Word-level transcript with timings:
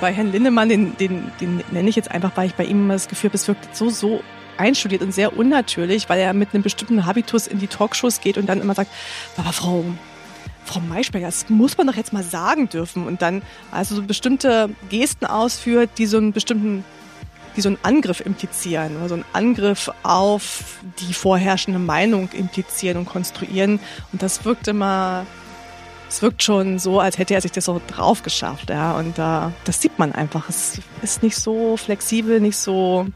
Bei 0.00 0.12
Herrn 0.12 0.32
Lindemann, 0.32 0.68
den, 0.68 0.96
den, 0.96 1.30
den 1.40 1.62
nenne 1.70 1.88
ich 1.88 1.96
jetzt 1.96 2.10
einfach, 2.10 2.32
weil 2.34 2.46
ich 2.46 2.54
bei 2.54 2.64
ihm 2.64 2.84
immer 2.84 2.94
das 2.94 3.08
Gefühl 3.08 3.30
habe, 3.30 3.36
es 3.36 3.48
wirkt 3.48 3.76
so, 3.76 3.90
so 3.90 4.22
einstudiert 4.56 5.02
und 5.02 5.12
sehr 5.12 5.36
unnatürlich, 5.36 6.08
weil 6.08 6.20
er 6.20 6.32
mit 6.32 6.54
einem 6.54 6.62
bestimmten 6.62 7.06
Habitus 7.06 7.46
in 7.46 7.58
die 7.58 7.66
Talkshows 7.66 8.20
geht 8.20 8.38
und 8.38 8.46
dann 8.46 8.60
immer 8.60 8.74
sagt, 8.74 8.90
aber 9.36 9.52
Frau, 9.52 9.84
Frau 10.64 10.80
Maischberger, 10.80 11.26
das 11.26 11.48
muss 11.48 11.76
man 11.76 11.86
doch 11.86 11.94
jetzt 11.94 12.12
mal 12.12 12.22
sagen 12.22 12.68
dürfen. 12.68 13.06
Und 13.06 13.22
dann 13.22 13.42
also 13.70 13.94
so 13.94 14.02
bestimmte 14.02 14.70
Gesten 14.88 15.26
ausführt, 15.26 15.90
die 15.98 16.06
so 16.06 16.16
einen 16.16 16.32
bestimmten 16.32 16.84
die 17.56 17.62
so 17.62 17.70
einen 17.70 17.78
Angriff 17.82 18.20
implizieren 18.20 18.96
oder 18.98 19.08
so 19.08 19.14
einen 19.14 19.24
Angriff 19.32 19.90
auf 20.02 20.78
die 21.00 21.14
vorherrschende 21.14 21.78
Meinung 21.78 22.28
implizieren 22.32 22.98
und 22.98 23.06
konstruieren. 23.06 23.80
Und 24.12 24.22
das 24.22 24.44
wirkt 24.44 24.68
immer, 24.68 25.26
es 26.08 26.22
wirkt 26.22 26.42
schon 26.42 26.78
so, 26.78 27.00
als 27.00 27.18
hätte 27.18 27.34
er 27.34 27.40
sich 27.40 27.52
das 27.52 27.64
so 27.64 27.80
drauf 27.86 28.22
geschafft. 28.22 28.70
Ja. 28.70 28.96
Und 28.96 29.18
äh, 29.18 29.52
das 29.64 29.80
sieht 29.80 29.98
man 29.98 30.12
einfach. 30.12 30.48
Es 30.48 30.80
ist 31.02 31.22
nicht 31.22 31.36
so 31.36 31.76
flexibel, 31.76 32.40
nicht 32.40 32.56
so 32.56 33.06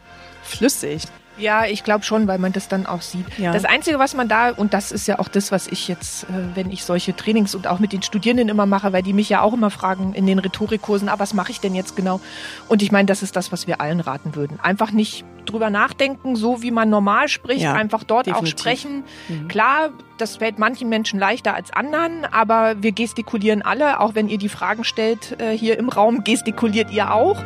flüssig. 0.43 1.03
Ja, 1.41 1.65
ich 1.65 1.85
glaube 1.85 2.05
schon, 2.05 2.29
weil 2.29 2.39
man 2.39 2.53
das 2.53 2.69
dann 2.69 2.87
auch 2.87 3.03
sieht. 3.03 3.27
Ja. 3.39 3.53
Das 3.53 3.65
Einzige, 3.65 3.99
was 3.99 4.15
man 4.15 4.29
da, 4.29 4.51
und 4.51 4.75
das 4.75 4.93
ist 4.93 5.09
ja 5.09 5.19
auch 5.19 5.29
das, 5.29 5.51
was 5.51 5.67
ich 5.67 5.89
jetzt, 5.89 6.25
äh, 6.25 6.27
wenn 6.55 6.71
ich 6.71 6.85
solche 6.85 7.17
Trainings 7.17 7.55
und 7.55 7.67
auch 7.67 7.79
mit 7.79 7.93
den 7.93 8.03
Studierenden 8.03 8.49
immer 8.49 8.67
mache, 8.67 8.93
weil 8.93 9.03
die 9.03 9.13
mich 9.13 9.29
ja 9.29 9.41
auch 9.41 9.55
immer 9.55 9.71
fragen 9.71 10.13
in 10.15 10.27
den 10.27 10.39
Rhetorikkursen, 10.39 11.09
ah, 11.09 11.19
was 11.19 11.35
mache 11.35 11.51
ich 11.51 11.61
denn 11.61 11.75
jetzt 11.75 11.97
genau? 11.97 12.21
Und 12.69 12.83
ich 12.83 12.93
meine, 12.93 13.07
das 13.07 13.23
ist 13.23 13.37
das, 13.37 13.53
was 13.53 13.67
wir 13.67 13.81
allen 13.81 14.01
raten 14.01 14.35
würden. 14.35 14.61
Einfach 14.61 14.93
nicht 14.93 15.25
drüber 15.47 15.71
nachdenken, 15.71 16.37
so 16.37 16.63
wie 16.63 16.71
man 16.71 16.91
normal 16.91 17.29
spricht, 17.29 17.63
ja, 17.63 17.73
einfach 17.73 18.05
dort 18.05 18.27
definitiv. 18.27 18.55
auch 18.55 18.59
sprechen. 18.59 19.05
Mhm. 19.29 19.49
Klar, 19.49 19.91
das 20.19 20.37
fällt 20.37 20.59
manchen 20.59 20.89
Menschen 20.89 21.19
leichter 21.19 21.55
als 21.55 21.73
anderen, 21.73 22.25
aber 22.31 22.83
wir 22.83 22.93
gestikulieren 22.93 23.63
alle, 23.63 24.01
auch 24.01 24.15
wenn 24.15 24.29
ihr 24.29 24.39
die 24.39 24.49
Fragen 24.49 24.85
stellt 24.85 25.41
äh, 25.41 25.57
hier 25.57 25.79
im 25.79 25.89
Raum, 25.89 26.25
gestikuliert 26.25 26.91
ihr 26.91 27.13
auch. 27.13 27.43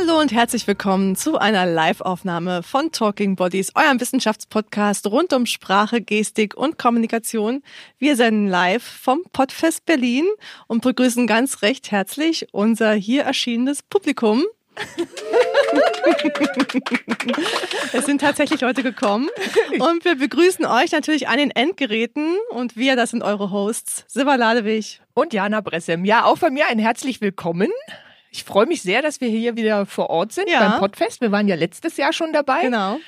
Hallo 0.00 0.18
und 0.18 0.32
herzlich 0.32 0.66
willkommen 0.66 1.14
zu 1.14 1.36
einer 1.36 1.66
Live-Aufnahme 1.66 2.62
von 2.62 2.90
Talking 2.90 3.36
Bodies, 3.36 3.72
eurem 3.74 4.00
Wissenschaftspodcast 4.00 5.06
rund 5.08 5.34
um 5.34 5.44
Sprache, 5.44 6.00
Gestik 6.00 6.56
und 6.56 6.78
Kommunikation. 6.78 7.62
Wir 7.98 8.16
senden 8.16 8.48
live 8.48 8.82
vom 8.82 9.22
Podfest 9.32 9.84
Berlin 9.84 10.24
und 10.68 10.80
begrüßen 10.82 11.26
ganz 11.26 11.60
recht 11.60 11.90
herzlich 11.90 12.46
unser 12.52 12.94
hier 12.94 13.24
erschienenes 13.24 13.82
Publikum. 13.82 14.44
es 17.92 18.06
sind 18.06 18.22
tatsächlich 18.22 18.62
Leute 18.62 18.82
gekommen 18.82 19.28
und 19.78 20.06
wir 20.06 20.14
begrüßen 20.14 20.64
euch 20.64 20.92
natürlich 20.92 21.28
an 21.28 21.36
den 21.36 21.50
Endgeräten 21.50 22.38
und 22.50 22.74
wir, 22.74 22.96
das 22.96 23.10
sind 23.10 23.22
eure 23.22 23.50
Hosts, 23.50 24.06
Siva 24.08 24.36
Ladewig 24.36 25.02
und 25.12 25.34
Jana 25.34 25.60
Bressem. 25.60 26.06
Ja, 26.06 26.24
auch 26.24 26.38
von 26.38 26.54
mir 26.54 26.68
ein 26.68 26.78
herzlich 26.78 27.20
willkommen. 27.20 27.68
Ich 28.30 28.44
freue 28.44 28.66
mich 28.66 28.82
sehr, 28.82 29.02
dass 29.02 29.20
wir 29.20 29.28
hier 29.28 29.56
wieder 29.56 29.86
vor 29.86 30.08
Ort 30.08 30.32
sind 30.32 30.48
ja. 30.48 30.68
beim 30.68 30.78
Podfest. 30.78 31.20
Wir 31.20 31.32
waren 31.32 31.48
ja 31.48 31.56
letztes 31.56 31.96
Jahr 31.96 32.12
schon 32.12 32.32
dabei. 32.32 32.62
Genau. 32.62 32.98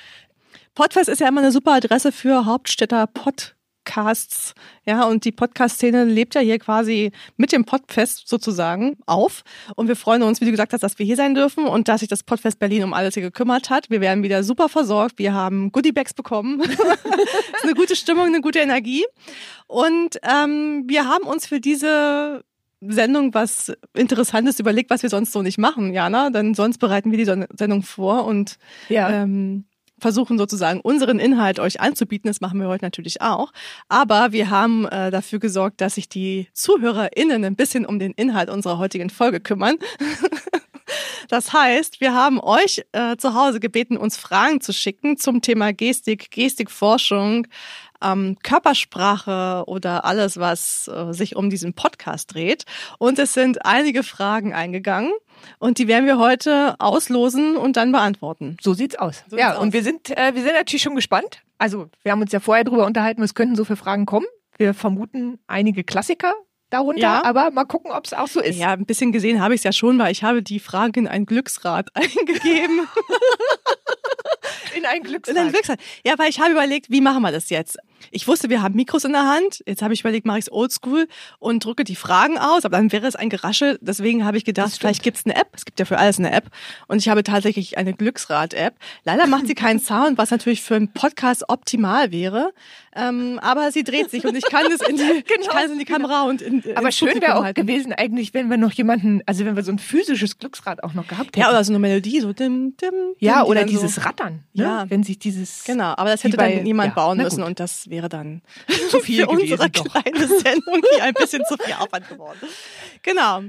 Podfest 0.75 1.07
ist 1.07 1.21
ja 1.21 1.27
immer 1.27 1.41
eine 1.41 1.51
super 1.51 1.73
Adresse 1.73 2.11
für 2.11 2.45
Hauptstädter 2.45 3.07
Podcasts. 3.07 4.53
Ja, 4.85 5.05
und 5.05 5.23
die 5.23 5.31
Podcast-Szene 5.31 6.03
lebt 6.03 6.35
ja 6.35 6.41
hier 6.41 6.59
quasi 6.59 7.11
mit 7.37 7.53
dem 7.53 7.63
Podfest 7.63 8.27
sozusagen 8.27 8.97
auf. 9.05 9.43
Und 9.75 9.87
wir 9.87 9.95
freuen 9.95 10.23
uns, 10.23 10.41
wie 10.41 10.45
du 10.45 10.51
gesagt 10.51 10.73
hast, 10.73 10.81
dass 10.81 10.99
wir 10.99 11.05
hier 11.05 11.15
sein 11.15 11.35
dürfen 11.35 11.67
und 11.67 11.87
dass 11.87 12.01
sich 12.01 12.09
das 12.09 12.23
Podfest 12.23 12.59
Berlin 12.59 12.83
um 12.83 12.93
alles 12.93 13.13
hier 13.13 13.23
gekümmert 13.23 13.69
hat. 13.69 13.89
Wir 13.89 14.01
werden 14.01 14.23
wieder 14.23 14.43
super 14.43 14.67
versorgt. 14.67 15.19
Wir 15.19 15.33
haben 15.33 15.71
Goodiebags 15.71 16.13
bekommen. 16.13 16.59
ist 16.61 16.81
eine 17.63 17.75
gute 17.75 17.95
Stimmung, 17.95 18.25
eine 18.25 18.41
gute 18.41 18.59
Energie. 18.59 19.05
Und 19.67 20.19
ähm, 20.23 20.83
wir 20.87 21.07
haben 21.07 21.25
uns 21.25 21.47
für 21.47 21.61
diese 21.61 22.43
Sendung 22.87 23.33
was 23.33 23.73
Interessantes 23.93 24.59
überlegt, 24.59 24.89
was 24.89 25.03
wir 25.03 25.09
sonst 25.09 25.31
so 25.31 25.41
nicht 25.41 25.57
machen, 25.57 25.93
Jana. 25.93 26.29
Denn 26.29 26.53
sonst 26.53 26.77
bereiten 26.77 27.11
wir 27.11 27.17
die 27.17 27.45
Sendung 27.57 27.83
vor 27.83 28.25
und 28.25 28.57
ja. 28.89 29.09
ähm, 29.09 29.65
versuchen 29.99 30.37
sozusagen 30.37 30.81
unseren 30.81 31.19
Inhalt 31.19 31.59
euch 31.59 31.81
anzubieten. 31.81 32.27
Das 32.27 32.41
machen 32.41 32.59
wir 32.59 32.67
heute 32.67 32.85
natürlich 32.85 33.21
auch. 33.21 33.51
Aber 33.89 34.31
wir 34.31 34.49
haben 34.49 34.85
äh, 34.85 35.11
dafür 35.11 35.39
gesorgt, 35.39 35.81
dass 35.81 35.95
sich 35.95 36.09
die 36.09 36.47
ZuhörerInnen 36.53 37.43
ein 37.43 37.55
bisschen 37.55 37.85
um 37.85 37.99
den 37.99 38.11
Inhalt 38.11 38.49
unserer 38.49 38.77
heutigen 38.77 39.09
Folge 39.09 39.39
kümmern. 39.39 39.77
Das 41.29 41.53
heißt, 41.53 42.01
wir 42.01 42.13
haben 42.13 42.39
euch 42.39 42.83
äh, 42.91 43.15
zu 43.17 43.33
Hause 43.33 43.59
gebeten, 43.59 43.97
uns 43.97 44.17
Fragen 44.17 44.61
zu 44.61 44.73
schicken 44.73 45.17
zum 45.17 45.41
Thema 45.41 45.73
Gestik, 45.73 46.29
Gestikforschung, 46.31 47.47
ähm, 48.03 48.37
Körpersprache 48.43 49.63
oder 49.67 50.05
alles, 50.05 50.37
was 50.37 50.87
äh, 50.87 51.13
sich 51.13 51.35
um 51.35 51.49
diesen 51.49 51.73
Podcast 51.73 52.33
dreht. 52.33 52.65
Und 52.99 53.19
es 53.19 53.33
sind 53.33 53.65
einige 53.65 54.03
Fragen 54.03 54.53
eingegangen. 54.53 55.11
Und 55.59 55.77
die 55.77 55.87
werden 55.87 56.05
wir 56.05 56.17
heute 56.17 56.75
auslosen 56.79 57.57
und 57.57 57.75
dann 57.77 57.91
beantworten. 57.91 58.57
So 58.61 58.73
sieht's 58.73 58.95
aus. 58.95 59.23
So 59.27 59.37
ja, 59.37 59.49
sieht's 59.49 59.59
und 59.59 59.67
aus. 59.69 59.73
wir 59.73 59.83
sind, 59.83 60.09
äh, 60.09 60.35
wir 60.35 60.41
sind 60.41 60.53
natürlich 60.53 60.81
schon 60.81 60.95
gespannt. 60.95 61.41
Also, 61.57 61.89
wir 62.01 62.11
haben 62.11 62.21
uns 62.21 62.31
ja 62.31 62.39
vorher 62.39 62.63
drüber 62.63 62.85
unterhalten, 62.85 63.21
es 63.23 63.35
könnten 63.35 63.55
so 63.55 63.65
viele 63.65 63.77
Fragen 63.77 64.05
kommen. 64.05 64.25
Wir 64.57 64.73
vermuten 64.73 65.39
einige 65.47 65.83
Klassiker 65.83 66.33
darunter, 66.69 67.01
ja. 67.01 67.23
aber 67.23 67.51
mal 67.51 67.65
gucken, 67.65 67.91
ob 67.91 68.05
es 68.05 68.13
auch 68.13 68.27
so 68.27 68.41
ist. 68.41 68.57
Ja, 68.57 68.71
ein 68.71 68.85
bisschen 68.85 69.11
gesehen 69.11 69.41
habe 69.41 69.53
ich 69.53 69.59
es 69.59 69.63
ja 69.63 69.71
schon, 69.71 69.99
weil 69.99 70.11
ich 70.11 70.23
habe 70.23 70.41
die 70.41 70.59
Frage 70.59 70.99
in 70.99 71.07
ein 71.07 71.25
Glücksrad 71.25 71.89
eingegeben. 71.95 72.87
in 74.75 74.85
ein 74.85 75.03
Glücksrad. 75.03 75.35
In 75.35 75.41
ein 75.41 75.51
Glücksrad. 75.51 75.79
Ja, 76.05 76.13
weil 76.17 76.29
ich 76.29 76.39
habe 76.39 76.51
überlegt, 76.51 76.89
wie 76.89 77.01
machen 77.01 77.21
wir 77.21 77.31
das 77.31 77.49
jetzt? 77.49 77.77
Ich 78.11 78.27
wusste, 78.27 78.49
wir 78.49 78.61
haben 78.61 78.75
Mikros 78.75 79.03
in 79.05 79.13
der 79.13 79.27
Hand. 79.27 79.63
Jetzt 79.65 79.81
habe 79.81 79.93
ich 79.93 80.01
überlegt, 80.01 80.25
mache 80.25 80.39
ich 80.39 80.45
es 80.45 80.51
oldschool 80.51 81.07
und 81.39 81.63
drücke 81.63 81.83
die 81.83 81.95
Fragen 81.95 82.37
aus, 82.37 82.65
aber 82.65 82.77
dann 82.77 82.91
wäre 82.91 83.07
es 83.07 83.15
ein 83.15 83.29
Geraschel. 83.29 83.77
Deswegen 83.81 84.25
habe 84.25 84.37
ich 84.37 84.45
gedacht, 84.45 84.71
vielleicht 84.77 85.03
gibt 85.03 85.17
es 85.17 85.25
eine 85.25 85.35
App. 85.35 85.47
Es 85.53 85.65
gibt 85.65 85.79
ja 85.79 85.85
für 85.85 85.97
alles 85.97 86.19
eine 86.19 86.31
App. 86.31 86.45
Und 86.87 86.97
ich 86.97 87.09
habe 87.09 87.23
tatsächlich 87.23 87.77
eine 87.77 87.93
Glücksrad-App. 87.93 88.75
Leider 89.03 89.27
macht 89.27 89.47
sie 89.47 89.55
keinen 89.55 89.79
Sound, 89.83 90.17
was 90.17 90.31
natürlich 90.31 90.61
für 90.61 90.75
einen 90.75 90.91
Podcast 90.93 91.45
optimal 91.49 92.11
wäre. 92.11 92.53
Ähm, 92.95 93.39
aber 93.41 93.71
sie 93.71 93.83
dreht 93.83 94.11
sich 94.11 94.23
und 94.25 94.35
ich 94.35 94.45
kann 94.45 94.71
es 94.71 94.87
in 94.87 94.97
die, 94.97 95.01
genau, 95.01 95.23
ich 95.41 95.47
kann 95.47 95.65
es 95.65 95.71
in 95.71 95.79
die 95.79 95.85
genau. 95.85 96.07
Kamera 96.07 96.23
und 96.23 96.41
in, 96.41 96.63
Aber 96.75 96.91
schön 96.91 97.19
wäre 97.21 97.37
auch 97.37 97.43
halten. 97.43 97.65
gewesen 97.65 97.91
eigentlich, 97.93 98.33
wenn 98.33 98.49
wir 98.49 98.57
noch 98.57 98.71
jemanden, 98.71 99.21
also 99.25 99.45
wenn 99.45 99.55
wir 99.55 99.63
so 99.63 99.71
ein 99.71 99.79
physisches 99.79 100.37
Glücksrad 100.37 100.83
auch 100.83 100.93
noch 100.93 101.07
gehabt 101.07 101.29
hätten. 101.29 101.39
Ja, 101.39 101.49
oder 101.49 101.63
so 101.63 101.71
eine 101.71 101.79
Melodie, 101.79 102.19
so 102.19 102.33
dim, 102.33 102.75
dim, 102.77 102.91
dim 102.91 102.93
Ja, 103.19 103.43
oder 103.43 103.63
dieses 103.63 103.95
so. 103.95 104.01
Rattern. 104.01 104.43
Ne? 104.53 104.63
Ja. 104.63 104.85
Wenn 104.89 105.03
sich 105.03 105.17
dieses. 105.17 105.63
Genau, 105.63 105.93
aber 105.97 106.11
das 106.11 106.23
hätte 106.23 106.37
bei, 106.37 106.55
dann 106.55 106.63
niemand 106.63 106.89
ja, 106.89 106.93
bauen 106.93 107.17
müssen 107.17 107.43
und 107.43 107.59
das 107.59 107.89
wäre 107.93 108.09
dann 108.09 108.41
zu 108.89 108.99
viel 108.99 109.23
für 109.23 109.29
unsere 109.29 109.69
doch. 109.69 109.83
kleine 109.83 110.27
Sendung 110.27 110.81
hier 110.93 111.03
ein 111.03 111.13
bisschen 111.13 111.43
zu 111.47 111.55
viel 111.57 111.75
Aufwand 111.75 112.09
geworden. 112.09 112.39
Genau. 113.03 113.43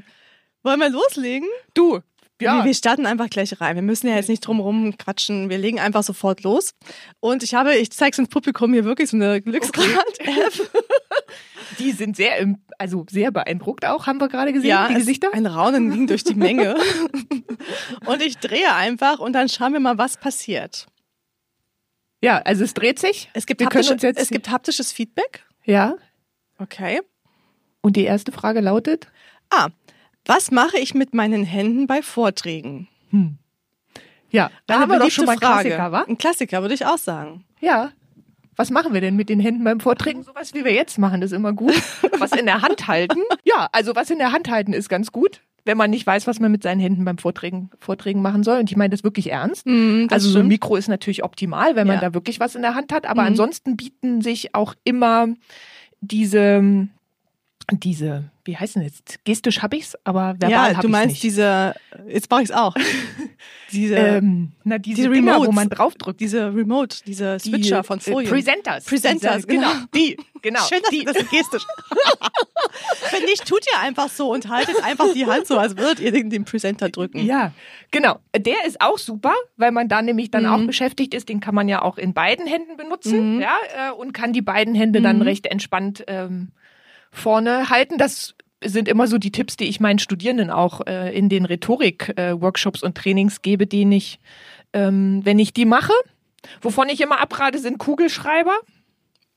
Wollen 0.62 0.80
wir 0.80 0.90
loslegen? 0.90 1.48
Du, 1.72 2.00
ja. 2.40 2.64
Wir, 2.64 2.74
starten 2.74 3.06
einfach 3.06 3.30
gleich 3.30 3.58
rein. 3.60 3.76
Wir 3.76 3.82
müssen 3.82 4.08
ja 4.08 4.16
jetzt 4.16 4.28
nicht 4.28 4.40
drum 4.40 4.96
quatschen. 4.98 5.48
Wir 5.48 5.58
legen 5.58 5.80
einfach 5.80 6.02
sofort 6.02 6.42
los. 6.42 6.74
Und 7.20 7.42
ich 7.42 7.54
habe, 7.54 7.74
ich 7.76 7.90
zeige 7.90 8.12
es 8.12 8.18
ins 8.18 8.28
Publikum 8.28 8.72
hier 8.72 8.84
wirklich 8.84 9.08
so 9.08 9.16
eine 9.16 9.40
Glücksrad-App. 9.40 10.52
Die 11.78 11.92
sind 11.92 12.16
sehr, 12.16 12.54
also 12.78 13.06
sehr 13.10 13.30
beeindruckt 13.30 13.86
auch, 13.86 14.06
haben 14.06 14.20
wir 14.20 14.28
gerade 14.28 14.52
gesehen, 14.52 14.68
ja, 14.68 14.88
die 14.88 14.94
Gesichter. 14.94 15.30
Ein 15.32 15.46
Raunen 15.46 15.90
ging 15.90 16.06
durch 16.06 16.22
die 16.22 16.34
Menge. 16.34 16.76
und 18.06 18.22
ich 18.22 18.36
drehe 18.38 18.72
einfach 18.74 19.18
und 19.18 19.32
dann 19.32 19.48
schauen 19.48 19.72
wir 19.72 19.80
mal, 19.80 19.98
was 19.98 20.16
passiert. 20.16 20.86
Ja, 22.24 22.38
also 22.38 22.64
es 22.64 22.72
dreht 22.72 22.98
sich. 22.98 23.28
Es 23.34 23.44
gibt, 23.44 23.62
haptische, 23.62 23.96
es 24.16 24.30
gibt 24.30 24.50
haptisches 24.50 24.92
Feedback. 24.92 25.44
Ja. 25.64 25.96
Okay. 26.58 27.02
Und 27.82 27.96
die 27.96 28.04
erste 28.04 28.32
Frage 28.32 28.60
lautet? 28.60 29.08
Ah, 29.50 29.68
was 30.24 30.50
mache 30.50 30.78
ich 30.78 30.94
mit 30.94 31.12
meinen 31.12 31.44
Händen 31.44 31.86
bei 31.86 32.00
Vorträgen? 32.00 32.88
Hm. 33.10 33.36
Ja, 34.30 34.50
da 34.66 34.80
haben 34.80 34.90
wir 34.90 34.98
doch 34.98 35.10
schon 35.10 35.26
mal 35.26 35.32
einen 35.32 35.40
Frage. 35.42 35.68
Klassiker, 35.68 35.92
wa? 35.92 36.04
Ein 36.08 36.16
Klassiker, 36.16 36.62
würde 36.62 36.72
ich 36.72 36.86
auch 36.86 36.96
sagen. 36.96 37.44
Ja. 37.60 37.92
Was 38.56 38.70
machen 38.70 38.94
wir 38.94 39.02
denn 39.02 39.16
mit 39.16 39.28
den 39.28 39.38
Händen 39.38 39.62
beim 39.62 39.80
Vorträgen? 39.80 40.22
Sowas 40.22 40.54
wie 40.54 40.64
wir 40.64 40.72
jetzt 40.72 40.96
machen, 40.96 41.20
ist 41.20 41.32
immer 41.32 41.52
gut. 41.52 41.74
Was 42.18 42.32
in 42.32 42.46
der 42.46 42.62
Hand 42.62 42.86
halten? 42.86 43.20
Ja, 43.44 43.68
also 43.72 43.94
was 43.94 44.08
in 44.08 44.18
der 44.18 44.32
Hand 44.32 44.48
halten 44.48 44.72
ist 44.72 44.88
ganz 44.88 45.12
gut 45.12 45.42
wenn 45.64 45.76
man 45.78 45.90
nicht 45.90 46.06
weiß, 46.06 46.26
was 46.26 46.40
man 46.40 46.52
mit 46.52 46.62
seinen 46.62 46.80
Händen 46.80 47.04
beim 47.04 47.18
Vorträgen, 47.18 47.70
Vorträgen 47.78 48.22
machen 48.22 48.42
soll. 48.42 48.58
Und 48.58 48.70
ich 48.70 48.76
meine 48.76 48.90
das 48.90 49.04
wirklich 49.04 49.30
ernst. 49.30 49.66
Mm, 49.66 50.08
das 50.08 50.24
also 50.24 50.30
so 50.30 50.38
ein 50.40 50.48
Mikro 50.48 50.76
ist 50.76 50.88
natürlich 50.88 51.24
optimal, 51.24 51.76
wenn 51.76 51.86
man 51.86 51.96
ja. 51.96 52.02
da 52.02 52.14
wirklich 52.14 52.40
was 52.40 52.54
in 52.54 52.62
der 52.62 52.74
Hand 52.74 52.92
hat. 52.92 53.06
Aber 53.06 53.22
mm. 53.22 53.26
ansonsten 53.26 53.76
bieten 53.76 54.20
sich 54.20 54.54
auch 54.54 54.74
immer 54.84 55.28
diese 56.00 56.88
diese, 57.72 58.30
wie 58.44 58.56
heißt 58.56 58.76
denn 58.76 58.82
jetzt? 58.82 59.24
Gestisch 59.24 59.62
habe 59.62 59.76
ich's, 59.76 59.96
aber 60.04 60.36
verbal 60.38 60.72
ja, 60.72 60.80
du 60.80 60.88
meinst 60.88 61.14
nicht. 61.14 61.22
diese, 61.22 61.74
jetzt 62.06 62.30
mache 62.30 62.42
ich's 62.42 62.50
auch. 62.50 62.74
diese, 63.72 63.94
ähm, 63.94 64.52
na, 64.64 64.78
diese, 64.78 64.96
diese 64.96 65.10
Dinger, 65.10 65.32
Remotes, 65.32 65.48
wo 65.48 65.52
man 65.52 65.70
draufdrückt. 65.70 66.20
Diese 66.20 66.54
Remote, 66.54 66.98
diese 67.06 67.38
Switcher 67.38 67.80
die, 67.80 67.86
von 67.86 68.00
Folien. 68.00 68.28
Äh, 68.28 68.34
Presenters. 68.34 68.84
Presenters, 68.84 69.46
diese, 69.46 69.46
genau. 69.46 69.70
Die, 69.94 70.16
genau. 70.42 70.60
Schön, 70.60 70.80
dass 70.82 70.90
die. 70.90 71.04
das 71.04 71.16
gestisch. 71.30 71.66
Wenn 73.10 73.24
nicht, 73.24 73.46
tut 73.46 73.64
ihr 73.72 73.80
einfach 73.80 74.10
so 74.10 74.32
und 74.32 74.48
haltet 74.48 74.82
einfach 74.82 75.12
die 75.12 75.26
Hand 75.26 75.46
so, 75.46 75.58
als 75.58 75.76
würdet 75.76 76.00
ihr 76.00 76.12
den, 76.12 76.28
den 76.28 76.44
Presenter 76.44 76.90
drücken. 76.90 77.24
Ja, 77.24 77.52
genau. 77.90 78.18
Der 78.36 78.66
ist 78.66 78.80
auch 78.80 78.98
super, 78.98 79.34
weil 79.56 79.72
man 79.72 79.88
da 79.88 80.02
nämlich 80.02 80.30
dann 80.30 80.44
mhm. 80.44 80.50
auch 80.50 80.66
beschäftigt 80.66 81.14
ist. 81.14 81.28
Den 81.28 81.40
kann 81.40 81.54
man 81.54 81.68
ja 81.68 81.82
auch 81.82 81.96
in 81.96 82.12
beiden 82.12 82.46
Händen 82.46 82.76
benutzen, 82.76 83.36
mhm. 83.36 83.40
ja, 83.40 83.56
äh, 83.76 83.92
und 83.92 84.12
kann 84.12 84.32
die 84.32 84.42
beiden 84.42 84.74
Hände 84.74 85.00
mhm. 85.00 85.04
dann 85.04 85.22
recht 85.22 85.46
entspannt 85.46 86.04
ähm, 86.08 86.52
vorne 87.14 87.70
halten. 87.70 87.96
Das 87.96 88.34
sind 88.62 88.88
immer 88.88 89.06
so 89.06 89.18
die 89.18 89.32
Tipps, 89.32 89.56
die 89.56 89.64
ich 89.64 89.80
meinen 89.80 89.98
Studierenden 89.98 90.50
auch 90.50 90.80
äh, 90.86 91.16
in 91.16 91.28
den 91.28 91.44
Rhetorik-Workshops 91.44 92.82
äh, 92.82 92.86
und 92.86 92.96
Trainings 92.96 93.42
gebe, 93.42 93.66
die 93.66 93.88
ich, 93.94 94.18
ähm, 94.72 95.20
wenn 95.24 95.38
ich 95.38 95.52
die 95.52 95.64
mache. 95.64 95.92
Wovon 96.60 96.88
ich 96.88 97.00
immer 97.00 97.20
abrate, 97.20 97.58
sind 97.58 97.78
Kugelschreiber. 97.78 98.56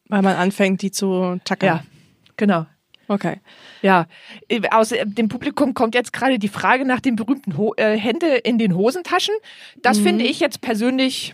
Weil 0.10 0.22
man 0.22 0.36
anfängt, 0.36 0.82
die 0.82 0.92
zu 0.92 1.40
tackern. 1.44 1.68
Ja, 1.68 1.84
genau. 2.38 2.66
Okay. 3.10 3.40
Ja, 3.82 4.06
aus 4.72 4.90
dem 4.90 5.30
Publikum 5.30 5.74
kommt 5.74 5.96
jetzt 5.96 6.12
gerade 6.12 6.40
die 6.40 6.50
Frage 6.50 6.84
nach 6.84 7.00
den 7.00 7.16
berühmten 7.16 7.58
Ho 7.58 7.74
äh, 7.78 7.98
Hände 7.98 8.36
in 8.36 8.58
den 8.58 8.76
Hosentaschen. 8.76 9.34
Das 9.82 10.00
mhm. 10.00 10.04
finde 10.04 10.26
ich 10.26 10.40
jetzt 10.42 10.60
persönlich 10.60 11.34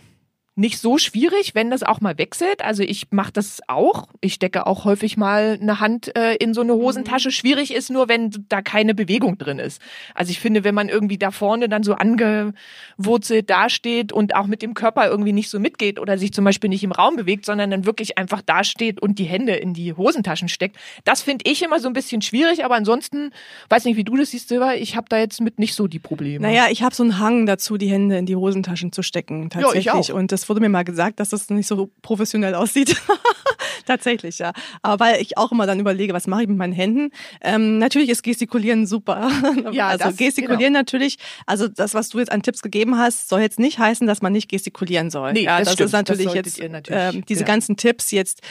nicht 0.56 0.78
so 0.78 0.98
schwierig, 0.98 1.56
wenn 1.56 1.70
das 1.70 1.82
auch 1.82 2.00
mal 2.00 2.16
wechselt. 2.16 2.62
Also 2.62 2.84
ich 2.84 3.10
mache 3.10 3.32
das 3.32 3.60
auch. 3.66 4.06
Ich 4.20 4.34
stecke 4.34 4.68
auch 4.68 4.84
häufig 4.84 5.16
mal 5.16 5.58
eine 5.60 5.80
Hand 5.80 6.16
äh, 6.16 6.36
in 6.36 6.54
so 6.54 6.60
eine 6.60 6.74
Hosentasche. 6.74 7.28
Mhm. 7.28 7.32
Schwierig 7.32 7.74
ist 7.74 7.90
nur, 7.90 8.08
wenn 8.08 8.30
da 8.48 8.62
keine 8.62 8.94
Bewegung 8.94 9.36
drin 9.36 9.58
ist. 9.58 9.82
Also 10.14 10.30
ich 10.30 10.38
finde, 10.38 10.62
wenn 10.62 10.74
man 10.74 10.88
irgendwie 10.88 11.18
da 11.18 11.32
vorne 11.32 11.68
dann 11.68 11.82
so 11.82 11.94
angewurzelt 11.94 13.50
dasteht 13.50 14.12
und 14.12 14.36
auch 14.36 14.46
mit 14.46 14.62
dem 14.62 14.74
Körper 14.74 15.08
irgendwie 15.08 15.32
nicht 15.32 15.50
so 15.50 15.58
mitgeht 15.58 15.98
oder 15.98 16.18
sich 16.18 16.32
zum 16.32 16.44
Beispiel 16.44 16.70
nicht 16.70 16.84
im 16.84 16.92
Raum 16.92 17.16
bewegt, 17.16 17.46
sondern 17.46 17.72
dann 17.72 17.84
wirklich 17.84 18.16
einfach 18.16 18.40
dasteht 18.40 19.02
und 19.02 19.18
die 19.18 19.24
Hände 19.24 19.56
in 19.56 19.74
die 19.74 19.92
Hosentaschen 19.92 20.48
steckt, 20.48 20.76
das 21.02 21.20
finde 21.20 21.50
ich 21.50 21.62
immer 21.62 21.80
so 21.80 21.88
ein 21.88 21.94
bisschen 21.94 22.22
schwierig. 22.22 22.64
Aber 22.64 22.76
ansonsten, 22.76 23.32
weiß 23.70 23.86
nicht, 23.86 23.96
wie 23.96 24.04
du 24.04 24.16
das 24.16 24.30
siehst, 24.30 24.48
Silber, 24.48 24.76
ich 24.76 24.94
habe 24.94 25.06
da 25.08 25.18
jetzt 25.18 25.40
mit 25.40 25.58
nicht 25.58 25.74
so 25.74 25.88
die 25.88 25.98
Probleme. 25.98 26.46
Naja, 26.46 26.66
ich 26.70 26.84
habe 26.84 26.94
so 26.94 27.02
einen 27.02 27.18
Hang 27.18 27.46
dazu, 27.46 27.76
die 27.76 27.90
Hände 27.90 28.16
in 28.18 28.26
die 28.26 28.36
Hosentaschen 28.36 28.92
zu 28.92 29.02
stecken, 29.02 29.50
tatsächlich. 29.50 29.86
Ja, 29.86 29.98
ich 29.98 30.12
auch. 30.12 30.16
Und 30.16 30.30
das 30.30 30.43
wurde 30.48 30.60
mir 30.60 30.68
mal 30.68 30.84
gesagt, 30.84 31.20
dass 31.20 31.30
das 31.30 31.50
nicht 31.50 31.66
so 31.66 31.90
professionell 32.02 32.54
aussieht. 32.54 32.96
Tatsächlich, 33.86 34.38
ja. 34.38 34.52
Aber 34.82 35.04
weil 35.04 35.20
ich 35.20 35.36
auch 35.36 35.52
immer 35.52 35.66
dann 35.66 35.78
überlege, 35.78 36.14
was 36.14 36.26
mache 36.26 36.42
ich 36.42 36.48
mit 36.48 36.56
meinen 36.56 36.72
Händen? 36.72 37.10
Ähm, 37.42 37.78
natürlich 37.78 38.08
ist 38.08 38.22
Gestikulieren 38.22 38.86
super. 38.86 39.30
Ja, 39.72 39.88
also 39.88 40.04
das, 40.04 40.16
Gestikulieren 40.16 40.72
genau. 40.72 40.80
natürlich, 40.80 41.16
also 41.46 41.68
das, 41.68 41.94
was 41.94 42.10
du 42.10 42.18
jetzt 42.18 42.30
an 42.30 42.42
Tipps 42.42 42.62
gegeben 42.62 42.98
hast, 42.98 43.28
soll 43.28 43.40
jetzt 43.40 43.58
nicht 43.58 43.78
heißen, 43.78 44.06
dass 44.06 44.22
man 44.22 44.32
nicht 44.32 44.48
gestikulieren 44.48 45.10
soll. 45.10 45.32
Nee, 45.32 45.44
ja, 45.44 45.58
das, 45.58 45.66
das 45.66 45.74
stimmt. 45.74 45.86
ist 45.86 45.92
natürlich 45.92 46.26
das 46.26 46.34
jetzt 46.34 46.70
natürlich, 46.70 47.14
ähm, 47.14 47.24
diese 47.26 47.40
ja. 47.40 47.46
ganzen 47.46 47.76
Tipps 47.76 48.10
jetzt 48.10 48.42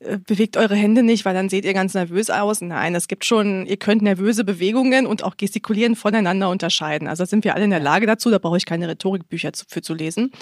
äh, 0.00 0.18
bewegt 0.18 0.56
eure 0.56 0.74
Hände 0.74 1.02
nicht, 1.02 1.24
weil 1.24 1.34
dann 1.34 1.48
seht 1.48 1.64
ihr 1.64 1.74
ganz 1.74 1.94
nervös 1.94 2.30
aus. 2.30 2.60
Nein, 2.60 2.94
es 2.94 3.06
gibt 3.08 3.24
schon, 3.24 3.66
ihr 3.66 3.76
könnt 3.76 4.02
nervöse 4.02 4.44
Bewegungen 4.44 5.06
und 5.06 5.22
auch 5.22 5.36
Gestikulieren 5.36 5.94
voneinander 5.94 6.48
unterscheiden. 6.48 7.06
Also 7.06 7.24
sind 7.24 7.44
wir 7.44 7.54
alle 7.54 7.64
in 7.64 7.70
der 7.70 7.80
Lage 7.80 8.06
dazu. 8.06 8.30
Da 8.30 8.38
brauche 8.38 8.56
ich 8.56 8.66
keine 8.66 8.88
Rhetorikbücher 8.88 9.52
für 9.68 9.82
zu 9.82 9.94
lesen. 9.94 10.32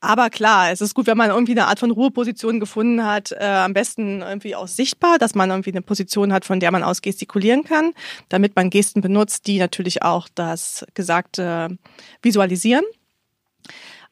Aber 0.00 0.30
klar, 0.30 0.55
es 0.70 0.80
ist 0.80 0.94
gut, 0.94 1.06
wenn 1.06 1.16
man 1.16 1.30
irgendwie 1.30 1.52
eine 1.52 1.66
Art 1.66 1.78
von 1.78 1.90
Ruheposition 1.90 2.60
gefunden 2.60 3.04
hat. 3.04 3.32
Äh, 3.32 3.44
am 3.44 3.74
besten 3.74 4.22
irgendwie 4.22 4.54
auch 4.54 4.68
sichtbar, 4.68 5.18
dass 5.18 5.34
man 5.34 5.50
irgendwie 5.50 5.70
eine 5.70 5.82
Position 5.82 6.32
hat, 6.32 6.44
von 6.44 6.60
der 6.60 6.70
man 6.70 6.82
aus 6.82 7.02
gestikulieren 7.02 7.64
kann, 7.64 7.92
damit 8.28 8.56
man 8.56 8.70
Gesten 8.70 9.00
benutzt, 9.00 9.46
die 9.46 9.58
natürlich 9.58 10.02
auch 10.02 10.28
das 10.34 10.86
Gesagte 10.94 11.78
visualisieren. 12.22 12.84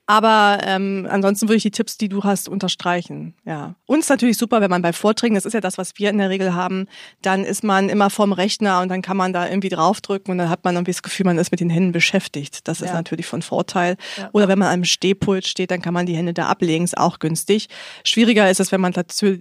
Aber 0.07 0.59
ähm, 0.63 1.07
ansonsten 1.11 1.49
würde 1.49 1.57
ich 1.57 1.63
die 1.63 1.71
Tipps, 1.71 1.97
die 1.97 2.11
du 2.11 2.25
hast, 2.25 2.49
unterstreichen. 2.49 3.35
Ja. 3.47 3.75
Und 3.87 4.01
es 4.01 4.07
ist 4.07 4.11
natürlich 4.11 4.37
super, 4.37 4.61
wenn 4.61 4.71
man 4.71 4.83
bei 4.83 4.93
Vorträgen, 4.93 5.35
das 5.35 5.47
ist 5.47 5.55
ja 5.55 5.61
das, 5.61 5.79
was 5.79 5.93
wir 5.97 6.11
in 6.11 6.19
der 6.19 6.29
Regel 6.29 6.55
haben, 6.55 6.87
dann 7.23 7.45
ist 7.45 7.65
man 7.65 7.89
immer 7.89 8.11
vorm 8.11 8.33
Rechner 8.33 8.83
und 8.83 8.91
dann 8.91 9.01
kann 9.01 9.17
man 9.17 9.33
da 9.33 9.49
irgendwie 9.49 9.71
draufdrücken 9.71 10.33
und 10.33 10.39
dann 10.39 10.51
hat 10.51 10.65
man 10.65 10.75
irgendwie 10.75 10.93
das 10.93 11.03
Gefühl, 11.03 11.25
man 11.25 11.39
ist 11.39 11.51
mit 11.51 11.61
den 11.61 11.71
Händen 11.71 11.93
beschäftigt. 11.93 12.69
Das 12.69 12.83
ist 12.83 12.89
ja. 12.89 12.95
natürlich 12.95 13.25
von 13.25 13.41
Vorteil. 13.41 13.97
Ja. 14.19 14.29
Oder 14.33 14.49
wenn 14.49 14.59
man 14.59 14.69
am 14.69 14.85
Stehpult 14.85 15.47
steht, 15.47 15.71
dann 15.71 15.81
kann 15.81 15.95
man 15.95 16.05
die 16.05 16.17
Hände 16.17 16.35
da 16.35 16.47
ablegen, 16.49 16.85
ist 16.85 16.99
auch 16.99 17.19
günstig. 17.19 17.69
Schwieriger 18.05 18.51
ist 18.51 18.61
es, 18.61 18.73
wenn 18.73 18.83
man 18.83 18.93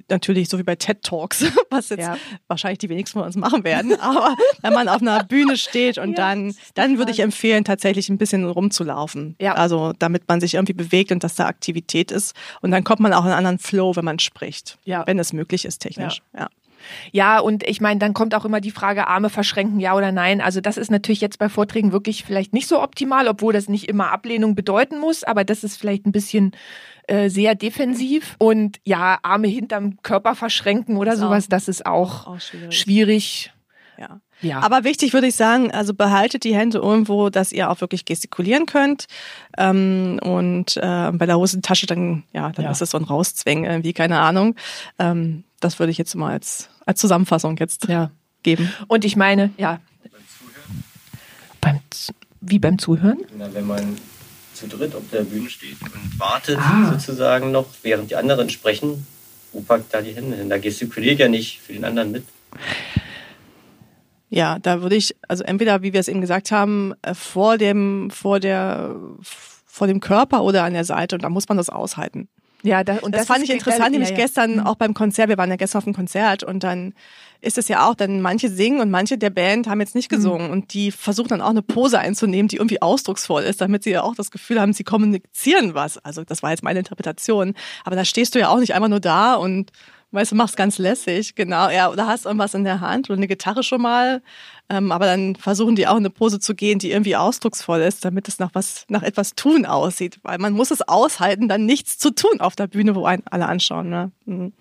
natürlich 0.10 0.48
so 0.48 0.58
wie 0.58 0.64
bei 0.64 0.76
TED 0.76 1.04
Talks, 1.04 1.44
was 1.72 1.90
jetzt 1.90 2.00
ja. 2.00 2.18
wahrscheinlich 2.48 2.80
die 2.80 2.88
wenigsten 2.88 3.20
von 3.20 3.26
uns 3.26 3.36
machen 3.36 3.66
werden, 3.66 3.96
aber 4.00 4.36
wenn 4.62 4.74
man 4.74 4.88
auf 4.88 5.02
einer 5.02 5.26
Bühne 5.26 5.58
steht 5.58 5.98
und 5.98 6.18
dann, 6.18 6.56
dann 6.74 6.98
würde 6.98 7.12
ich 7.12 7.20
empfehlen, 7.20 7.66
tatsächlich 7.66 8.08
ein 8.08 8.18
bisschen 8.18 8.48
rumzulaufen. 8.48 9.36
Ja. 9.42 9.56
Also 9.56 9.92
damit 10.00 10.28
man 10.30 10.40
sich 10.40 10.53
sich 10.54 10.58
irgendwie 10.58 10.74
bewegt 10.74 11.12
und 11.12 11.24
dass 11.24 11.36
da 11.36 11.48
Aktivität 11.48 12.12
ist. 12.12 12.36
Und 12.62 12.72
dann 12.72 12.84
kommt 12.84 13.00
man 13.00 13.14
auch 13.14 13.26
in 13.26 13.32
einen 13.32 13.38
anderen 13.38 13.60
Flow, 13.60 13.96
wenn 13.96 14.06
man 14.06 14.20
spricht. 14.20 14.78
Ja. 14.86 15.06
Wenn 15.06 15.20
es 15.20 15.34
möglich 15.34 15.66
ist, 15.66 15.80
technisch. 15.80 16.22
ja. 16.34 16.42
ja. 16.42 16.50
Ja, 17.12 17.40
und 17.40 17.64
ich 17.64 17.82
meine, 17.82 18.00
dann 18.00 18.14
kommt 18.14 18.36
auch 18.36 18.44
immer 18.44 18.62
die 18.62 18.72
Frage, 18.72 19.08
Arme 19.08 19.30
verschränken, 19.30 19.80
ja 19.80 19.96
oder 19.96 20.12
nein. 20.12 20.42
Also 20.42 20.62
das 20.62 20.78
ist 20.78 20.92
natürlich 20.92 21.22
jetzt 21.22 21.40
bei 21.40 21.50
Vorträgen 21.50 21.92
wirklich 21.92 22.24
vielleicht 22.24 22.54
nicht 22.54 22.68
so 22.68 22.82
optimal, 22.82 23.28
obwohl 23.28 23.54
das 23.54 23.70
nicht 23.70 23.88
immer 23.88 24.12
Ablehnung 24.12 24.56
bedeuten 24.56 25.00
muss, 25.00 25.24
aber 25.24 25.44
das 25.44 25.64
ist 25.64 25.78
vielleicht 25.78 26.06
ein 26.06 26.12
bisschen 26.12 26.52
äh, 27.08 27.30
sehr 27.30 27.56
defensiv. 27.56 28.36
Und 28.38 28.80
ja, 28.84 29.20
Arme 29.24 29.48
hinterm 29.48 30.02
Körper 30.02 30.36
verschränken 30.36 30.98
oder 30.98 31.12
das 31.12 31.22
sowas, 31.22 31.46
auch, 31.46 31.50
das 31.50 31.68
ist 31.68 31.86
auch, 31.86 32.28
auch 32.28 32.40
schwierig. 32.40 32.78
schwierig. 32.78 33.54
Ja. 33.98 34.20
Ja. 34.42 34.60
Aber 34.60 34.84
wichtig 34.84 35.14
würde 35.14 35.28
ich 35.28 35.36
sagen, 35.36 35.72
also 35.72 35.94
behaltet 35.94 36.44
die 36.44 36.56
Hände 36.56 36.80
irgendwo, 36.80 37.30
dass 37.30 37.52
ihr 37.52 37.70
auch 37.70 37.82
wirklich 37.82 38.06
gestikulieren 38.06 38.66
könnt. 38.66 39.06
Ähm, 39.58 40.20
und 40.22 40.78
äh, 40.78 41.12
bei 41.14 41.26
der 41.26 41.38
Hosentasche 41.38 41.86
dann, 41.86 42.24
ja, 42.34 42.52
dann 42.52 42.66
ja. 42.66 42.72
ist 42.72 42.82
es 42.82 42.92
so 42.92 42.98
ein 42.98 43.06
Rauszwängen 43.06 43.66
irgendwie, 43.66 43.94
keine 43.94 44.20
Ahnung. 44.20 44.56
Ähm, 45.00 45.44
das 45.60 45.80
würde 45.80 45.92
ich 45.92 45.98
jetzt 45.98 46.16
mal 46.16 46.32
als, 46.32 46.70
als 46.86 47.00
Zusammenfassung 47.00 47.58
jetzt 47.58 47.88
ja. 47.88 48.12
geben. 48.44 48.72
Und 48.88 49.06
ich 49.06 49.16
meine, 49.16 49.52
ja. 49.58 49.80
Beim 51.62 51.80
wie 52.42 52.60
beim 52.60 52.78
Zuhören? 52.78 53.20
Na, 53.38 53.54
wenn 53.54 53.66
man 53.66 53.98
zu 54.54 54.68
dritt 54.68 54.94
auf 54.96 55.04
der 55.12 55.22
Bühne 55.22 55.50
steht 55.50 55.82
und 55.82 56.20
wartet 56.20 56.58
ah. 56.60 56.92
sozusagen 56.92 57.52
noch, 57.52 57.68
während 57.82 58.12
die 58.12 58.16
anderen 58.16 58.50
sprechen, 58.50 59.08
wo 59.52 59.62
packt 59.62 59.94
da 59.94 60.02
die 60.02 60.14
Hände 60.14 60.36
hin? 60.36 60.50
Da 60.50 60.58
gestikuliert 60.58 61.20
ja 61.20 61.28
nicht 61.28 61.62
für 61.62 61.74
den 61.74 61.86
anderen 61.86 62.12
mit. 62.12 62.26
Ja, 64.36 64.58
da 64.58 64.82
würde 64.82 64.96
ich, 64.96 65.16
also 65.28 65.44
entweder, 65.44 65.84
wie 65.84 65.94
wir 65.94 66.00
es 66.00 66.08
eben 66.08 66.20
gesagt 66.20 66.52
haben, 66.52 66.96
äh, 67.04 67.14
vor 67.14 67.60
dem, 67.60 68.10
vor 68.10 68.40
der, 68.40 68.96
vor 69.22 69.86
dem 69.86 70.00
Körper 70.00 70.44
oder 70.44 70.64
an 70.64 70.74
der 70.74 70.86
Seite 70.86 71.16
und 71.16 71.24
da 71.24 71.30
muss 71.30 71.48
man 71.48 71.58
das 71.58 71.70
aushalten. 71.70 72.28
Ja, 72.64 72.84
da, 72.84 72.96
und 72.96 73.14
das, 73.14 73.22
das 73.22 73.28
fand 73.28 73.44
ich 73.44 73.52
interessant, 73.52 73.92
nämlich 73.92 74.10
ja, 74.10 74.16
ja. 74.16 74.24
gestern 74.24 74.56
mhm. 74.56 74.60
auch 74.62 74.76
beim 74.76 74.96
Konzert. 74.96 75.30
Wir 75.30 75.38
waren 75.38 75.52
ja 75.52 75.56
gestern 75.56 75.80
auf 75.80 75.84
dem 75.84 75.94
Konzert 75.94 76.44
und 76.44 76.64
dann 76.64 76.96
ist 77.42 77.60
es 77.60 77.68
ja 77.68 77.88
auch, 77.88 77.94
dann 77.94 78.22
manche 78.22 78.50
singen 78.50 78.80
und 78.80 78.90
manche 78.90 79.20
der 79.20 79.30
Band 79.30 79.68
haben 79.68 79.82
jetzt 79.82 79.94
nicht 79.94 80.12
mhm. 80.12 80.16
gesungen 80.16 80.48
mhm. 80.48 80.54
und 80.54 80.74
die 80.74 80.90
versuchen 80.90 81.28
dann 81.28 81.42
auch 81.42 81.50
eine 81.50 81.62
Pose 81.62 82.00
einzunehmen, 82.00 82.48
die 82.48 82.56
irgendwie 82.56 82.82
ausdrucksvoll 82.82 83.44
ist, 83.44 83.62
damit 83.62 83.84
sie 83.84 83.92
ja 83.92 84.02
auch 84.02 84.16
das 84.16 84.32
Gefühl 84.32 84.60
haben, 84.60 84.74
sie 84.74 84.84
kommunizieren 84.84 85.76
was. 85.76 86.00
Also 86.00 86.24
das 86.24 86.42
war 86.42 86.50
jetzt 86.50 86.64
meine 86.64 86.80
Interpretation. 86.80 87.54
Aber 87.84 87.96
da 87.96 88.04
stehst 88.04 88.34
du 88.34 88.40
ja 88.40 88.50
auch 88.50 88.60
nicht 88.60 88.74
einfach 88.74 88.90
nur 88.90 89.02
da 89.02 89.36
und 89.36 89.72
Weißt 90.14 90.32
du, 90.32 90.36
machst 90.36 90.56
ganz 90.56 90.78
lässig, 90.78 91.34
genau. 91.34 91.70
Ja, 91.70 91.90
oder 91.90 92.06
hast 92.06 92.28
irgendwas 92.28 92.54
in 92.54 92.64
der 92.64 92.82
Hand 92.82 93.10
oder 93.10 93.18
eine 93.18 93.28
Gitarre 93.28 93.64
schon 93.64 93.82
mal. 93.82 94.22
Ähm, 94.70 94.92
aber 94.92 95.08
dann 95.08 95.36
versuchen 95.36 95.76
die 95.76 95.88
auch 95.88 95.96
eine 95.96 96.12
Pose 96.12 96.40
zu 96.40 96.54
gehen, 96.54 96.78
die 96.78 96.92
irgendwie 96.92 97.16
ausdrucksvoll 97.16 97.82
ist, 97.82 98.06
damit 98.06 98.28
es 98.28 98.38
nach 98.38 98.52
was, 98.54 98.86
nach 98.90 99.02
etwas 99.02 99.34
tun 99.34 99.66
aussieht. 99.66 100.20
Weil 100.22 100.38
man 100.38 100.54
muss 100.54 100.70
es 100.70 100.88
aushalten, 100.88 101.50
dann 101.50 101.66
nichts 101.66 101.98
zu 101.98 102.12
tun 102.12 102.42
auf 102.42 102.56
der 102.56 102.68
Bühne, 102.68 102.94
wo 102.94 103.06
einen 103.06 103.24
alle 103.26 103.48
anschauen. 103.48 103.90
Ne? 103.90 104.12
Mhm. 104.26 104.54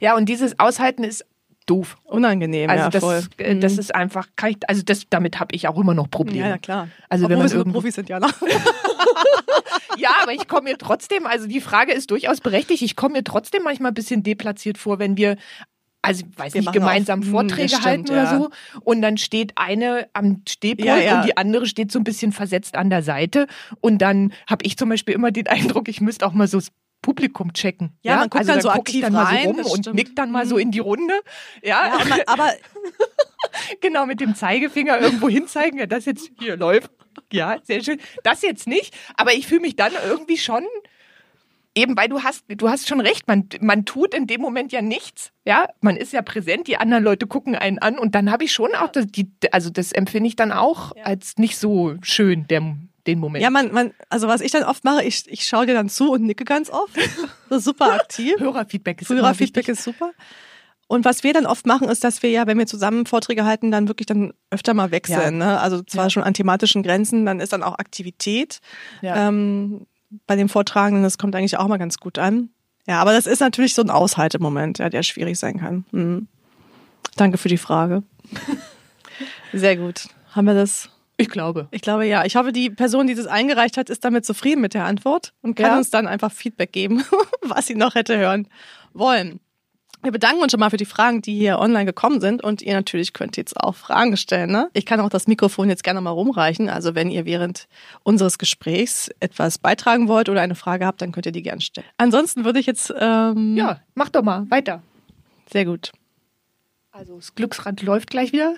Ja, 0.00 0.16
und 0.16 0.28
dieses 0.28 0.58
Aushalten 0.58 1.04
ist 1.04 1.24
doof. 1.66 1.98
Unangenehm, 2.04 2.70
also 2.70 2.84
ja, 2.84 2.90
das, 2.90 3.04
voll. 3.04 3.22
Äh, 3.38 3.56
das 3.56 3.74
mhm. 3.74 3.78
ist 3.80 3.94
einfach, 3.94 4.28
ich, 4.48 4.56
also 4.68 4.82
das, 4.82 5.04
damit 5.10 5.38
habe 5.40 5.54
ich 5.54 5.68
auch 5.68 5.78
immer 5.78 5.94
noch 5.94 6.10
Probleme. 6.10 6.40
Ja, 6.40 6.48
ja 6.48 6.58
klar. 6.58 6.88
Also 7.08 7.26
Obwohl 7.26 7.38
wenn 7.38 7.46
man 7.46 7.66
wir 7.66 7.72
Profis 7.72 7.94
sind, 7.94 8.08
ja. 8.08 8.20
Ne? 8.20 8.28
ja, 9.98 10.10
aber 10.22 10.32
ich 10.32 10.48
komme 10.48 10.70
mir 10.70 10.78
trotzdem, 10.78 11.26
also 11.26 11.46
die 11.46 11.60
Frage 11.60 11.92
ist 11.92 12.10
durchaus 12.10 12.40
berechtigt, 12.40 12.82
ich 12.82 12.96
komme 12.96 13.18
mir 13.18 13.24
trotzdem 13.24 13.62
manchmal 13.62 13.90
ein 13.90 13.94
bisschen 13.94 14.22
deplatziert 14.22 14.78
vor, 14.78 14.98
wenn 14.98 15.16
wir 15.16 15.36
also 16.06 16.24
weiß 16.36 16.54
wir 16.54 16.60
nicht, 16.60 16.72
gemeinsam 16.72 17.20
auf, 17.20 17.24
hm, 17.24 17.32
Vorträge 17.32 17.68
stimmt, 17.68 17.84
halten 17.84 18.10
oder 18.10 18.24
ja. 18.24 18.38
so. 18.38 18.50
Und 18.82 19.02
dann 19.02 19.16
steht 19.18 19.52
eine 19.56 20.06
am 20.12 20.42
Stehpult 20.48 20.86
ja, 20.86 20.98
ja. 20.98 21.18
und 21.18 21.26
die 21.26 21.36
andere 21.36 21.66
steht 21.66 21.90
so 21.90 21.98
ein 21.98 22.04
bisschen 22.04 22.30
versetzt 22.30 22.76
an 22.76 22.90
der 22.90 23.02
Seite. 23.02 23.48
Und 23.80 23.98
dann 23.98 24.32
habe 24.48 24.64
ich 24.64 24.76
zum 24.76 24.88
Beispiel 24.88 25.14
immer 25.14 25.32
den 25.32 25.46
Eindruck, 25.48 25.88
ich 25.88 26.00
müsste 26.00 26.24
auch 26.24 26.32
mal 26.32 26.46
so 26.46 26.60
Publikum 27.02 27.52
checken. 27.52 27.96
Ja, 28.02 28.12
ja? 28.12 28.18
man 28.18 28.30
guckt 28.30 28.40
also 28.40 28.52
dann, 28.52 28.56
dann 28.56 28.62
so 28.62 28.70
aktiv 28.70 29.02
dann 29.02 29.16
rein, 29.16 29.52
mal 29.52 29.64
so 29.64 29.70
rum 29.70 29.80
und 29.86 29.94
nickt 29.94 30.18
dann 30.18 30.32
mal 30.32 30.46
so 30.46 30.58
in 30.58 30.70
die 30.70 30.80
Runde. 30.80 31.14
Ja, 31.62 31.98
man, 32.08 32.20
aber 32.26 32.52
genau 33.80 34.06
mit 34.06 34.20
dem 34.20 34.34
Zeigefinger 34.34 35.00
irgendwo 35.00 35.28
hinzeigen, 35.28 35.78
ja, 35.78 35.86
das 35.86 36.04
jetzt 36.04 36.30
hier 36.38 36.56
läuft. 36.56 36.90
Ja, 37.32 37.58
sehr 37.62 37.82
schön. 37.82 38.00
Das 38.24 38.42
jetzt 38.42 38.66
nicht, 38.66 38.94
aber 39.16 39.34
ich 39.34 39.46
fühle 39.46 39.60
mich 39.60 39.76
dann 39.76 39.92
irgendwie 40.06 40.36
schon 40.36 40.64
eben 41.76 41.96
weil 41.96 42.08
du 42.08 42.22
hast, 42.22 42.44
du 42.48 42.68
hast 42.68 42.88
schon 42.88 43.00
recht, 43.00 43.28
man, 43.28 43.48
man 43.60 43.84
tut 43.84 44.14
in 44.14 44.26
dem 44.26 44.40
Moment 44.40 44.72
ja 44.72 44.82
nichts. 44.82 45.32
Ja, 45.44 45.68
man 45.80 45.96
ist 45.96 46.12
ja 46.12 46.22
präsent, 46.22 46.66
die 46.66 46.78
anderen 46.78 47.04
Leute 47.04 47.26
gucken 47.26 47.54
einen 47.54 47.78
an 47.78 47.98
und 47.98 48.14
dann 48.14 48.30
habe 48.32 48.44
ich 48.44 48.52
schon 48.52 48.74
auch, 48.74 48.88
das, 48.88 49.06
die, 49.06 49.30
also 49.52 49.70
das 49.70 49.92
empfinde 49.92 50.28
ich 50.28 50.36
dann 50.36 50.50
auch 50.50 50.96
ja. 50.96 51.04
als 51.04 51.36
nicht 51.36 51.58
so 51.58 51.96
schön, 52.00 52.46
der, 52.48 52.76
den 53.06 53.18
Moment. 53.18 53.42
Ja, 53.42 53.50
man, 53.50 53.72
man, 53.72 53.92
also 54.08 54.28
was 54.28 54.40
ich 54.40 54.52
dann 54.52 54.64
oft 54.64 54.84
mache, 54.84 55.04
ich, 55.04 55.24
ich 55.28 55.46
schaue 55.46 55.66
dir 55.66 55.74
dann 55.74 55.88
zu 55.88 56.12
und 56.12 56.22
nicke 56.22 56.44
ganz 56.44 56.70
oft. 56.70 56.96
So 57.48 57.60
super 57.60 57.92
aktiv. 57.92 58.34
Hörerfeedback 58.40 59.02
ist 59.02 59.08
Hörerfeedback 59.08 59.68
ist 59.68 59.84
super. 59.84 60.10
Und 60.88 61.04
was 61.04 61.22
wir 61.22 61.32
dann 61.32 61.46
oft 61.46 61.64
machen, 61.64 61.88
ist, 61.88 62.02
dass 62.02 62.22
wir 62.24 62.30
ja, 62.30 62.48
wenn 62.48 62.58
wir 62.58 62.66
zusammen 62.66 63.06
Vorträge 63.06 63.44
halten, 63.44 63.70
dann 63.70 63.86
wirklich 63.86 64.06
dann 64.06 64.32
öfter 64.50 64.74
mal 64.74 64.90
wechseln. 64.90 65.40
Ja. 65.40 65.46
Ne? 65.46 65.60
Also 65.60 65.82
zwar 65.82 66.04
ja. 66.04 66.10
schon 66.10 66.24
an 66.24 66.34
thematischen 66.34 66.82
Grenzen, 66.82 67.24
dann 67.24 67.38
ist 67.38 67.52
dann 67.52 67.62
auch 67.62 67.78
Aktivität 67.78 68.60
ja. 69.00 69.28
ähm, 69.28 69.86
bei 70.26 70.34
dem 70.34 70.48
Vortragenden. 70.48 71.04
Das 71.04 71.18
kommt 71.18 71.36
eigentlich 71.36 71.56
auch 71.56 71.68
mal 71.68 71.78
ganz 71.78 71.98
gut 71.98 72.18
an. 72.18 72.50
Ja, 72.86 73.00
aber 73.00 73.12
das 73.12 73.26
ist 73.26 73.40
natürlich 73.40 73.74
so 73.74 73.82
ein 73.82 73.90
Aushaltemoment, 73.90 74.78
ja, 74.78 74.88
der 74.88 75.02
schwierig 75.02 75.38
sein 75.38 75.58
kann. 75.58 75.84
Mhm. 75.90 76.28
Danke 77.16 77.38
für 77.38 77.48
die 77.48 77.58
Frage. 77.58 78.02
Sehr 79.52 79.76
gut. 79.76 80.08
Haben 80.30 80.46
wir 80.46 80.54
das? 80.54 80.90
Ich 81.18 81.28
glaube. 81.28 81.68
Ich 81.70 81.80
glaube 81.80 82.06
ja. 82.06 82.24
Ich 82.24 82.36
hoffe, 82.36 82.52
die 82.52 82.70
Person, 82.70 83.06
die 83.06 83.14
das 83.14 83.26
eingereicht 83.26 83.76
hat, 83.76 83.88
ist 83.88 84.04
damit 84.04 84.26
zufrieden 84.26 84.60
mit 84.60 84.74
der 84.74 84.84
Antwort 84.84 85.32
und 85.42 85.54
kann 85.54 85.66
ja. 85.66 85.76
uns 85.78 85.90
dann 85.90 86.06
einfach 86.06 86.30
Feedback 86.30 86.72
geben, 86.72 87.04
was 87.42 87.66
sie 87.66 87.74
noch 87.74 87.94
hätte 87.94 88.16
hören 88.18 88.48
wollen. 88.92 89.40
Wir 90.02 90.12
bedanken 90.12 90.42
uns 90.42 90.52
schon 90.52 90.60
mal 90.60 90.70
für 90.70 90.76
die 90.76 90.84
Fragen, 90.84 91.22
die 91.22 91.34
hier 91.36 91.58
online 91.58 91.86
gekommen 91.86 92.20
sind 92.20 92.44
und 92.44 92.62
ihr 92.62 92.74
natürlich 92.74 93.12
könnt 93.12 93.36
jetzt 93.36 93.56
auch 93.56 93.74
Fragen 93.74 94.16
stellen. 94.16 94.52
Ne? 94.52 94.68
Ich 94.72 94.86
kann 94.86 95.00
auch 95.00 95.08
das 95.08 95.26
Mikrofon 95.26 95.68
jetzt 95.68 95.82
gerne 95.82 96.00
mal 96.00 96.10
rumreichen. 96.10 96.68
Also 96.68 96.94
wenn 96.94 97.10
ihr 97.10 97.24
während 97.24 97.66
unseres 98.04 98.38
Gesprächs 98.38 99.10
etwas 99.18 99.58
beitragen 99.58 100.06
wollt 100.06 100.28
oder 100.28 100.42
eine 100.42 100.54
Frage 100.54 100.86
habt, 100.86 101.02
dann 101.02 101.12
könnt 101.12 101.26
ihr 101.26 101.32
die 101.32 101.42
gerne 101.42 101.60
stellen. 101.60 101.88
Ansonsten 101.96 102.44
würde 102.44 102.60
ich 102.60 102.66
jetzt... 102.66 102.94
Ähm, 102.96 103.56
ja, 103.56 103.80
mach 103.94 104.10
doch 104.10 104.22
mal 104.22 104.48
weiter. 104.50 104.82
Sehr 105.50 105.64
gut. 105.64 105.92
Also 106.92 107.16
das 107.16 107.34
Glücksrad 107.34 107.82
läuft 107.82 108.10
gleich 108.10 108.32
wieder. 108.32 108.54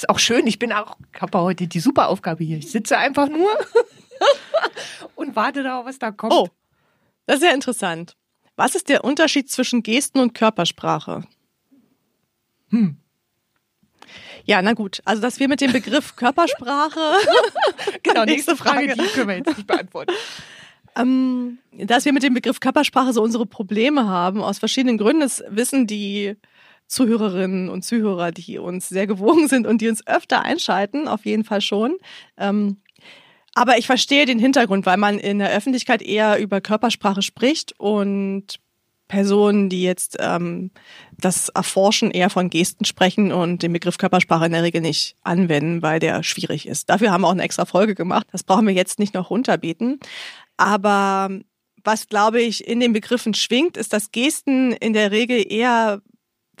Ist 0.00 0.08
auch 0.08 0.18
schön. 0.18 0.46
Ich 0.46 0.58
bin 0.58 0.72
auch, 0.72 0.96
ich 1.14 1.20
habe 1.20 1.38
heute 1.40 1.66
die 1.66 1.78
super 1.78 2.08
Aufgabe 2.08 2.42
hier. 2.42 2.56
Ich 2.56 2.70
sitze 2.70 2.96
einfach 2.96 3.28
nur 3.28 3.50
und 5.14 5.36
warte 5.36 5.62
darauf, 5.62 5.84
was 5.84 5.98
da 5.98 6.10
kommt. 6.10 6.32
Oh, 6.32 6.48
das 7.26 7.40
ist 7.40 7.42
ja 7.42 7.52
interessant. 7.52 8.16
Was 8.56 8.74
ist 8.74 8.88
der 8.88 9.04
Unterschied 9.04 9.50
zwischen 9.50 9.82
Gesten 9.82 10.20
und 10.20 10.32
Körpersprache? 10.32 11.24
Hm. 12.70 12.96
Ja, 14.46 14.62
na 14.62 14.72
gut. 14.72 15.02
Also, 15.04 15.20
dass 15.20 15.38
wir 15.38 15.48
mit 15.48 15.60
dem 15.60 15.72
Begriff 15.72 16.16
Körpersprache. 16.16 17.16
genau, 18.02 18.24
nächste 18.24 18.56
Frage, 18.56 18.94
Frage, 18.94 19.02
die 19.02 19.08
können 19.08 19.28
wir 19.28 19.36
jetzt 19.36 19.54
nicht 19.54 19.66
beantworten. 19.66 20.14
Ähm, 20.96 21.58
dass 21.72 22.06
wir 22.06 22.14
mit 22.14 22.22
dem 22.22 22.32
Begriff 22.32 22.58
Körpersprache 22.58 23.12
so 23.12 23.22
unsere 23.22 23.44
Probleme 23.44 24.08
haben, 24.08 24.40
aus 24.40 24.58
verschiedenen 24.58 24.96
Gründen, 24.96 25.20
das 25.20 25.44
wissen 25.50 25.86
die 25.86 26.36
Zuhörerinnen 26.90 27.68
und 27.68 27.84
Zuhörer, 27.84 28.32
die 28.32 28.58
uns 28.58 28.88
sehr 28.88 29.06
gewogen 29.06 29.48
sind 29.48 29.66
und 29.66 29.80
die 29.80 29.88
uns 29.88 30.06
öfter 30.06 30.42
einschalten, 30.42 31.08
auf 31.08 31.24
jeden 31.24 31.44
Fall 31.44 31.60
schon. 31.60 31.96
Ähm, 32.36 32.82
aber 33.54 33.78
ich 33.78 33.86
verstehe 33.86 34.26
den 34.26 34.38
Hintergrund, 34.38 34.86
weil 34.86 34.96
man 34.96 35.18
in 35.18 35.38
der 35.38 35.50
Öffentlichkeit 35.50 36.02
eher 36.02 36.38
über 36.38 36.60
Körpersprache 36.60 37.22
spricht 37.22 37.78
und 37.78 38.60
Personen, 39.08 39.68
die 39.68 39.82
jetzt 39.82 40.16
ähm, 40.20 40.70
das 41.18 41.48
Erforschen 41.48 42.12
eher 42.12 42.30
von 42.30 42.48
Gesten 42.48 42.84
sprechen 42.84 43.32
und 43.32 43.62
den 43.62 43.72
Begriff 43.72 43.98
Körpersprache 43.98 44.46
in 44.46 44.52
der 44.52 44.62
Regel 44.62 44.80
nicht 44.80 45.16
anwenden, 45.22 45.82
weil 45.82 45.98
der 45.98 46.22
schwierig 46.22 46.66
ist. 46.66 46.90
Dafür 46.90 47.10
haben 47.10 47.22
wir 47.22 47.26
auch 47.26 47.32
eine 47.32 47.42
extra 47.42 47.64
Folge 47.64 47.96
gemacht. 47.96 48.28
Das 48.30 48.44
brauchen 48.44 48.66
wir 48.68 48.74
jetzt 48.74 49.00
nicht 49.00 49.14
noch 49.14 49.30
runterbieten. 49.30 49.98
Aber 50.56 51.28
was, 51.82 52.08
glaube 52.08 52.40
ich, 52.40 52.66
in 52.68 52.78
den 52.78 52.92
Begriffen 52.92 53.34
schwingt, 53.34 53.76
ist, 53.76 53.92
dass 53.92 54.12
Gesten 54.12 54.72
in 54.72 54.92
der 54.92 55.10
Regel 55.10 55.44
eher 55.50 56.02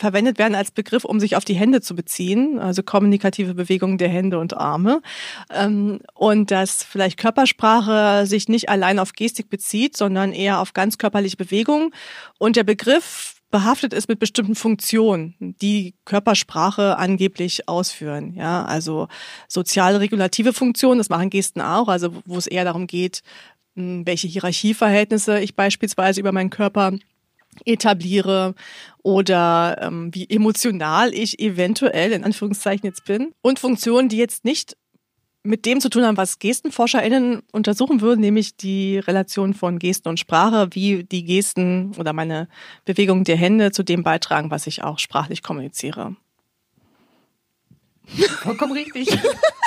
verwendet 0.00 0.38
werden 0.38 0.54
als 0.54 0.70
Begriff, 0.70 1.04
um 1.04 1.20
sich 1.20 1.36
auf 1.36 1.44
die 1.44 1.54
Hände 1.54 1.80
zu 1.80 1.94
beziehen, 1.94 2.58
also 2.58 2.82
kommunikative 2.82 3.54
Bewegungen 3.54 3.98
der 3.98 4.08
Hände 4.08 4.38
und 4.38 4.56
Arme. 4.56 5.02
Ähm, 5.50 6.00
und 6.14 6.50
dass 6.50 6.82
vielleicht 6.82 7.18
Körpersprache 7.18 8.26
sich 8.26 8.48
nicht 8.48 8.68
allein 8.68 8.98
auf 8.98 9.12
Gestik 9.12 9.48
bezieht, 9.48 9.96
sondern 9.96 10.32
eher 10.32 10.60
auf 10.60 10.72
ganz 10.72 10.98
körperliche 10.98 11.36
Bewegungen. 11.36 11.92
Und 12.38 12.56
der 12.56 12.64
Begriff 12.64 13.36
behaftet 13.50 13.92
ist 13.92 14.08
mit 14.08 14.20
bestimmten 14.20 14.54
Funktionen, 14.54 15.34
die 15.40 15.94
Körpersprache 16.04 16.96
angeblich 16.96 17.68
ausführen. 17.68 18.32
Ja, 18.34 18.64
also 18.64 19.08
soziale 19.48 20.00
regulative 20.00 20.52
Funktionen, 20.52 20.98
das 20.98 21.08
machen 21.08 21.30
Gesten 21.30 21.60
auch, 21.60 21.88
also 21.88 22.14
wo 22.26 22.38
es 22.38 22.46
eher 22.46 22.64
darum 22.64 22.86
geht, 22.86 23.22
welche 23.74 24.28
Hierarchieverhältnisse 24.28 25.40
ich 25.40 25.56
beispielsweise 25.56 26.20
über 26.20 26.32
meinen 26.32 26.50
Körper 26.50 26.92
etabliere 27.64 28.54
oder 29.02 29.78
ähm, 29.80 30.14
wie 30.14 30.28
emotional 30.28 31.12
ich 31.14 31.40
eventuell 31.40 32.12
in 32.12 32.24
Anführungszeichen 32.24 32.86
jetzt 32.86 33.04
bin. 33.04 33.32
Und 33.42 33.58
Funktionen, 33.58 34.08
die 34.08 34.16
jetzt 34.16 34.44
nicht 34.44 34.76
mit 35.42 35.64
dem 35.64 35.80
zu 35.80 35.88
tun 35.88 36.04
haben, 36.04 36.16
was 36.16 36.38
GestenforscherInnen 36.38 37.42
untersuchen 37.52 38.02
würden, 38.02 38.20
nämlich 38.20 38.56
die 38.56 38.98
Relation 38.98 39.54
von 39.54 39.78
Gesten 39.78 40.08
und 40.08 40.20
Sprache, 40.20 40.68
wie 40.72 41.04
die 41.04 41.24
Gesten 41.24 41.92
oder 41.98 42.12
meine 42.12 42.48
Bewegungen 42.84 43.24
der 43.24 43.36
Hände 43.36 43.72
zu 43.72 43.82
dem 43.82 44.02
beitragen, 44.02 44.50
was 44.50 44.66
ich 44.66 44.82
auch 44.82 44.98
sprachlich 44.98 45.42
kommuniziere. 45.42 46.16
Vollkommen 48.42 48.72
richtig. 48.72 49.08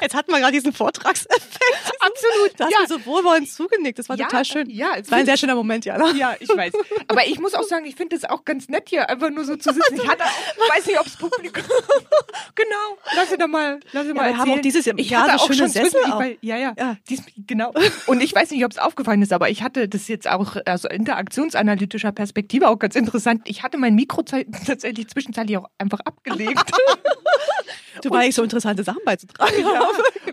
Jetzt 0.00 0.14
hatten 0.14 0.32
wir 0.32 0.38
gerade 0.38 0.52
diesen 0.52 0.72
Vortragseffekt. 0.72 1.92
Absolut. 2.00 2.52
Da 2.56 2.64
hast 2.64 2.72
ja. 2.72 2.78
du 2.86 2.94
so 2.94 3.06
wohlwollend 3.06 3.50
zugenickt. 3.50 3.98
Das 3.98 4.08
war 4.08 4.16
ja, 4.16 4.26
total 4.26 4.44
schön. 4.44 4.70
Ja, 4.70 4.96
es 4.96 5.10
war 5.10 5.18
ein 5.18 5.26
sehr 5.26 5.36
schöner 5.36 5.54
Moment, 5.54 5.84
Jana. 5.84 6.10
Ja, 6.12 6.34
ich 6.38 6.48
weiß. 6.48 6.72
Aber 7.08 7.26
ich 7.26 7.38
muss 7.38 7.54
auch 7.54 7.62
sagen, 7.62 7.86
ich 7.86 7.96
finde 7.96 8.16
es 8.16 8.24
auch 8.24 8.44
ganz 8.44 8.68
nett 8.68 8.88
hier, 8.88 9.08
einfach 9.08 9.30
nur 9.30 9.44
so 9.44 9.56
zu 9.56 9.72
sitzen. 9.72 9.94
Ich 9.94 10.08
hatte 10.08 10.24
auch, 10.24 10.76
weiß 10.76 10.86
nicht, 10.86 10.98
ob 10.98 11.06
es 11.06 11.16
Publikum. 11.16 11.64
genau. 12.54 12.98
Lass 13.14 13.30
sie 13.30 13.38
doch 13.38 13.46
mal, 13.46 13.80
lass 13.92 14.04
sie 14.04 14.08
ja, 14.08 14.14
mal 14.14 14.22
wir 14.22 14.26
erzählen. 14.26 14.38
haben 14.38 14.52
auch 14.52 14.60
dieses 14.60 14.84
Jahr 14.84 14.98
ich 14.98 15.14
hatte 15.14 15.38
so 15.38 15.44
auch 15.44 15.52
schon 15.52 15.68
Sessel 15.68 16.00
auch. 16.06 16.18
Weil, 16.18 16.38
ja, 16.40 16.56
ja, 16.56 16.74
ja. 16.76 16.96
Dies, 17.08 17.22
genau. 17.46 17.72
Und 18.06 18.22
ich 18.22 18.34
weiß 18.34 18.50
nicht, 18.50 18.64
ob 18.64 18.72
es 18.72 18.78
aufgefallen 18.78 19.22
ist, 19.22 19.32
aber 19.32 19.50
ich 19.50 19.62
hatte 19.62 19.88
das 19.88 20.08
jetzt 20.08 20.28
auch 20.28 20.56
aus 20.56 20.62
also 20.66 20.88
interaktionsanalytischer 20.88 22.12
Perspektive 22.12 22.68
auch 22.68 22.78
ganz 22.78 22.94
interessant. 22.94 23.42
Ich 23.46 23.62
hatte 23.62 23.78
mein 23.78 23.94
Mikro 23.94 24.22
tatsächlich 24.66 25.08
zwischenzeitlich 25.08 25.56
auch 25.58 25.68
einfach 25.78 26.00
abgelegt. 26.00 26.72
du 28.02 28.10
war 28.10 28.20
nicht 28.20 28.34
so 28.34 28.42
interessante 28.42 28.82
Sachen 28.82 29.02
beizutragen. 29.04 29.54
Ja. 29.68 29.82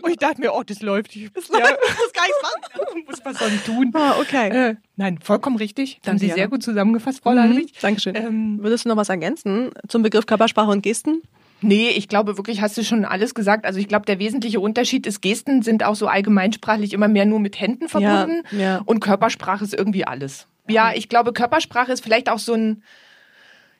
Und 0.02 0.10
ich 0.10 0.18
dachte 0.18 0.40
mir, 0.40 0.52
oh, 0.52 0.62
das 0.62 0.82
läuft. 0.82 1.14
Ich 1.16 1.30
das 1.32 1.48
ja. 1.48 1.58
läuft. 1.58 1.78
muss 1.80 2.12
gar 2.12 2.22
nichts 2.22 2.42
machen. 2.42 3.04
muss 3.06 3.40
was 3.40 3.52
ich 3.52 3.60
tun? 3.62 3.90
Ah, 3.94 4.14
okay. 4.20 4.48
Äh, 4.48 4.74
nein, 4.96 5.18
vollkommen 5.20 5.56
richtig. 5.56 5.98
Das 6.02 6.12
haben 6.12 6.18
Sie 6.18 6.30
sehr 6.30 6.48
gut 6.48 6.62
zusammengefasst, 6.62 7.20
Frau 7.22 7.32
mhm. 7.32 7.66
Dankeschön. 7.80 8.14
Ähm, 8.14 8.58
Würdest 8.62 8.84
du 8.84 8.88
noch 8.88 8.96
was 8.96 9.08
ergänzen 9.08 9.70
zum 9.88 10.02
Begriff 10.02 10.26
Körpersprache 10.26 10.70
und 10.70 10.82
Gesten? 10.82 11.22
Nee, 11.62 11.88
ich 11.90 12.08
glaube 12.08 12.36
wirklich, 12.36 12.60
hast 12.60 12.76
du 12.76 12.84
schon 12.84 13.04
alles 13.04 13.34
gesagt. 13.34 13.64
Also 13.64 13.78
ich 13.78 13.88
glaube, 13.88 14.04
der 14.06 14.18
wesentliche 14.18 14.60
Unterschied 14.60 15.06
ist, 15.06 15.22
Gesten 15.22 15.62
sind 15.62 15.84
auch 15.84 15.94
so 15.94 16.06
allgemeinsprachlich 16.06 16.92
immer 16.92 17.08
mehr 17.08 17.24
nur 17.24 17.40
mit 17.40 17.58
Händen 17.58 17.88
verbunden 17.88 18.42
ja, 18.52 18.58
ja. 18.58 18.82
und 18.84 19.00
Körpersprache 19.00 19.64
ist 19.64 19.74
irgendwie 19.74 20.06
alles. 20.06 20.46
Ja, 20.68 20.92
ich 20.94 21.08
glaube, 21.08 21.32
Körpersprache 21.32 21.92
ist 21.92 22.02
vielleicht 22.02 22.28
auch 22.28 22.38
so 22.38 22.54
ein, 22.54 22.82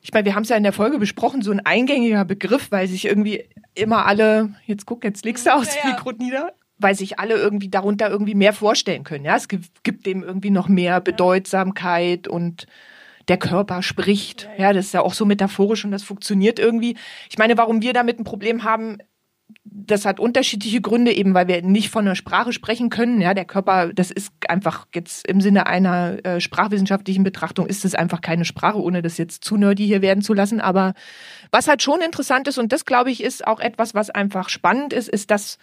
ich 0.02 0.12
meine, 0.12 0.24
wir 0.24 0.34
haben 0.34 0.42
es 0.44 0.48
ja 0.48 0.56
in 0.56 0.62
der 0.62 0.72
Folge 0.72 0.98
besprochen, 0.98 1.42
so 1.42 1.50
ein 1.50 1.64
eingängiger 1.64 2.24
Begriff, 2.24 2.70
weil 2.70 2.86
sich 2.86 3.06
irgendwie 3.06 3.44
immer 3.74 4.06
alle, 4.06 4.54
jetzt 4.66 4.86
guck, 4.86 5.04
jetzt 5.04 5.24
legst 5.24 5.46
du 5.46 5.54
aus 5.54 5.74
ja, 5.76 5.90
Mikro 5.90 6.12
nieder, 6.12 6.52
weil 6.78 6.94
sich 6.94 7.18
alle 7.18 7.34
irgendwie 7.34 7.68
darunter 7.68 8.08
irgendwie 8.08 8.34
mehr 8.34 8.52
vorstellen 8.52 9.04
können. 9.04 9.24
Ja, 9.24 9.36
es 9.36 9.48
gibt 9.48 10.06
dem 10.06 10.22
irgendwie 10.22 10.50
noch 10.50 10.68
mehr 10.68 11.00
Bedeutsamkeit 11.00 12.28
und 12.28 12.66
der 13.28 13.38
Körper 13.38 13.82
spricht. 13.82 14.48
Ja, 14.56 14.72
das 14.72 14.86
ist 14.86 14.94
ja 14.94 15.00
auch 15.00 15.14
so 15.14 15.24
metaphorisch 15.24 15.84
und 15.84 15.90
das 15.90 16.02
funktioniert 16.02 16.58
irgendwie. 16.58 16.96
Ich 17.28 17.38
meine, 17.38 17.56
warum 17.56 17.82
wir 17.82 17.92
damit 17.92 18.20
ein 18.20 18.24
Problem 18.24 18.64
haben, 18.64 18.98
das 19.78 20.06
hat 20.06 20.20
unterschiedliche 20.20 20.80
Gründe, 20.80 21.12
eben 21.12 21.34
weil 21.34 21.48
wir 21.48 21.62
nicht 21.62 21.90
von 21.90 22.06
einer 22.06 22.16
Sprache 22.16 22.52
sprechen 22.52 22.88
können. 22.88 23.20
Ja, 23.20 23.34
der 23.34 23.44
Körper, 23.44 23.92
das 23.92 24.10
ist 24.10 24.32
einfach 24.48 24.86
jetzt 24.94 25.28
im 25.28 25.42
Sinne 25.42 25.66
einer 25.66 26.24
äh, 26.24 26.40
sprachwissenschaftlichen 26.40 27.24
Betrachtung 27.24 27.66
ist 27.66 27.84
es 27.84 27.94
einfach 27.94 28.22
keine 28.22 28.46
Sprache, 28.46 28.80
ohne 28.80 29.02
das 29.02 29.18
jetzt 29.18 29.44
zu 29.44 29.58
nerdy 29.58 29.86
hier 29.86 30.00
werden 30.00 30.22
zu 30.22 30.32
lassen. 30.32 30.60
Aber 30.60 30.94
was 31.50 31.68
halt 31.68 31.82
schon 31.82 32.00
interessant 32.00 32.48
ist, 32.48 32.56
und 32.56 32.72
das 32.72 32.86
glaube 32.86 33.10
ich 33.10 33.22
ist 33.22 33.46
auch 33.46 33.60
etwas, 33.60 33.94
was 33.94 34.08
einfach 34.08 34.48
spannend 34.48 34.94
ist, 34.94 35.08
ist, 35.08 35.30
dass 35.30 35.58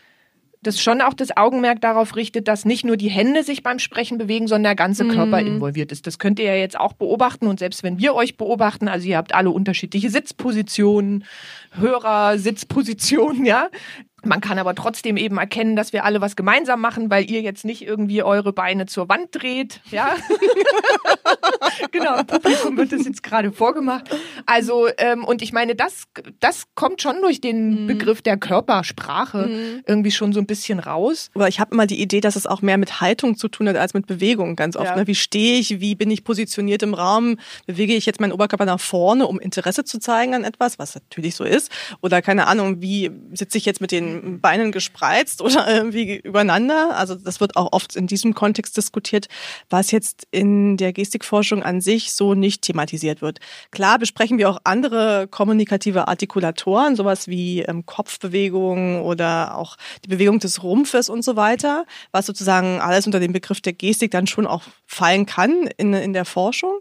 das 0.64 0.82
schon 0.82 1.02
auch 1.02 1.14
das 1.14 1.36
Augenmerk 1.36 1.82
darauf 1.82 2.16
richtet, 2.16 2.48
dass 2.48 2.66
nicht 2.66 2.86
nur 2.86 2.98
die 2.98 3.10
Hände 3.10 3.44
sich 3.44 3.64
beim 3.64 3.80
Sprechen 3.80 4.18
bewegen, 4.18 4.48
sondern 4.48 4.64
der 4.64 4.76
ganze 4.76 5.08
Körper 5.08 5.42
mhm. 5.42 5.48
involviert 5.48 5.92
ist. 5.92 6.08
Das 6.08 6.20
könnt 6.20 6.40
ihr 6.40 6.46
ja 6.46 6.56
jetzt 6.56 6.80
auch 6.80 6.94
beobachten 6.94 7.48
und 7.48 7.60
selbst 7.60 7.84
wenn 7.84 8.00
wir 8.00 8.16
euch 8.16 8.38
beobachten, 8.38 8.88
also 8.88 9.08
ihr 9.08 9.18
habt 9.18 9.34
alle 9.34 9.52
unterschiedliche 9.52 10.10
Sitzpositionen, 10.10 11.26
Hörersitzpositionen, 11.72 13.46
ja, 13.46 13.70
man 14.26 14.42
kann 14.42 14.60
aber 14.60 14.76
trotzdem 14.76 15.18
eben 15.18 15.38
erkennen, 15.38 15.76
dass 15.76 15.94
wir 15.94 16.06
alle 16.06 16.22
was 16.22 16.36
gemeinsam 16.36 16.82
machen, 16.82 17.10
weil 17.10 17.30
ihr 17.30 17.42
jetzt 17.42 17.66
nicht 17.66 17.82
irgendwie 17.82 18.24
eure 18.24 18.54
Beine 18.54 18.86
zur 18.86 19.10
Wand 19.10 19.30
dreht. 19.32 19.82
Ja, 19.92 20.16
genau. 21.92 22.24
Publikum 22.24 22.78
wird 22.78 22.92
das 22.92 23.06
jetzt 23.06 23.24
gerade 23.24 23.52
vorgemacht. 23.52 24.10
Also 24.46 24.88
ähm, 24.98 25.26
und 25.26 25.42
ich 25.42 25.52
meine, 25.54 25.76
das 25.76 26.04
das 26.40 26.66
kommt 26.76 27.02
schon 27.02 27.22
durch 27.22 27.42
den 27.42 27.84
mhm. 27.84 27.88
Begriff 27.88 28.22
der 28.22 28.38
Körpersprache 28.38 29.48
mhm. 29.48 29.84
irgendwie 29.86 30.12
schon 30.12 30.34
so 30.34 30.40
ein 30.40 30.46
bisschen 30.46 30.80
raus. 30.80 31.30
Aber 31.34 31.48
ich 31.48 31.60
habe 31.60 31.74
immer 31.74 31.88
die 31.88 32.02
Idee, 32.02 32.22
dass 32.22 32.36
es 32.36 32.48
auch 32.48 32.62
mehr 32.62 32.78
mit 32.78 33.02
Haltung 33.02 33.38
zu 33.38 33.48
tun 33.48 33.68
hat 33.68 33.76
als 33.76 33.94
mit 33.94 34.08
Bewegung. 34.08 34.56
Ganz 34.56 34.76
oft. 34.76 34.86
Ja. 34.86 34.96
Ne? 34.96 35.08
Wie 35.08 35.16
stehe 35.16 35.60
ich? 35.60 35.80
Wie 35.82 35.96
bin 35.96 36.10
ich 36.12 36.24
positioniert 36.24 36.84
im 36.84 36.94
Raum? 36.94 37.38
Bewege 37.66 37.94
ich 37.94 38.06
jetzt 38.06 38.22
meinen 38.22 38.32
Oberkörper 38.32 38.66
nach 38.66 38.80
vorne, 38.80 39.28
um 39.28 39.40
Interesse 39.40 39.84
zu 39.84 40.00
zeigen 40.00 40.34
an 40.34 40.44
etwas, 40.44 40.80
was 40.80 40.96
natürlich 40.96 41.36
so 41.36 41.44
ist? 41.44 41.72
Oder 42.02 42.22
keine 42.22 42.48
Ahnung, 42.48 42.82
wie 42.82 43.12
sitze 43.34 43.58
ich 43.58 43.66
jetzt 43.66 43.82
mit 43.82 43.92
den 43.92 44.13
den 44.22 44.42
Beinen 44.42 44.72
gespreizt 44.72 45.42
oder 45.42 45.68
irgendwie 45.74 46.18
übereinander. 46.18 46.96
Also 46.96 47.16
das 47.16 47.40
wird 47.40 47.56
auch 47.56 47.72
oft 47.72 47.96
in 47.96 48.08
diesem 48.08 48.34
Kontext 48.34 48.78
diskutiert, 48.78 49.28
was 49.70 49.92
jetzt 49.92 50.28
in 50.32 50.78
der 50.78 50.94
Gestikforschung 50.94 51.64
an 51.64 51.82
sich 51.82 52.14
so 52.14 52.34
nicht 52.34 52.62
thematisiert 52.62 53.22
wird. 53.22 53.40
Klar 53.72 54.00
besprechen 54.00 54.38
wir 54.38 54.50
auch 54.50 54.60
andere 54.64 55.28
kommunikative 55.28 56.08
Artikulatoren, 56.08 56.96
sowas 56.96 57.28
wie 57.28 57.62
ähm, 57.62 57.86
Kopfbewegungen 57.86 59.02
oder 59.02 59.58
auch 59.58 59.78
die 60.04 60.10
Bewegung 60.10 60.40
des 60.40 60.64
Rumpfes 60.64 61.10
und 61.10 61.24
so 61.24 61.36
weiter, 61.36 61.86
was 62.12 62.26
sozusagen 62.26 62.80
alles 62.80 63.06
unter 63.06 63.20
den 63.20 63.34
Begriff 63.34 63.62
der 63.62 63.74
Gestik 63.74 64.12
dann 64.12 64.28
schon 64.28 64.48
auch 64.48 64.64
fallen 64.86 65.26
kann 65.26 65.68
in, 65.78 65.94
in 65.94 66.14
der 66.14 66.26
Forschung. 66.26 66.80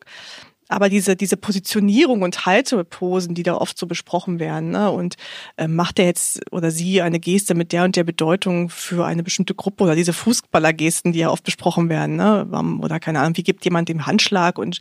Aber 0.73 0.88
diese, 0.88 1.17
diese 1.17 1.37
Positionierung 1.37 2.23
und 2.23 2.47
Halteposen, 2.47 3.35
die 3.35 3.43
da 3.43 3.57
oft 3.57 3.76
so 3.76 3.87
besprochen 3.87 4.41
werden, 4.41 4.71
ne? 4.71 4.91
und 4.91 5.17
äh, 5.59 5.69
macht 5.69 5.99
er 5.99 6.07
jetzt 6.07 6.41
oder 6.50 6.71
sie 6.71 7.02
eine 7.02 7.21
Geste 7.21 7.55
mit 7.55 7.73
der 7.73 7.85
und 7.85 7.95
der 7.95 8.05
Bedeutung 8.05 8.71
für 8.71 9.05
eine 9.05 9.23
bestimmte 9.23 9.55
Gruppe 9.55 9.85
oder 9.85 9.95
diese 9.95 10.14
Fußballergesten, 10.14 11.12
die 11.12 11.19
ja 11.19 11.29
oft 11.29 11.45
besprochen 11.45 11.91
werden, 11.91 12.17
ne? 12.17 12.47
oder 12.81 13.00
keine 13.00 13.21
Ahnung, 13.21 13.37
wie 13.37 13.43
gibt 13.43 13.67
jemand 13.67 13.91
dem 13.91 14.07
Handschlag 14.07 14.59
und 14.59 14.79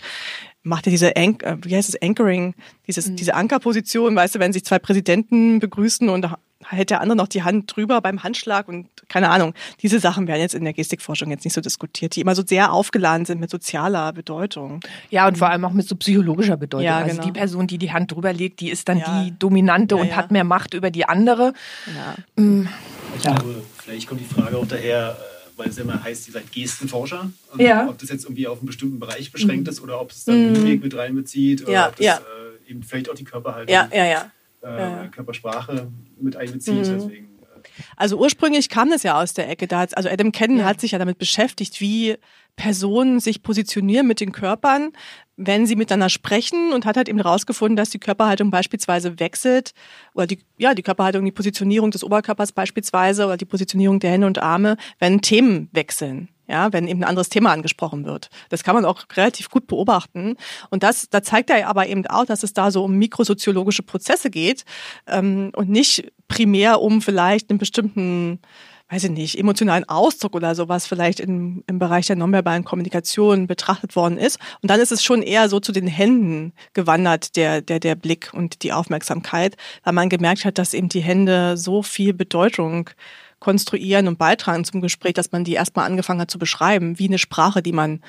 macht 0.64 0.88
er 0.88 0.92
diese, 0.92 1.18
Anch 1.18 1.44
äh, 1.44 1.58
wie 1.62 1.76
heißt 1.76 1.90
es, 1.90 2.02
Anchoring, 2.02 2.56
dieses, 2.88 3.10
mhm. 3.10 3.18
diese 3.18 3.34
Ankerposition, 3.34 4.16
weißt 4.16 4.36
du, 4.36 4.40
wenn 4.40 4.54
sich 4.54 4.64
zwei 4.64 4.80
Präsidenten 4.80 5.60
begrüßen 5.60 6.08
und 6.08 6.26
hält 6.70 6.89
der 6.89 7.01
andere 7.01 7.18
noch 7.18 7.27
die 7.27 7.44
Hand 7.44 7.75
drüber 7.75 8.01
beim 8.01 8.24
Handschlag 8.24 8.68
und 8.68 8.88
keine 9.10 9.30
Ahnung. 9.30 9.53
Diese 9.82 10.00
Sachen 10.00 10.27
werden 10.27 10.41
jetzt 10.41 10.56
in 10.56 10.63
der 10.63 10.74
Gestikforschung 10.74 11.30
jetzt 11.32 11.44
nicht 11.44 11.53
so 11.53 11.62
diskutiert, 11.62 12.15
die 12.15 12.22
immer 12.22 12.36
so 12.36 12.44
sehr 12.46 12.72
aufgeladen 12.72 13.25
sind 13.25 13.39
mit 13.39 13.50
sozialer 13.50 14.13
Bedeutung. 14.13 14.80
Ja, 15.10 15.27
und 15.27 15.38
vor 15.38 15.50
allem 15.50 15.65
auch 15.65 15.74
mit 15.74 15.88
so 15.88 15.96
psychologischer 15.96 16.58
Bedeutung. 16.58 16.86
Ja, 16.86 16.98
also 16.98 17.15
genau. 17.15 17.25
die 17.25 17.32
Person, 17.32 17.68
die 17.68 17.77
die 17.77 17.91
Hand 17.91 18.12
drüber 18.12 18.34
legt, 18.34 18.60
die 18.60 18.70
ist 18.70 18.88
dann 18.88 19.00
ja. 19.00 19.24
die 19.24 19.38
Dominante 19.38 19.96
ja, 19.96 20.01
und 20.01 20.15
hat 20.15 20.32
mehr 20.32 20.44
Macht 20.44 20.74
über 20.74 20.91
die 20.91 21.06
andere. 21.06 21.53
Ja. 21.88 22.15
Mhm. 22.41 22.70
Ich 23.15 23.22
glaube, 23.22 23.63
vielleicht 23.77 24.08
kommt 24.08 24.22
die 24.22 24.25
Frage 24.25 24.58
auch 24.58 24.68
daher, 24.68 25.18
äh, 25.20 25.58
weil 25.58 25.70
es 25.70 25.77
ja 25.77 25.84
immer 25.84 26.01
heißt, 26.01 26.27
ihr 26.27 26.34
seid 26.34 26.51
Gestenforscher. 26.51 27.32
Und 27.51 27.62
ja. 27.62 27.89
Ob 27.89 27.98
das 27.98 28.10
jetzt 28.10 28.24
irgendwie 28.24 28.48
auf 28.48 28.60
einen 28.60 28.68
bestimmten 28.68 29.00
Bereich 29.00 29.32
beschränkt 29.32 29.65
mhm. 29.65 29.72
ist 29.72 29.82
oder 29.82 30.00
ob 30.00 30.12
es 30.12 30.25
dann 30.25 30.48
mhm. 30.48 30.53
Mimik 30.53 30.84
mit 30.84 30.96
reinbezieht 30.96 31.68
oder 31.68 31.89
ob 31.89 31.96
das 31.98 32.20
äh, 32.20 32.22
eben 32.70 32.84
vielleicht 32.84 33.10
auch 33.10 33.15
die 33.15 33.25
Körperhaltung. 33.25 33.74
Ja, 33.74 33.89
ja, 33.94 34.06
ja 34.06 34.32
äh, 34.62 35.08
Körpersprache 35.10 35.91
mit 36.20 36.36
einbezieht. 36.36 36.74
Mhm. 36.74 36.84
Deswegen, 36.84 37.25
äh. 37.25 37.84
also 37.96 38.18
ursprünglich 38.18 38.70
kam 38.70 38.89
das 38.89 39.03
ja 39.03 39.22
aus 39.22 39.34
der 39.34 39.50
Ecke. 39.50 39.68
Da 39.68 39.86
also 39.94 40.10
Adam 40.10 40.32
Kennan 40.32 40.60
ja. 40.60 40.65
hat 40.65 40.82
sich 40.82 40.91
ja 40.91 41.00
damit 41.00 41.18
beschäftigt, 41.18 41.82
wie 41.82 42.15
Personen 42.56 43.20
sich 43.20 43.44
positionieren 43.44 44.08
mit 44.08 44.20
den 44.20 44.32
Körpern, 44.32 44.91
wenn 45.38 45.65
sie 45.65 45.75
miteinander 45.75 46.10
sprechen 46.10 46.74
und 46.74 46.86
hat 46.86 46.98
halt 46.98 47.10
eben 47.10 47.20
herausgefunden, 47.20 47.75
dass 47.75 47.89
die 47.89 48.00
Körperhaltung 48.00 48.51
beispielsweise 48.51 49.20
wechselt 49.20 49.72
oder 50.13 50.27
die, 50.27 50.39
ja, 50.58 50.74
die 50.74 50.84
Körperhaltung, 50.84 51.25
die 51.25 51.32
Positionierung 51.32 51.91
des 51.91 52.03
Oberkörpers 52.03 52.51
beispielsweise 52.51 53.25
oder 53.25 53.38
die 53.38 53.46
Positionierung 53.46 54.00
der 54.00 54.12
Hände 54.12 54.27
und 54.27 54.39
Arme, 54.39 54.77
wenn 55.00 55.22
Themen 55.22 55.70
wechseln 55.72 56.30
ja, 56.51 56.72
wenn 56.74 56.88
eben 56.88 57.03
ein 57.03 57.10
anderes 57.10 57.29
Thema 57.29 57.51
angesprochen 57.51 58.05
wird. 58.05 58.29
Das 58.50 58.63
kann 58.63 58.75
man 58.75 58.86
auch 58.86 59.03
relativ 59.15 59.50
gut 59.50 59.67
beobachten. 59.67 60.36
Und 60.70 60.84
das, 60.84 61.10
da 61.10 61.24
zeigt 61.24 61.50
er 61.50 61.67
aber 61.67 61.88
eben 61.88 62.05
auch, 62.08 62.25
dass 62.25 62.43
es 62.43 62.53
da 62.53 62.70
so 62.70 62.84
um 62.84 62.98
mikrosoziologische 62.98 63.84
Prozesse 63.84 64.29
geht 64.29 64.65
ähm, 65.08 65.51
und 65.55 65.70
nicht 65.70 66.12
primär 66.27 66.81
um 66.81 67.01
vielleicht 67.01 67.50
einen 67.50 67.60
bestimmten 67.60 68.39
weiß 68.91 69.05
ich 69.05 69.12
nicht, 69.12 69.39
emotionalen 69.39 69.88
Ausdruck 69.88 70.36
oder 70.36 70.53
sowas 70.53 70.86
vielleicht 70.86 71.22
im, 71.22 71.63
im 71.65 71.79
Bereich 71.79 72.08
der 72.08 72.17
nonverbalen 72.17 72.65
Kommunikation 72.65 73.48
betrachtet 73.48 73.96
worden 73.96 74.17
ist. 74.17 74.38
Und 74.62 74.70
dann 74.70 74.81
ist 74.81 74.91
es 74.91 75.01
schon 75.01 75.22
eher 75.22 75.48
so 75.48 75.62
zu 75.62 75.72
den 75.72 75.88
Händen 75.88 76.51
gewandert, 76.74 77.38
der, 77.38 77.62
der, 77.62 77.79
der 77.79 77.96
Blick 77.96 78.34
und 78.34 78.63
die 78.63 78.74
Aufmerksamkeit, 78.74 79.55
weil 79.86 79.93
man 79.93 80.10
gemerkt 80.10 80.43
hat, 80.43 80.58
dass 80.58 80.74
eben 80.74 80.89
die 80.89 81.00
Hände 81.00 81.55
so 81.55 81.84
viel 81.84 82.13
Bedeutung 82.13 82.89
konstruieren 83.42 84.08
und 84.08 84.18
beitragen 84.18 84.64
zum 84.64 84.80
Gespräch, 84.80 85.14
dass 85.14 85.34
man 85.34 85.44
die 85.44 85.54
erstmal 85.54 85.86
angefangen 85.86 86.22
hat 86.22 86.32
zu 86.32 86.40
beschreiben, 86.40 86.98
wie 86.98 87.08
eine 87.08 87.18
Sprache, 87.18 87.62
die 87.62 87.74
man, 87.74 88.02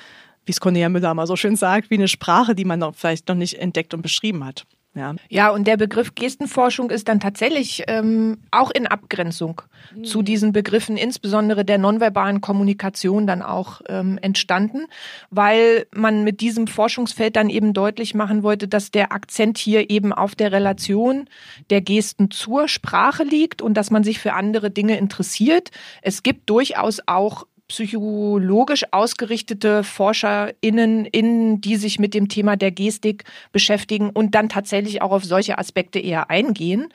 wie 0.45 0.51
es 0.51 0.61
Cornelia 0.61 0.87
Müller 0.87 1.13
mal 1.13 1.27
so 1.27 1.35
schön 1.35 1.57
sagt, 1.57 1.89
wie 1.89 1.95
eine 1.95 2.07
Sprache, 2.07 2.55
die 2.55 2.63
man 2.63 2.79
noch 2.79 2.95
vielleicht 2.95 3.27
noch 3.27 3.35
nicht 3.35 3.59
entdeckt 3.59 3.93
und 3.93 4.01
beschrieben 4.01 4.45
hat. 4.45 4.65
Ja. 4.95 5.15
ja, 5.27 5.49
und 5.49 5.65
der 5.65 5.77
Begriff 5.77 6.13
Gestenforschung 6.13 6.91
ist 6.91 7.07
dann 7.07 7.19
tatsächlich 7.19 7.83
ähm, 7.87 8.37
auch 8.51 8.69
in 8.69 8.85
Abgrenzung 8.85 9.63
mhm. 9.95 10.03
zu 10.03 10.21
diesen 10.21 10.51
Begriffen, 10.51 10.97
insbesondere 10.97 11.65
der 11.65 11.79
nonverbalen 11.79 12.41
Kommunikation, 12.41 13.25
dann 13.25 13.41
auch 13.41 13.81
ähm, 13.87 14.19
entstanden, 14.21 14.85
weil 15.31 15.87
man 15.95 16.23
mit 16.23 16.41
diesem 16.41 16.67
Forschungsfeld 16.67 17.35
dann 17.35 17.49
eben 17.49 17.73
deutlich 17.73 18.13
machen 18.13 18.43
wollte, 18.43 18.67
dass 18.67 18.91
der 18.91 19.11
Akzent 19.11 19.57
hier 19.57 19.89
eben 19.89 20.13
auf 20.13 20.35
der 20.35 20.51
Relation 20.51 21.27
der 21.71 21.81
Gesten 21.81 22.29
zur 22.29 22.67
Sprache 22.67 23.23
liegt 23.23 23.63
und 23.63 23.73
dass 23.73 23.89
man 23.89 24.03
sich 24.03 24.19
für 24.19 24.33
andere 24.33 24.69
Dinge 24.69 24.97
interessiert. 24.99 25.71
Es 26.03 26.21
gibt 26.21 26.51
durchaus 26.51 27.01
auch 27.07 27.47
psychologisch 27.67 28.83
ausgerichtete 28.91 29.83
ForscherInnen, 29.83 31.05
in, 31.05 31.61
die 31.61 31.77
sich 31.77 31.97
mit 31.97 32.13
dem 32.13 32.27
Thema 32.27 32.55
der 32.55 32.71
Gestik 32.71 33.23
beschäftigen 33.51 34.09
und 34.09 34.35
dann 34.35 34.49
tatsächlich 34.49 35.01
auch 35.01 35.11
auf 35.11 35.23
solche 35.23 35.57
Aspekte 35.57 35.99
eher 35.99 36.29
eingehen. 36.29 36.89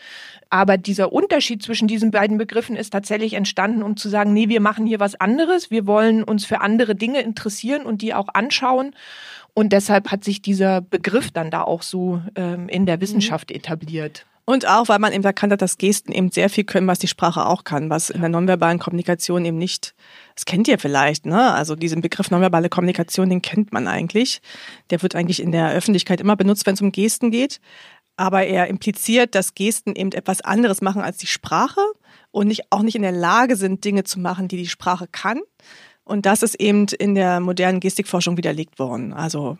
Aber 0.51 0.77
dieser 0.77 1.13
Unterschied 1.13 1.63
zwischen 1.63 1.89
diesen 1.89 2.11
beiden 2.11 2.39
Begriffen 2.39 2.77
ist 2.77 2.91
tatsächlich 2.91 3.35
entstanden, 3.35 3.83
um 3.83 3.97
zu 3.97 4.09
sagen, 4.09 4.33
nee, 4.33 4.49
wir 4.49 4.61
machen 4.61 4.87
hier 4.87 5.01
was 5.01 5.15
anderes, 5.15 5.71
wir 5.71 5.87
wollen 5.87 6.23
uns 6.23 6.45
für 6.45 6.61
andere 6.61 6.95
Dinge 6.95 7.21
interessieren 7.21 7.85
und 7.85 8.03
die 8.03 8.15
auch 8.15 8.29
anschauen. 8.33 8.95
Und 9.55 9.73
deshalb 9.73 10.11
hat 10.11 10.23
sich 10.23 10.43
dieser 10.43 10.81
Begriff 10.81 11.31
dann 11.31 11.51
da 11.51 11.63
auch 11.63 11.83
so 11.83 12.23
ähm, 12.37 12.69
in 12.69 12.87
der 12.87 13.01
Wissenschaft 13.01 13.51
etabliert. 13.51 14.25
Und 14.49 14.67
auch, 14.67 14.89
weil 14.89 14.99
man 14.99 15.13
eben 15.13 15.25
erkannt 15.25 15.53
hat, 15.53 15.61
dass 15.61 15.77
Gesten 15.77 16.11
eben 16.11 16.31
sehr 16.31 16.49
viel 16.49 16.65
können, 16.65 16.87
was 16.87 16.99
die 16.99 17.07
Sprache 17.07 17.45
auch 17.45 17.65
kann, 17.65 17.91
was 17.91 18.09
in 18.09 18.23
der 18.23 18.31
nonverbalen 18.31 18.79
Kommunikation 18.79 19.45
eben 19.45 19.59
nicht, 19.59 19.95
das 20.37 20.47
kennt 20.47 20.69
ihr 20.69 20.79
vielleicht, 20.79 21.27
ne? 21.27 21.53
Also 21.53 21.77
diesen 21.77 22.01
Begriff 22.01 22.31
nonverbale 22.31 22.71
Kommunikation, 22.71 23.29
den 23.29 23.43
kennt 23.43 23.75
man 23.75 23.87
eigentlich. 23.87 24.41
Der 24.89 25.03
wird 25.03 25.15
eigentlich 25.15 25.43
in 25.43 25.53
der 25.53 25.73
Öffentlichkeit 25.73 26.23
immer 26.23 26.35
benutzt, 26.35 26.65
wenn 26.65 26.73
es 26.73 26.81
um 26.81 26.93
Gesten 26.93 27.31
geht. 27.31 27.61
Aber 28.17 28.47
er 28.47 28.69
impliziert, 28.69 29.35
dass 29.35 29.55
Gesten 29.55 29.95
eben 29.95 30.13
etwas 30.13 30.41
anderes 30.41 30.81
machen 30.81 31.03
als 31.03 31.19
die 31.19 31.27
Sprache 31.27 31.83
und 32.31 32.47
nicht, 32.47 32.73
auch 32.73 32.81
nicht 32.81 32.97
in 32.97 33.03
der 33.03 33.13
Lage 33.13 33.55
sind, 33.55 33.85
Dinge 33.85 34.05
zu 34.05 34.19
machen, 34.19 34.49
die 34.49 34.57
die 34.57 34.67
Sprache 34.67 35.09
kann. 35.13 35.43
Und 36.05 36.25
das 36.25 36.43
ist 36.43 36.59
eben 36.59 36.87
in 36.99 37.15
der 37.15 37.41
modernen 37.41 37.81
Gestikforschung 37.81 38.39
widerlegt 38.39 38.79
worden. 38.79 39.13
Also 39.13 39.59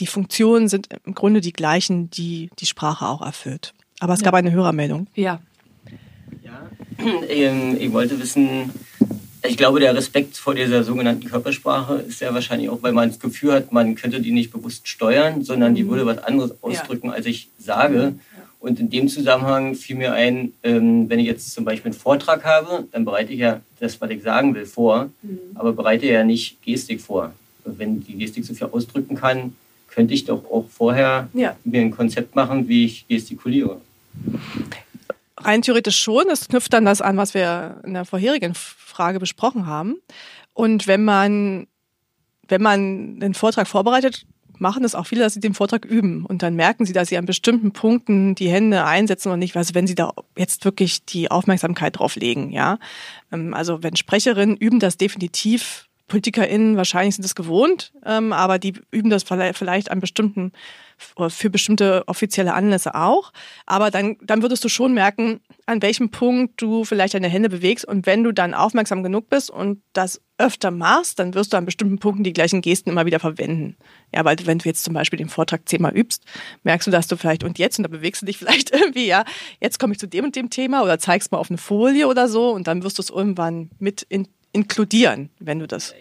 die 0.00 0.06
Funktionen 0.06 0.68
sind 0.68 0.88
im 1.04 1.14
Grunde 1.14 1.42
die 1.42 1.52
gleichen, 1.52 2.08
die 2.08 2.48
die 2.58 2.64
Sprache 2.64 3.06
auch 3.06 3.20
erfüllt. 3.20 3.74
Aber 4.00 4.14
es 4.14 4.20
ja. 4.20 4.24
gab 4.26 4.34
eine 4.34 4.52
Hörermeldung. 4.52 5.06
Ja. 5.14 5.40
Ja, 6.42 6.70
ähm, 7.28 7.76
ich 7.78 7.92
wollte 7.92 8.18
wissen, 8.20 8.70
ich 9.46 9.56
glaube, 9.56 9.80
der 9.80 9.94
Respekt 9.94 10.36
vor 10.36 10.54
dieser 10.54 10.84
sogenannten 10.84 11.24
Körpersprache 11.28 11.96
ist 12.08 12.20
ja 12.20 12.34
wahrscheinlich 12.34 12.68
auch, 12.68 12.82
weil 12.82 12.92
man 12.92 13.08
das 13.08 13.18
Gefühl 13.18 13.52
hat, 13.52 13.72
man 13.72 13.94
könnte 13.94 14.20
die 14.20 14.32
nicht 14.32 14.52
bewusst 14.52 14.88
steuern, 14.88 15.42
sondern 15.42 15.74
die 15.74 15.84
mhm. 15.84 15.90
würde 15.90 16.06
was 16.06 16.18
anderes 16.18 16.52
ausdrücken, 16.62 17.08
ja. 17.08 17.14
als 17.14 17.26
ich 17.26 17.48
sage. 17.58 18.14
Und 18.60 18.80
in 18.80 18.90
dem 18.90 19.08
Zusammenhang 19.08 19.76
fiel 19.76 19.96
mir 19.96 20.12
ein, 20.12 20.52
ähm, 20.64 21.08
wenn 21.08 21.20
ich 21.20 21.26
jetzt 21.26 21.52
zum 21.52 21.64
Beispiel 21.64 21.92
einen 21.92 22.00
Vortrag 22.00 22.44
habe, 22.44 22.88
dann 22.90 23.04
bereite 23.04 23.32
ich 23.32 23.38
ja 23.38 23.60
das, 23.78 24.00
was 24.00 24.10
ich 24.10 24.22
sagen 24.22 24.54
will, 24.54 24.66
vor, 24.66 25.10
mhm. 25.22 25.38
aber 25.54 25.72
bereite 25.72 26.06
ja 26.06 26.24
nicht 26.24 26.60
Gestik 26.62 27.00
vor. 27.00 27.32
Wenn 27.64 28.02
die 28.02 28.16
Gestik 28.16 28.44
so 28.44 28.54
viel 28.54 28.66
ausdrücken 28.66 29.14
kann, 29.14 29.54
könnte 29.88 30.14
ich 30.14 30.24
doch 30.24 30.44
auch 30.50 30.64
vorher 30.68 31.28
ja. 31.34 31.56
mir 31.64 31.80
ein 31.80 31.90
Konzept 31.90 32.34
machen, 32.34 32.68
wie 32.68 32.84
ich 32.84 33.06
gestikuliere. 33.06 33.80
Rein 35.36 35.62
theoretisch 35.62 35.98
schon. 35.98 36.24
Das 36.28 36.48
knüpft 36.48 36.72
dann 36.72 36.84
das 36.84 37.00
an, 37.00 37.16
was 37.16 37.34
wir 37.34 37.80
in 37.84 37.94
der 37.94 38.04
vorherigen 38.04 38.54
Frage 38.54 39.20
besprochen 39.20 39.66
haben. 39.66 39.96
Und 40.52 40.86
wenn 40.86 41.04
man, 41.04 41.66
wenn 42.48 42.62
man 42.62 43.20
den 43.20 43.34
Vortrag 43.34 43.68
vorbereitet, 43.68 44.26
machen 44.60 44.84
es 44.84 44.94
auch 44.94 45.06
viele, 45.06 45.22
dass 45.22 45.34
sie 45.34 45.40
den 45.40 45.54
Vortrag 45.54 45.84
üben. 45.84 46.24
Und 46.24 46.42
dann 46.42 46.54
merken 46.54 46.84
sie, 46.84 46.92
dass 46.92 47.08
sie 47.08 47.16
an 47.16 47.26
bestimmten 47.26 47.72
Punkten 47.72 48.34
die 48.34 48.48
Hände 48.48 48.84
einsetzen 48.84 49.30
und 49.30 49.38
nicht, 49.38 49.56
also 49.56 49.74
wenn 49.74 49.86
sie 49.86 49.94
da 49.94 50.12
jetzt 50.36 50.64
wirklich 50.64 51.04
die 51.04 51.30
Aufmerksamkeit 51.30 51.98
drauf 51.98 52.16
legen, 52.16 52.50
ja. 52.50 52.78
Ähm, 53.32 53.54
also 53.54 53.82
wenn 53.82 53.96
Sprecherinnen 53.96 54.56
üben 54.56 54.80
das 54.80 54.96
definitiv 54.96 55.87
PolitikerInnen 56.08 56.76
wahrscheinlich 56.76 57.14
sind 57.14 57.24
es 57.24 57.34
gewohnt, 57.34 57.92
ähm, 58.04 58.32
aber 58.32 58.58
die 58.58 58.74
üben 58.90 59.10
das 59.10 59.24
vielleicht 59.24 59.90
an 59.90 60.00
bestimmten 60.00 60.52
für 61.28 61.48
bestimmte 61.50 62.02
offizielle 62.06 62.54
Anlässe 62.54 62.94
auch. 62.94 63.32
Aber 63.66 63.90
dann, 63.90 64.16
dann 64.20 64.42
würdest 64.42 64.64
du 64.64 64.68
schon 64.68 64.94
merken, 64.94 65.40
an 65.66 65.80
welchem 65.80 66.10
Punkt 66.10 66.60
du 66.60 66.84
vielleicht 66.84 67.14
deine 67.14 67.28
Hände 67.28 67.48
bewegst. 67.48 67.84
Und 67.84 68.06
wenn 68.06 68.24
du 68.24 68.32
dann 68.32 68.52
aufmerksam 68.52 69.02
genug 69.02 69.30
bist 69.30 69.50
und 69.50 69.80
das 69.92 70.20
öfter 70.38 70.70
machst, 70.70 71.18
dann 71.18 71.34
wirst 71.34 71.52
du 71.52 71.56
an 71.56 71.64
bestimmten 71.64 71.98
Punkten 71.98 72.24
die 72.24 72.32
gleichen 72.32 72.62
Gesten 72.62 72.90
immer 72.90 73.06
wieder 73.06 73.20
verwenden. 73.20 73.76
Ja, 74.14 74.24
weil 74.24 74.36
wenn 74.44 74.58
du 74.58 74.68
jetzt 74.68 74.84
zum 74.84 74.94
Beispiel 74.94 75.18
den 75.18 75.28
Vortrag 75.28 75.68
zehnmal 75.68 75.96
übst, 75.96 76.24
merkst 76.62 76.86
du, 76.86 76.90
dass 76.90 77.06
du 77.06 77.16
vielleicht 77.16 77.44
und 77.44 77.58
jetzt 77.58 77.78
und 77.78 77.84
da 77.84 77.88
bewegst 77.88 78.22
du 78.22 78.26
dich 78.26 78.38
vielleicht 78.38 78.72
irgendwie, 78.72 79.06
ja, 79.06 79.24
jetzt 79.60 79.78
komme 79.78 79.92
ich 79.92 79.98
zu 79.98 80.08
dem 80.08 80.24
und 80.24 80.36
dem 80.36 80.50
Thema 80.50 80.82
oder 80.82 80.98
zeigst 80.98 81.32
mal 81.32 81.38
auf 81.38 81.50
eine 81.50 81.58
Folie 81.58 82.06
oder 82.08 82.28
so 82.28 82.50
und 82.50 82.66
dann 82.66 82.82
wirst 82.82 82.98
du 82.98 83.02
es 83.02 83.10
irgendwann 83.10 83.70
mit 83.78 84.02
in 84.02 84.28
inkludieren, 84.52 85.30
wenn 85.38 85.58
du 85.58 85.66
das. 85.66 85.94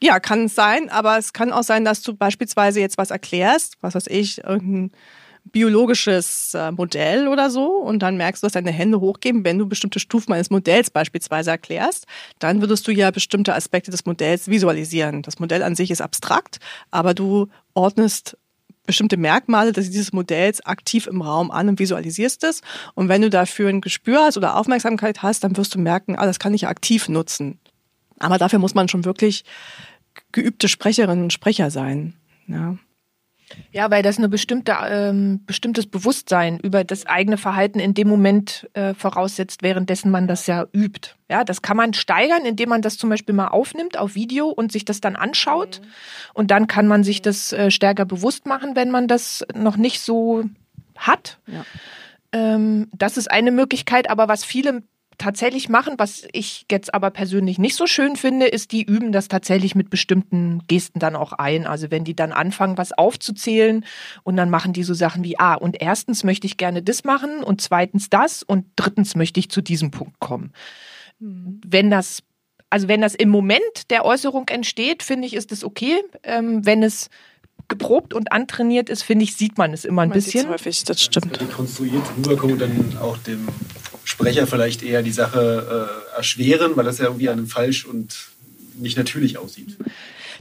Ja, 0.00 0.20
kann 0.20 0.44
es 0.44 0.54
sein, 0.54 0.90
aber 0.90 1.16
es 1.18 1.32
kann 1.32 1.52
auch 1.52 1.62
sein, 1.62 1.84
dass 1.84 2.02
du 2.02 2.14
beispielsweise 2.14 2.80
jetzt 2.80 2.98
was 2.98 3.10
erklärst, 3.10 3.76
was 3.80 3.94
weiß 3.94 4.08
ich, 4.08 4.44
irgendein 4.44 4.92
biologisches 5.52 6.54
äh, 6.54 6.72
Modell 6.72 7.28
oder 7.28 7.50
so 7.50 7.76
und 7.76 8.00
dann 8.00 8.16
merkst 8.16 8.42
du, 8.42 8.46
dass 8.46 8.52
deine 8.52 8.72
Hände 8.72 9.00
hochgehen, 9.00 9.44
wenn 9.44 9.58
du 9.58 9.66
bestimmte 9.66 10.00
Stufen 10.00 10.32
eines 10.32 10.50
Modells 10.50 10.90
beispielsweise 10.90 11.50
erklärst, 11.50 12.06
dann 12.38 12.60
würdest 12.60 12.86
du 12.88 12.92
ja 12.92 13.10
bestimmte 13.10 13.54
Aspekte 13.54 13.90
des 13.90 14.04
Modells 14.04 14.48
visualisieren. 14.48 15.22
Das 15.22 15.38
Modell 15.38 15.62
an 15.62 15.76
sich 15.76 15.90
ist 15.90 16.00
abstrakt, 16.00 16.58
aber 16.90 17.14
du 17.14 17.48
ordnest 17.74 18.36
bestimmte 18.86 19.16
Merkmale 19.16 19.72
dieses 19.72 20.12
Modells 20.12 20.64
aktiv 20.64 21.06
im 21.06 21.22
Raum 21.22 21.50
an 21.50 21.68
und 21.68 21.78
visualisierst 21.78 22.44
es. 22.44 22.62
Und 22.94 23.08
wenn 23.08 23.22
du 23.22 23.30
dafür 23.30 23.68
ein 23.68 23.80
Gespür 23.80 24.22
hast 24.22 24.36
oder 24.36 24.56
Aufmerksamkeit 24.56 25.22
hast, 25.22 25.44
dann 25.44 25.56
wirst 25.56 25.74
du 25.74 25.78
merken, 25.78 26.16
ah, 26.16 26.26
das 26.26 26.38
kann 26.38 26.54
ich 26.54 26.66
aktiv 26.66 27.08
nutzen. 27.08 27.58
Aber 28.18 28.38
dafür 28.38 28.58
muss 28.58 28.74
man 28.74 28.88
schon 28.88 29.04
wirklich 29.04 29.44
geübte 30.32 30.68
Sprecherinnen 30.68 31.24
und 31.24 31.32
Sprecher 31.32 31.70
sein. 31.70 32.14
Ja. 32.46 32.76
Ja, 33.70 33.90
weil 33.90 34.02
das 34.02 34.18
eine 34.18 34.28
bestimmte 34.28 34.76
ähm, 34.88 35.44
bestimmtes 35.46 35.86
Bewusstsein 35.86 36.58
über 36.60 36.82
das 36.82 37.06
eigene 37.06 37.36
Verhalten 37.36 37.78
in 37.78 37.94
dem 37.94 38.08
Moment 38.08 38.68
äh, 38.74 38.94
voraussetzt, 38.94 39.62
währenddessen 39.62 40.10
man 40.10 40.26
das 40.26 40.46
ja 40.46 40.66
übt. 40.72 41.10
Ja, 41.30 41.44
das 41.44 41.62
kann 41.62 41.76
man 41.76 41.94
steigern, 41.94 42.44
indem 42.44 42.70
man 42.70 42.82
das 42.82 42.98
zum 42.98 43.10
Beispiel 43.10 43.34
mal 43.34 43.48
aufnimmt 43.48 43.98
auf 43.98 44.14
Video 44.14 44.48
und 44.48 44.72
sich 44.72 44.84
das 44.84 45.00
dann 45.00 45.16
anschaut. 45.16 45.80
Mhm. 45.80 45.86
Und 46.34 46.50
dann 46.50 46.66
kann 46.66 46.86
man 46.88 47.04
sich 47.04 47.22
das 47.22 47.52
äh, 47.52 47.70
stärker 47.70 48.04
bewusst 48.04 48.46
machen, 48.46 48.74
wenn 48.74 48.90
man 48.90 49.08
das 49.08 49.44
noch 49.54 49.76
nicht 49.76 50.00
so 50.00 50.44
hat. 50.96 51.38
Ja. 51.46 51.64
Ähm, 52.32 52.88
das 52.96 53.16
ist 53.16 53.30
eine 53.30 53.52
Möglichkeit, 53.52 54.10
aber 54.10 54.28
was 54.28 54.44
viele 54.44 54.82
tatsächlich 55.18 55.68
machen, 55.68 55.94
was 55.98 56.26
ich 56.32 56.66
jetzt 56.70 56.92
aber 56.94 57.10
persönlich 57.10 57.58
nicht 57.58 57.74
so 57.74 57.86
schön 57.86 58.16
finde, 58.16 58.46
ist, 58.46 58.72
die 58.72 58.82
üben 58.82 59.12
das 59.12 59.28
tatsächlich 59.28 59.74
mit 59.74 59.90
bestimmten 59.90 60.62
Gesten 60.68 60.98
dann 60.98 61.16
auch 61.16 61.32
ein. 61.32 61.66
Also 61.66 61.90
wenn 61.90 62.04
die 62.04 62.14
dann 62.14 62.32
anfangen, 62.32 62.78
was 62.78 62.92
aufzuzählen 62.92 63.84
und 64.22 64.36
dann 64.36 64.50
machen 64.50 64.72
die 64.72 64.82
so 64.82 64.94
Sachen 64.94 65.24
wie, 65.24 65.38
ah, 65.38 65.54
und 65.54 65.80
erstens 65.80 66.24
möchte 66.24 66.46
ich 66.46 66.56
gerne 66.56 66.82
das 66.82 67.04
machen 67.04 67.42
und 67.42 67.60
zweitens 67.60 68.10
das 68.10 68.42
und 68.42 68.66
drittens 68.76 69.14
möchte 69.14 69.40
ich 69.40 69.50
zu 69.50 69.62
diesem 69.62 69.90
Punkt 69.90 70.18
kommen. 70.20 70.52
Mhm. 71.18 71.60
Wenn 71.66 71.90
das, 71.90 72.22
also 72.70 72.88
wenn 72.88 73.00
das 73.00 73.14
im 73.14 73.30
Moment 73.30 73.90
der 73.90 74.04
Äußerung 74.04 74.48
entsteht, 74.48 75.02
finde 75.02 75.26
ich, 75.26 75.34
ist 75.34 75.52
es 75.52 75.64
okay. 75.64 76.02
Ähm, 76.22 76.64
wenn 76.66 76.82
es 76.82 77.08
geprobt 77.68 78.14
und 78.14 78.32
antrainiert 78.32 78.88
ist, 78.90 79.02
finde 79.02 79.24
ich, 79.24 79.34
sieht 79.34 79.58
man 79.58 79.72
es 79.72 79.84
immer 79.84 80.02
ein 80.02 80.10
man 80.10 80.14
bisschen. 80.14 80.48
Häufig, 80.48 80.84
das 80.84 81.02
stimmt. 81.02 81.40
Die 81.40 81.46
konstruiert 81.46 82.04
rüberkommen 82.16 82.54
und 82.54 82.60
dann 82.60 82.98
auch 83.00 83.16
dem 83.18 83.48
Sprecher 84.06 84.46
vielleicht 84.46 84.84
eher 84.84 85.02
die 85.02 85.10
Sache 85.10 85.90
äh, 86.14 86.16
erschweren, 86.16 86.76
weil 86.76 86.84
das 86.84 86.98
ja 86.98 87.06
irgendwie 87.06 87.28
einem 87.28 87.48
falsch 87.48 87.84
und 87.84 88.28
nicht 88.76 88.96
natürlich 88.96 89.36
aussieht. 89.36 89.76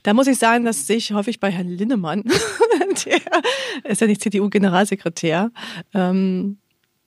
Da 0.03 0.13
muss 0.13 0.27
ich 0.27 0.37
sagen, 0.37 0.65
das 0.65 0.85
sehe 0.85 0.97
ich 0.97 1.13
häufig 1.13 1.39
bei 1.39 1.49
Herrn 1.49 1.67
Linnemann. 1.67 2.23
der 3.05 3.21
ist 3.83 4.01
ja 4.01 4.07
nicht 4.07 4.21
CDU-Generalsekretär. 4.21 5.51
Ähm, 5.95 6.57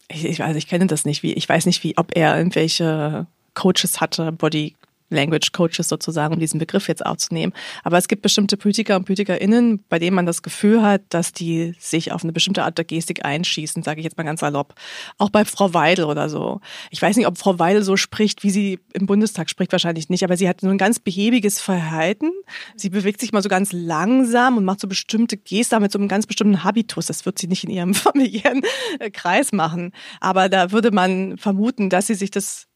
ich, 0.08 0.24
ich, 0.24 0.42
also 0.42 0.58
ich 0.58 0.66
kenne 0.66 0.88
das 0.88 1.04
nicht. 1.04 1.22
Wie, 1.22 1.32
ich 1.32 1.48
weiß 1.48 1.64
nicht, 1.64 1.84
wie, 1.84 1.96
ob 1.96 2.16
er 2.16 2.36
irgendwelche 2.36 3.28
Coaches 3.54 4.00
hatte, 4.00 4.32
Body 4.32 4.74
Language 5.10 5.52
Coaches 5.52 5.88
sozusagen, 5.88 6.34
um 6.34 6.40
diesen 6.40 6.58
Begriff 6.58 6.88
jetzt 6.88 7.04
aufzunehmen. 7.04 7.52
Aber 7.82 7.98
es 7.98 8.08
gibt 8.08 8.22
bestimmte 8.22 8.56
Politiker 8.56 8.96
und 8.96 9.04
PolitikerInnen, 9.04 9.84
bei 9.88 9.98
denen 9.98 10.14
man 10.14 10.26
das 10.26 10.42
Gefühl 10.42 10.82
hat, 10.82 11.02
dass 11.08 11.32
die 11.32 11.74
sich 11.78 12.12
auf 12.12 12.22
eine 12.22 12.32
bestimmte 12.32 12.64
Art 12.64 12.78
der 12.78 12.84
Gestik 12.84 13.24
einschießen, 13.24 13.82
sage 13.82 14.00
ich 14.00 14.04
jetzt 14.04 14.16
mal 14.16 14.24
ganz 14.24 14.40
salopp. 14.40 14.74
Auch 15.16 15.30
bei 15.30 15.44
Frau 15.44 15.74
Weidel 15.74 16.04
oder 16.04 16.28
so. 16.28 16.60
Ich 16.90 17.00
weiß 17.00 17.16
nicht, 17.16 17.26
ob 17.26 17.38
Frau 17.38 17.58
Weidel 17.58 17.82
so 17.82 17.96
spricht, 17.96 18.42
wie 18.42 18.50
sie 18.50 18.80
im 18.92 19.06
Bundestag 19.06 19.50
spricht, 19.50 19.72
wahrscheinlich 19.72 20.08
nicht, 20.08 20.24
aber 20.24 20.36
sie 20.36 20.48
hat 20.48 20.60
so 20.60 20.68
ein 20.68 20.78
ganz 20.78 20.98
behäbiges 20.98 21.60
Verhalten. 21.60 22.30
Sie 22.76 22.90
bewegt 22.90 23.20
sich 23.20 23.32
mal 23.32 23.42
so 23.42 23.48
ganz 23.48 23.72
langsam 23.72 24.56
und 24.56 24.64
macht 24.64 24.80
so 24.80 24.88
bestimmte 24.88 25.36
Geste 25.36 25.78
mit 25.80 25.92
so 25.92 25.98
einem 25.98 26.08
ganz 26.08 26.26
bestimmten 26.26 26.64
Habitus. 26.64 27.06
Das 27.06 27.26
wird 27.26 27.38
sie 27.38 27.46
nicht 27.46 27.64
in 27.64 27.70
ihrem 27.70 27.94
familiären 27.94 28.62
äh, 28.98 29.10
Kreis 29.10 29.52
machen. 29.52 29.92
Aber 30.20 30.48
da 30.48 30.72
würde 30.72 30.90
man 30.90 31.38
vermuten, 31.38 31.90
dass 31.90 32.06
sie 32.06 32.14
sich 32.14 32.30
das 32.30 32.66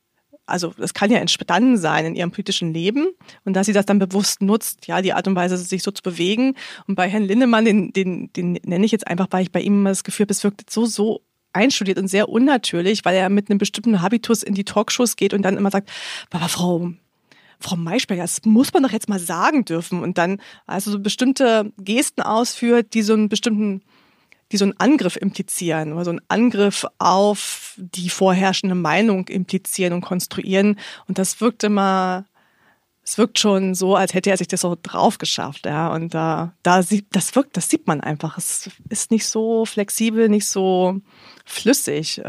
also 0.46 0.74
das 0.76 0.94
kann 0.94 1.10
ja 1.10 1.18
entstanden 1.18 1.76
sein 1.76 2.04
in 2.04 2.14
ihrem 2.14 2.30
politischen 2.30 2.72
Leben 2.72 3.08
und 3.44 3.54
dass 3.54 3.66
sie 3.66 3.72
das 3.72 3.86
dann 3.86 3.98
bewusst 3.98 4.42
nutzt, 4.42 4.86
ja, 4.86 5.00
die 5.00 5.12
Art 5.12 5.28
und 5.28 5.36
Weise, 5.36 5.56
sich 5.56 5.82
so 5.82 5.90
zu 5.90 6.02
bewegen. 6.02 6.56
Und 6.86 6.96
bei 6.96 7.08
Herrn 7.08 7.22
Lindemann, 7.22 7.64
den, 7.64 7.92
den, 7.92 8.32
den 8.32 8.52
nenne 8.64 8.84
ich 8.84 8.92
jetzt 8.92 9.06
einfach, 9.06 9.28
weil 9.30 9.42
ich 9.42 9.52
bei 9.52 9.60
ihm 9.60 9.80
immer 9.80 9.90
das 9.90 10.04
Gefühl 10.04 10.24
habe, 10.24 10.32
es 10.32 10.44
wirkt 10.44 10.68
so, 10.68 10.86
so 10.86 11.22
einstudiert 11.52 11.98
und 11.98 12.08
sehr 12.08 12.28
unnatürlich, 12.28 13.04
weil 13.04 13.16
er 13.16 13.28
mit 13.28 13.50
einem 13.50 13.58
bestimmten 13.58 14.02
Habitus 14.02 14.42
in 14.42 14.54
die 14.54 14.64
Talkshows 14.64 15.16
geht 15.16 15.34
und 15.34 15.42
dann 15.42 15.56
immer 15.56 15.70
sagt, 15.70 15.90
aber 16.30 16.48
Frau, 16.48 16.92
Frau 17.60 17.76
Maischberger, 17.76 18.22
das 18.22 18.44
muss 18.44 18.72
man 18.72 18.82
doch 18.82 18.90
jetzt 18.90 19.08
mal 19.08 19.20
sagen 19.20 19.64
dürfen 19.64 20.02
und 20.02 20.18
dann 20.18 20.40
also 20.66 20.90
so 20.90 20.98
bestimmte 20.98 21.72
Gesten 21.78 22.22
ausführt, 22.22 22.94
die 22.94 23.02
so 23.02 23.12
einen 23.12 23.28
bestimmten 23.28 23.82
die 24.52 24.58
so 24.58 24.64
einen 24.64 24.78
Angriff 24.78 25.16
implizieren 25.16 25.94
oder 25.94 26.04
so 26.04 26.10
einen 26.10 26.20
Angriff 26.28 26.86
auf 26.98 27.74
die 27.78 28.10
vorherrschende 28.10 28.74
Meinung 28.74 29.26
implizieren 29.28 29.94
und 29.94 30.02
konstruieren. 30.02 30.78
Und 31.08 31.18
das 31.18 31.40
wirkt 31.40 31.64
immer, 31.64 32.26
es 33.02 33.18
wirkt 33.18 33.38
schon 33.38 33.74
so, 33.74 33.96
als 33.96 34.14
hätte 34.14 34.30
er 34.30 34.36
sich 34.36 34.48
das 34.48 34.60
so 34.60 34.76
drauf 34.80 35.18
geschafft, 35.18 35.66
ja. 35.66 35.92
Und 35.92 36.14
da, 36.14 36.54
da 36.62 36.82
sieht, 36.82 37.06
das 37.12 37.34
wirkt, 37.34 37.56
das 37.56 37.68
sieht 37.68 37.86
man 37.86 38.00
einfach. 38.00 38.38
Es 38.38 38.70
ist 38.88 39.10
nicht 39.10 39.26
so 39.26 39.64
flexibel, 39.64 40.28
nicht 40.28 40.46
so 40.46 41.00
flüssig. 41.44 42.20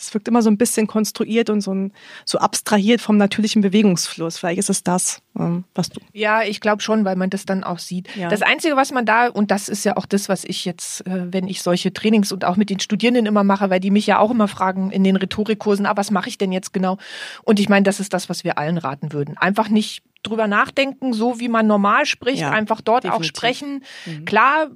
Es 0.00 0.14
wirkt 0.14 0.28
immer 0.28 0.42
so 0.42 0.50
ein 0.50 0.56
bisschen 0.56 0.86
konstruiert 0.86 1.50
und 1.50 1.60
so, 1.60 1.72
ein, 1.72 1.92
so 2.24 2.38
abstrahiert 2.38 3.00
vom 3.00 3.16
natürlichen 3.16 3.62
Bewegungsfluss. 3.62 4.38
Vielleicht 4.38 4.58
ist 4.58 4.70
es 4.70 4.82
das, 4.82 5.22
ähm, 5.38 5.64
was 5.74 5.90
du. 5.90 6.00
Ja, 6.12 6.42
ich 6.42 6.60
glaube 6.60 6.82
schon, 6.82 7.04
weil 7.04 7.16
man 7.16 7.30
das 7.30 7.44
dann 7.44 7.64
auch 7.64 7.78
sieht. 7.78 8.14
Ja. 8.16 8.28
Das 8.28 8.42
Einzige, 8.42 8.76
was 8.76 8.92
man 8.92 9.04
da, 9.06 9.28
und 9.28 9.50
das 9.50 9.68
ist 9.68 9.84
ja 9.84 9.96
auch 9.96 10.06
das, 10.06 10.28
was 10.28 10.44
ich 10.44 10.64
jetzt, 10.64 11.06
äh, 11.06 11.32
wenn 11.32 11.48
ich 11.48 11.62
solche 11.62 11.92
Trainings 11.92 12.32
und 12.32 12.44
auch 12.44 12.56
mit 12.56 12.70
den 12.70 12.80
Studierenden 12.80 13.26
immer 13.26 13.44
mache, 13.44 13.70
weil 13.70 13.80
die 13.80 13.90
mich 13.90 14.06
ja 14.06 14.18
auch 14.18 14.30
immer 14.30 14.48
fragen 14.48 14.90
in 14.90 15.04
den 15.04 15.16
Rhetorikkursen, 15.16 15.86
ah, 15.86 15.96
was 15.96 16.10
mache 16.10 16.28
ich 16.28 16.38
denn 16.38 16.52
jetzt 16.52 16.72
genau? 16.72 16.98
Und 17.44 17.60
ich 17.60 17.68
meine, 17.68 17.84
das 17.84 18.00
ist 18.00 18.14
das, 18.14 18.28
was 18.28 18.44
wir 18.44 18.58
allen 18.58 18.78
raten 18.78 19.12
würden. 19.12 19.36
Einfach 19.36 19.68
nicht 19.68 20.02
drüber 20.22 20.46
nachdenken, 20.46 21.12
so 21.12 21.40
wie 21.40 21.48
man 21.48 21.66
normal 21.66 22.04
spricht, 22.06 22.42
ja, 22.42 22.50
einfach 22.50 22.80
dort 22.80 23.04
definitiv. 23.04 23.20
auch 23.20 23.28
sprechen. 23.28 23.84
Mhm. 24.06 24.24
Klar, 24.24 24.68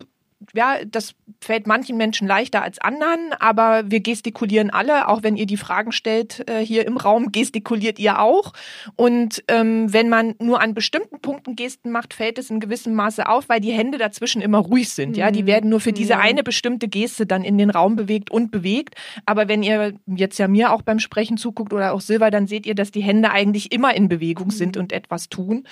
ja, 0.53 0.85
das 0.85 1.15
fällt 1.41 1.67
manchen 1.67 1.97
Menschen 1.97 2.29
leichter 2.29 2.63
als 2.63 2.79
anderen, 2.79 3.33
aber 3.39 3.91
wir 3.91 4.01
gestikulieren 4.01 4.71
alle, 4.71 5.09
auch 5.09 5.23
wenn 5.23 5.37
ihr 5.37 5.47
die 5.47 5.57
Fragen 5.57 5.93
stellt 5.93 6.49
äh, 6.49 6.61
hier 6.61 6.87
im 6.87 6.97
Raum, 6.97 7.33
gestikuliert 7.33 7.99
ihr 7.99 8.21
auch. 8.21 8.53
Und 8.97 9.43
ähm, 9.49 9.93
wenn 9.93 10.09
man 10.09 10.35
nur 10.41 10.61
an 10.61 10.75
bestimmten 10.75 11.21
Punkten 11.21 11.57
Gesten 11.57 11.91
macht, 11.91 12.15
fällt 12.15 12.39
es 12.39 12.51
in 12.51 12.61
gewissem 12.61 12.95
Maße 12.95 13.29
auf, 13.29 13.49
weil 13.49 13.61
die 13.61 13.73
Hände 13.73 13.99
dazwischen 13.99 14.43
immer 14.43 14.59
ruhig 14.59 14.91
sind. 14.91 15.17
Ja, 15.17 15.31
die 15.31 15.43
mhm. 15.43 15.47
werden 15.47 15.71
nur 15.71 15.81
für 15.81 15.93
diese 15.93 16.19
eine 16.19 16.43
bestimmte 16.43 16.89
Geste 16.89 17.27
dann 17.27 17.45
in 17.45 17.59
den 17.59 17.71
Raum 17.71 17.97
bewegt 17.97 18.31
und 18.31 18.51
bewegt. 18.51 18.95
Aber 19.27 19.49
wenn 19.49 19.63
ihr 19.63 19.95
jetzt 20.07 20.39
ja 20.39 20.49
mir 20.49 20.73
auch 20.73 20.83
beim 20.83 20.99
Sprechen 20.99 21.37
zuguckt 21.37 21.73
oder 21.73 21.93
auch 21.93 22.01
Silber, 22.01 22.31
dann 22.31 22.47
seht 22.47 22.67
ihr, 22.67 22.75
dass 22.75 22.91
die 22.91 23.03
Hände 23.03 23.31
eigentlich 23.31 23.73
immer 23.73 23.95
in 23.95 24.09
Bewegung 24.09 24.51
sind 24.51 24.77
mhm. 24.77 24.83
und 24.83 24.93
etwas 24.93 25.29
tun. 25.29 25.67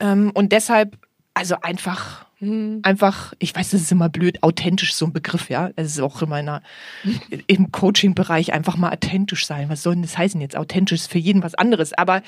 Ähm, 0.00 0.30
und 0.34 0.52
deshalb, 0.52 0.96
also 1.34 1.56
einfach 1.62 2.26
Mhm. 2.42 2.80
Einfach, 2.82 3.32
ich 3.38 3.54
weiß, 3.54 3.70
das 3.70 3.82
ist 3.82 3.92
immer 3.92 4.08
blöd, 4.08 4.42
authentisch 4.42 4.94
so 4.94 5.06
ein 5.06 5.12
Begriff, 5.12 5.48
ja. 5.48 5.70
Es 5.76 5.92
ist 5.92 6.00
auch 6.00 6.22
in 6.22 6.28
meiner, 6.28 6.60
im 7.46 7.70
Coaching-Bereich 7.70 8.52
einfach 8.52 8.76
mal 8.76 8.92
authentisch 8.92 9.46
sein. 9.46 9.68
Was 9.68 9.84
soll 9.84 9.94
denn 9.94 10.02
das 10.02 10.18
heißen 10.18 10.40
jetzt? 10.40 10.56
Authentisch 10.56 11.02
ist 11.02 11.10
für 11.10 11.18
jeden 11.18 11.44
was 11.44 11.54
anderes. 11.54 11.92
Aber 11.92 12.22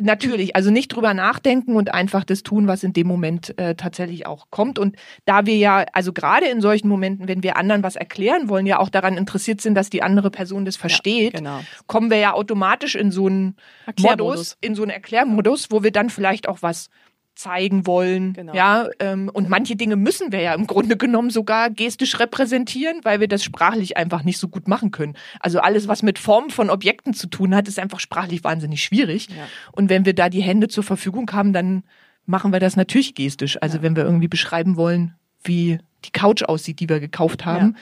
natürlich, 0.00 0.56
also 0.56 0.70
nicht 0.70 0.88
drüber 0.88 1.12
nachdenken 1.12 1.76
und 1.76 1.92
einfach 1.92 2.24
das 2.24 2.42
tun, 2.42 2.68
was 2.68 2.82
in 2.82 2.94
dem 2.94 3.06
Moment 3.06 3.56
äh, 3.58 3.74
tatsächlich 3.74 4.26
auch 4.26 4.46
kommt. 4.50 4.78
Und 4.78 4.96
da 5.26 5.44
wir 5.44 5.58
ja, 5.58 5.84
also 5.92 6.14
gerade 6.14 6.46
in 6.46 6.62
solchen 6.62 6.88
Momenten, 6.88 7.28
wenn 7.28 7.42
wir 7.42 7.58
anderen 7.58 7.82
was 7.82 7.96
erklären 7.96 8.48
wollen, 8.48 8.64
ja 8.64 8.78
auch 8.78 8.88
daran 8.88 9.18
interessiert 9.18 9.60
sind, 9.60 9.74
dass 9.74 9.90
die 9.90 10.02
andere 10.02 10.30
Person 10.30 10.64
das 10.64 10.76
versteht, 10.76 11.34
ja, 11.34 11.38
genau. 11.38 11.60
kommen 11.86 12.10
wir 12.10 12.18
ja 12.18 12.32
automatisch 12.32 12.94
in 12.94 13.10
so 13.10 13.26
einen 13.26 13.56
Modus, 13.98 14.56
in 14.62 14.74
so 14.74 14.82
einen 14.82 14.90
Erklärmodus, 14.90 15.70
wo 15.70 15.82
wir 15.82 15.92
dann 15.92 16.08
vielleicht 16.08 16.48
auch 16.48 16.62
was 16.62 16.88
zeigen 17.34 17.86
wollen. 17.86 18.34
Genau. 18.34 18.54
Ja, 18.54 18.88
ähm, 18.98 19.30
und 19.32 19.48
manche 19.48 19.76
Dinge 19.76 19.96
müssen 19.96 20.32
wir 20.32 20.40
ja 20.40 20.54
im 20.54 20.66
Grunde 20.66 20.96
genommen 20.96 21.30
sogar 21.30 21.70
gestisch 21.70 22.18
repräsentieren, 22.18 23.00
weil 23.02 23.20
wir 23.20 23.28
das 23.28 23.42
sprachlich 23.42 23.96
einfach 23.96 24.24
nicht 24.24 24.38
so 24.38 24.48
gut 24.48 24.68
machen 24.68 24.90
können. 24.90 25.16
Also 25.40 25.60
alles, 25.60 25.88
was 25.88 26.02
mit 26.02 26.18
Formen 26.18 26.50
von 26.50 26.70
Objekten 26.70 27.14
zu 27.14 27.28
tun 27.28 27.54
hat, 27.54 27.68
ist 27.68 27.78
einfach 27.78 28.00
sprachlich 28.00 28.44
wahnsinnig 28.44 28.82
schwierig. 28.82 29.28
Ja. 29.28 29.46
Und 29.72 29.88
wenn 29.88 30.04
wir 30.04 30.14
da 30.14 30.28
die 30.28 30.42
Hände 30.42 30.68
zur 30.68 30.84
Verfügung 30.84 31.30
haben, 31.32 31.52
dann 31.52 31.84
machen 32.26 32.52
wir 32.52 32.60
das 32.60 32.76
natürlich 32.76 33.14
gestisch. 33.14 33.56
Also 33.60 33.78
ja. 33.78 33.82
wenn 33.82 33.96
wir 33.96 34.04
irgendwie 34.04 34.28
beschreiben 34.28 34.76
wollen, 34.76 35.14
wie 35.42 35.78
die 36.04 36.12
Couch 36.12 36.42
aussieht, 36.42 36.80
die 36.80 36.88
wir 36.88 37.00
gekauft 37.00 37.44
haben. 37.44 37.76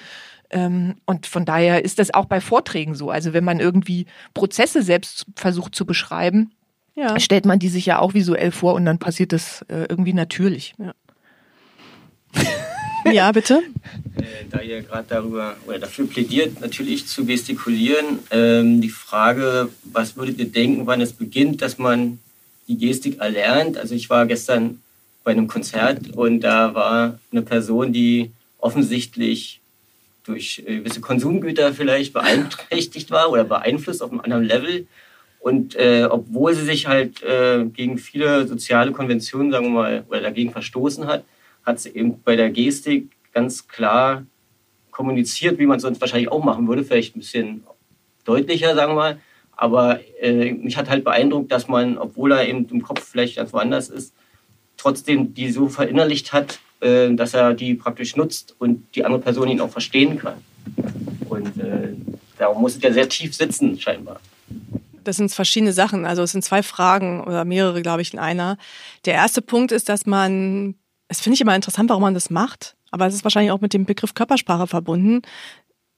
Ja. 0.52 0.66
Ähm, 0.66 0.96
und 1.04 1.26
von 1.26 1.44
daher 1.44 1.84
ist 1.84 1.98
das 1.98 2.14
auch 2.14 2.26
bei 2.26 2.40
Vorträgen 2.40 2.94
so. 2.94 3.10
Also 3.10 3.32
wenn 3.32 3.44
man 3.44 3.60
irgendwie 3.60 4.06
Prozesse 4.34 4.82
selbst 4.82 5.26
versucht 5.34 5.74
zu 5.74 5.84
beschreiben, 5.84 6.52
ja. 6.98 7.20
stellt 7.20 7.44
man 7.44 7.58
die 7.58 7.68
sich 7.68 7.86
ja 7.86 7.98
auch 7.98 8.14
visuell 8.14 8.50
vor 8.50 8.74
und 8.74 8.84
dann 8.84 8.98
passiert 8.98 9.32
das 9.32 9.62
äh, 9.68 9.86
irgendwie 9.88 10.12
natürlich. 10.12 10.74
Ja. 10.78 10.94
ja, 13.12 13.32
bitte. 13.32 13.62
Äh, 14.16 14.44
da 14.50 14.60
ihr 14.60 14.82
gerade 14.82 15.06
darüber 15.08 15.56
oder 15.66 15.78
dafür 15.78 16.06
plädiert, 16.06 16.60
natürlich 16.60 17.06
zu 17.06 17.24
gestikulieren, 17.24 18.18
ähm, 18.30 18.80
die 18.80 18.90
Frage, 18.90 19.68
was 19.84 20.16
würdet 20.16 20.38
ihr 20.38 20.50
denken, 20.50 20.86
wann 20.86 21.00
es 21.00 21.12
beginnt, 21.12 21.62
dass 21.62 21.78
man 21.78 22.18
die 22.66 22.76
Gestik 22.76 23.20
erlernt? 23.20 23.78
Also 23.78 23.94
ich 23.94 24.10
war 24.10 24.26
gestern 24.26 24.82
bei 25.24 25.32
einem 25.32 25.48
Konzert 25.48 26.10
und 26.16 26.40
da 26.40 26.74
war 26.74 27.18
eine 27.30 27.42
Person, 27.42 27.92
die 27.92 28.30
offensichtlich 28.58 29.60
durch 30.24 30.62
äh, 30.66 30.78
gewisse 30.78 31.00
Konsumgüter 31.00 31.72
vielleicht 31.72 32.12
beeinträchtigt 32.12 33.10
war 33.10 33.30
oder 33.30 33.44
beeinflusst 33.44 34.02
auf 34.02 34.10
einem 34.10 34.20
anderen 34.20 34.44
Level. 34.44 34.86
Und 35.40 35.76
äh, 35.76 36.06
obwohl 36.10 36.54
sie 36.54 36.64
sich 36.64 36.86
halt 36.86 37.22
äh, 37.22 37.64
gegen 37.64 37.98
viele 37.98 38.46
soziale 38.46 38.92
Konventionen, 38.92 39.52
sagen 39.52 39.66
wir 39.66 39.70
mal, 39.70 40.04
oder 40.08 40.20
dagegen 40.20 40.50
verstoßen 40.50 41.06
hat, 41.06 41.24
hat 41.64 41.80
sie 41.80 41.90
eben 41.90 42.20
bei 42.22 42.36
der 42.36 42.50
Gestik 42.50 43.10
ganz 43.32 43.68
klar 43.68 44.24
kommuniziert, 44.90 45.58
wie 45.58 45.66
man 45.66 45.76
es 45.76 45.82
sonst 45.82 46.00
wahrscheinlich 46.00 46.30
auch 46.30 46.42
machen 46.42 46.66
würde, 46.66 46.82
vielleicht 46.82 47.14
ein 47.14 47.20
bisschen 47.20 47.62
deutlicher, 48.24 48.74
sagen 48.74 48.92
wir 48.92 48.96
mal. 48.96 49.20
Aber 49.52 50.00
äh, 50.20 50.52
mich 50.52 50.76
hat 50.76 50.88
halt 50.88 51.04
beeindruckt, 51.04 51.50
dass 51.50 51.68
man, 51.68 51.98
obwohl 51.98 52.32
er 52.32 52.48
eben 52.48 52.66
im 52.70 52.82
Kopf 52.82 53.04
vielleicht 53.04 53.36
ganz 53.36 53.52
woanders 53.52 53.88
ist, 53.88 54.14
trotzdem 54.76 55.34
die 55.34 55.50
so 55.50 55.68
verinnerlicht 55.68 56.32
hat, 56.32 56.60
äh, 56.80 57.12
dass 57.14 57.34
er 57.34 57.54
die 57.54 57.74
praktisch 57.74 58.16
nutzt 58.16 58.54
und 58.58 58.86
die 58.94 59.04
andere 59.04 59.20
Person 59.20 59.48
ihn 59.48 59.60
auch 59.60 59.70
verstehen 59.70 60.18
kann. 60.18 60.38
Und 61.28 61.58
äh, 61.58 61.94
darum 62.38 62.62
muss 62.62 62.76
es 62.76 62.82
ja 62.82 62.92
sehr 62.92 63.08
tief 63.08 63.34
sitzen, 63.34 63.78
scheinbar. 63.78 64.20
Das 65.08 65.16
sind 65.16 65.32
verschiedene 65.32 65.72
Sachen. 65.72 66.04
Also 66.04 66.22
es 66.22 66.32
sind 66.32 66.44
zwei 66.44 66.62
Fragen 66.62 67.24
oder 67.24 67.46
mehrere, 67.46 67.80
glaube 67.80 68.02
ich, 68.02 68.12
in 68.12 68.18
einer. 68.18 68.58
Der 69.06 69.14
erste 69.14 69.40
Punkt 69.40 69.72
ist, 69.72 69.88
dass 69.88 70.04
man, 70.04 70.74
es 71.08 71.20
finde 71.20 71.34
ich 71.34 71.40
immer 71.40 71.56
interessant, 71.56 71.88
warum 71.88 72.02
man 72.02 72.12
das 72.12 72.28
macht, 72.28 72.76
aber 72.90 73.06
es 73.06 73.14
ist 73.14 73.24
wahrscheinlich 73.24 73.50
auch 73.50 73.62
mit 73.62 73.72
dem 73.72 73.86
Begriff 73.86 74.12
Körpersprache 74.12 74.66
verbunden, 74.66 75.22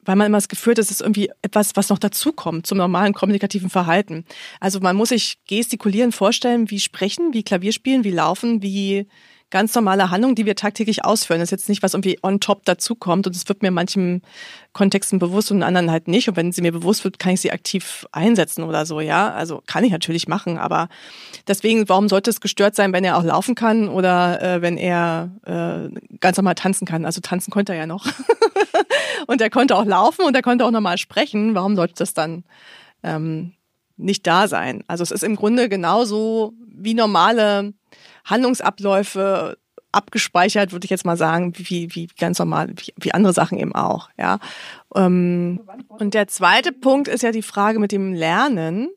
weil 0.04 0.14
man 0.14 0.28
immer 0.28 0.38
das 0.38 0.46
Gefühl 0.46 0.74
hat, 0.74 0.78
das 0.78 0.92
ist 0.92 1.00
irgendwie 1.00 1.28
etwas, 1.42 1.72
was 1.74 1.88
noch 1.88 1.98
dazukommt 1.98 2.68
zum 2.68 2.78
normalen 2.78 3.12
kommunikativen 3.12 3.68
Verhalten. 3.68 4.24
Also 4.60 4.78
man 4.78 4.94
muss 4.94 5.08
sich 5.08 5.38
gestikulieren 5.44 6.12
vorstellen, 6.12 6.70
wie 6.70 6.78
sprechen, 6.78 7.34
wie 7.34 7.42
Klavierspielen, 7.42 8.04
wie 8.04 8.12
laufen, 8.12 8.62
wie 8.62 9.08
ganz 9.50 9.74
normale 9.74 10.10
Handlung, 10.10 10.34
die 10.34 10.46
wir 10.46 10.54
tagtäglich 10.54 11.04
ausführen. 11.04 11.40
Das 11.40 11.48
ist 11.48 11.50
jetzt 11.50 11.68
nicht, 11.68 11.82
was 11.82 11.94
irgendwie 11.94 12.18
on 12.22 12.40
top 12.40 12.64
dazukommt 12.64 13.26
und 13.26 13.34
es 13.34 13.48
wird 13.48 13.62
mir 13.62 13.68
in 13.68 13.74
manchen 13.74 14.22
Kontexten 14.72 15.18
bewusst 15.18 15.50
und 15.50 15.58
in 15.58 15.62
anderen 15.64 15.90
halt 15.90 16.08
nicht. 16.08 16.28
Und 16.28 16.36
wenn 16.36 16.52
sie 16.52 16.62
mir 16.62 16.72
bewusst 16.72 17.02
wird, 17.04 17.18
kann 17.18 17.32
ich 17.32 17.40
sie 17.40 17.50
aktiv 17.50 18.06
einsetzen 18.12 18.62
oder 18.62 18.86
so, 18.86 19.00
ja. 19.00 19.32
Also 19.32 19.62
kann 19.66 19.84
ich 19.84 19.90
natürlich 19.90 20.28
machen, 20.28 20.56
aber 20.56 20.88
deswegen, 21.48 21.88
warum 21.88 22.08
sollte 22.08 22.30
es 22.30 22.40
gestört 22.40 22.76
sein, 22.76 22.92
wenn 22.92 23.04
er 23.04 23.18
auch 23.18 23.24
laufen 23.24 23.54
kann 23.54 23.88
oder 23.88 24.40
äh, 24.40 24.62
wenn 24.62 24.76
er 24.76 25.30
äh, 25.44 25.92
ganz 26.20 26.36
normal 26.36 26.54
tanzen 26.54 26.86
kann? 26.86 27.04
Also 27.04 27.20
tanzen 27.20 27.50
konnte 27.50 27.72
er 27.72 27.80
ja 27.80 27.86
noch. 27.86 28.06
und 29.26 29.40
er 29.40 29.50
konnte 29.50 29.76
auch 29.76 29.84
laufen 29.84 30.24
und 30.24 30.36
er 30.36 30.42
konnte 30.42 30.64
auch 30.64 30.70
normal 30.70 30.98
sprechen. 30.98 31.54
Warum 31.54 31.74
sollte 31.74 31.94
das 31.98 32.14
dann 32.14 32.44
ähm, 33.02 33.52
nicht 33.96 34.26
da 34.26 34.46
sein? 34.46 34.84
Also 34.86 35.02
es 35.02 35.10
ist 35.10 35.24
im 35.24 35.34
Grunde 35.34 35.68
genauso 35.68 36.54
wie 36.68 36.94
normale 36.94 37.74
Handlungsabläufe 38.24 39.56
abgespeichert, 39.92 40.72
würde 40.72 40.84
ich 40.84 40.90
jetzt 40.90 41.04
mal 41.04 41.16
sagen, 41.16 41.52
wie, 41.56 41.94
wie 41.94 42.06
ganz 42.18 42.38
normal, 42.38 42.70
wie, 42.76 42.92
wie 42.96 43.12
andere 43.12 43.32
Sachen 43.32 43.58
eben 43.58 43.74
auch. 43.74 44.08
Ja. 44.18 44.38
Ähm, 44.94 45.60
und 45.88 46.14
der 46.14 46.28
zweite 46.28 46.72
Punkt 46.72 47.08
ist 47.08 47.22
ja 47.22 47.32
die 47.32 47.42
Frage 47.42 47.78
mit 47.78 47.92
dem 47.92 48.12
Lernen. 48.12 48.88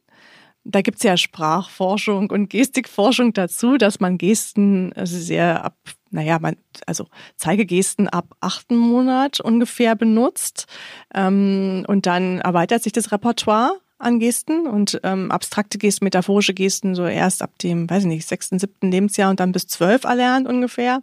Da 0.66 0.82
gibt's 0.82 1.04
ja 1.04 1.18
Sprachforschung 1.18 2.30
und 2.30 2.50
Gestikforschung 2.50 3.34
dazu, 3.34 3.78
dass 3.78 4.00
man 4.00 4.18
Gesten 4.18 4.94
sehr 5.04 5.66
ab, 5.66 5.76
naja, 6.10 6.40
man, 6.40 6.56
also 6.86 7.08
Zeigegesten 7.36 8.08
ab 8.08 8.36
achten 8.40 8.78
Monat 8.78 9.42
ungefähr 9.42 9.96
benutzt. 9.96 10.68
Ähm, 11.14 11.84
und 11.88 12.06
dann 12.06 12.40
erweitert 12.40 12.84
sich 12.84 12.94
das 12.94 13.12
Repertoire 13.12 13.83
an 14.04 14.20
Gesten 14.20 14.68
und 14.68 15.00
ähm, 15.04 15.32
abstrakte 15.32 15.78
Gesten, 15.78 16.06
metaphorische 16.06 16.54
Gesten 16.54 16.96
so 16.96 17.06
erst 17.06 17.42
ab 17.42 17.58
dem, 17.60 17.90
weiß 17.90 18.04
ich 18.04 18.10
nicht, 18.10 18.28
sechsten, 18.28 18.60
siebten 18.60 18.92
Lebensjahr 18.92 19.30
und 19.30 19.40
dann 19.40 19.52
bis 19.52 19.68
zwölf 19.68 20.04
erlernt 20.04 20.48
ungefähr. 20.48 21.02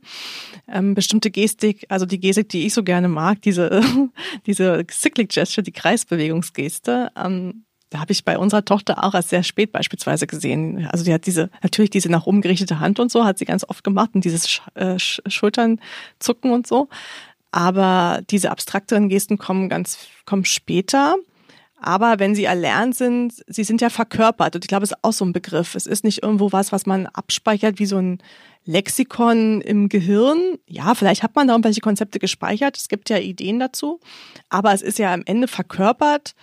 Ähm, 0.69 0.95
bestimmte 0.95 1.31
Gestik, 1.31 1.87
also 1.89 2.07
die 2.07 2.21
Gestik, 2.21 2.51
die 2.51 2.67
ich 2.67 2.75
so 2.75 2.83
gerne 2.83 3.09
mag, 3.09 3.43
diese, 3.43 3.83
diese 4.47 4.85
Cyclic 4.91 5.31
Gesture, 5.31 5.63
die 5.63 5.73
Kreisbewegungsgeste, 5.73 7.11
ähm, 7.17 7.65
da 7.91 7.99
habe 7.99 8.13
ich 8.13 8.25
bei 8.25 8.39
unserer 8.39 8.65
Tochter 8.65 9.03
auch 9.03 9.15
erst 9.15 9.31
sehr 9.31 9.43
spät 9.43 9.73
beispielsweise 9.73 10.29
gesehen. 10.29 10.87
Also 10.87 11.05
die 11.05 11.13
hat 11.13 11.27
diese, 11.27 11.51
natürlich 11.61 11.91
diese 11.91 12.09
nach 12.09 12.25
oben 12.25 12.41
gerichtete 12.41 12.79
Hand 12.79 13.01
und 13.01 13.11
so, 13.11 13.25
hat 13.25 13.39
sie 13.39 13.45
ganz 13.45 13.65
oft 13.69 13.83
gemacht 13.83 14.11
und 14.15 14.25
dieses 14.25 14.49
Sch 14.49 14.63
äh, 14.77 14.97
Schultern 14.99 15.81
zucken 16.21 16.53
und 16.53 16.69
so. 16.69 16.89
Aber 17.51 18.21
diese 18.31 18.53
abstrakteren 18.53 19.09
Gesten 19.09 19.39
kommen 19.39 19.69
ganz, 19.69 19.99
kommen 20.25 20.45
später. 20.45 21.17
Aber 21.81 22.19
wenn 22.19 22.35
sie 22.35 22.45
erlernt 22.45 22.95
sind, 22.95 23.33
sie 23.47 23.65
sind 23.65 23.81
ja 23.81 23.89
verkörpert. 23.89 24.55
Und 24.55 24.65
ich 24.65 24.69
glaube, 24.69 24.85
es 24.85 24.91
ist 24.91 24.99
auch 25.03 25.13
so 25.13 25.25
ein 25.25 25.33
Begriff. 25.33 25.75
Es 25.75 25.87
ist 25.87 26.05
nicht 26.05 26.23
irgendwo 26.23 26.53
was, 26.53 26.73
was 26.73 26.87
man 26.87 27.07
abspeichert 27.07 27.79
wie 27.79 27.87
so 27.87 27.97
ein 27.97 28.19
Lexikon 28.67 29.63
im 29.63 29.89
Gehirn. 29.89 30.59
Ja, 30.67 30.95
vielleicht 30.95 31.23
hat 31.23 31.35
man 31.35 31.49
da 31.49 31.55
irgendwelche 31.55 31.81
Konzepte 31.81 32.19
gespeichert. 32.19 32.77
Es 32.77 32.89
gibt 32.89 33.09
ja 33.09 33.19
Ideen 33.19 33.59
dazu. 33.59 34.01
Aber 34.51 34.75
es 34.75 34.83
ist 34.83 34.99
ja 34.99 35.13
am 35.15 35.23
Ende 35.25 35.49
verkörpert, 35.49 36.35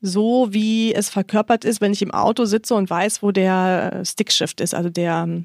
so 0.00 0.48
wie 0.50 0.94
es 0.94 1.08
verkörpert 1.08 1.64
ist, 1.64 1.80
wenn 1.80 1.92
ich 1.92 2.02
im 2.02 2.12
Auto 2.12 2.44
sitze 2.44 2.74
und 2.74 2.90
weiß, 2.90 3.22
wo 3.22 3.30
der 3.30 4.02
Stickshift 4.04 4.60
ist, 4.60 4.74
also 4.74 4.90
der 4.90 5.44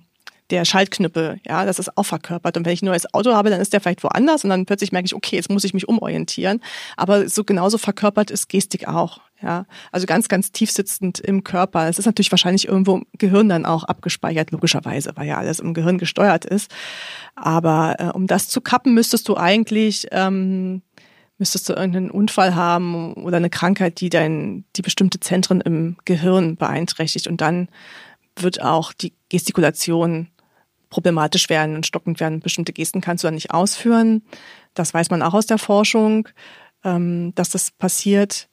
der 0.49 0.65
Schaltknüppel, 0.65 1.39
ja, 1.45 1.65
das 1.65 1.79
ist 1.79 1.97
auch 1.97 2.03
verkörpert. 2.03 2.57
Und 2.57 2.65
wenn 2.65 2.73
ich 2.73 2.81
ein 2.81 2.87
neues 2.87 3.13
Auto 3.13 3.33
habe, 3.33 3.49
dann 3.49 3.61
ist 3.61 3.73
der 3.73 3.81
vielleicht 3.81 4.03
woanders 4.03 4.43
und 4.43 4.49
dann 4.49 4.65
plötzlich 4.65 4.91
merke 4.91 5.05
ich, 5.05 5.15
okay, 5.15 5.35
jetzt 5.35 5.49
muss 5.49 5.63
ich 5.63 5.73
mich 5.73 5.87
umorientieren. 5.87 6.61
Aber 6.97 7.29
so 7.29 7.43
genauso 7.43 7.77
verkörpert 7.77 8.31
ist 8.31 8.49
Gestik 8.49 8.87
auch, 8.87 9.19
ja. 9.41 9.65
Also 9.91 10.05
ganz, 10.05 10.27
ganz 10.27 10.51
tief 10.51 10.71
sitzend 10.71 11.19
im 11.19 11.43
Körper. 11.43 11.87
Es 11.87 11.99
ist 11.99 12.05
natürlich 12.05 12.31
wahrscheinlich 12.31 12.67
irgendwo 12.67 12.97
im 12.97 13.05
Gehirn 13.17 13.49
dann 13.49 13.65
auch 13.65 13.83
abgespeichert, 13.83 14.51
logischerweise, 14.51 15.11
weil 15.15 15.27
ja 15.27 15.37
alles 15.37 15.59
im 15.59 15.73
Gehirn 15.73 15.97
gesteuert 15.97 16.45
ist. 16.45 16.71
Aber 17.35 17.95
äh, 17.99 18.05
um 18.07 18.27
das 18.27 18.47
zu 18.47 18.61
kappen, 18.61 18.93
müsstest 18.93 19.27
du 19.29 19.37
eigentlich, 19.37 20.07
ähm, 20.11 20.81
müsstest 21.37 21.69
du 21.69 21.73
irgendeinen 21.73 22.11
Unfall 22.11 22.55
haben 22.55 23.13
oder 23.13 23.37
eine 23.37 23.49
Krankheit, 23.49 24.01
die 24.01 24.09
dein, 24.09 24.65
die 24.75 24.81
bestimmte 24.81 25.19
Zentren 25.19 25.61
im 25.61 25.95
Gehirn 26.05 26.57
beeinträchtigt. 26.57 27.27
Und 27.27 27.39
dann 27.39 27.69
wird 28.35 28.61
auch 28.61 28.93
die 28.93 29.13
Gestikulation 29.29 30.27
problematisch 30.89 31.49
werden 31.49 31.75
und 31.75 31.85
stockend 31.85 32.19
werden. 32.19 32.39
Bestimmte 32.39 32.73
Gesten 32.73 33.01
kannst 33.01 33.23
du 33.23 33.27
dann 33.27 33.35
nicht 33.35 33.51
ausführen. 33.51 34.23
Das 34.73 34.93
weiß 34.93 35.09
man 35.09 35.21
auch 35.21 35.33
aus 35.33 35.45
der 35.45 35.57
Forschung, 35.57 36.27
ähm, 36.83 37.33
dass 37.35 37.49
das 37.49 37.71
passiert. 37.71 38.49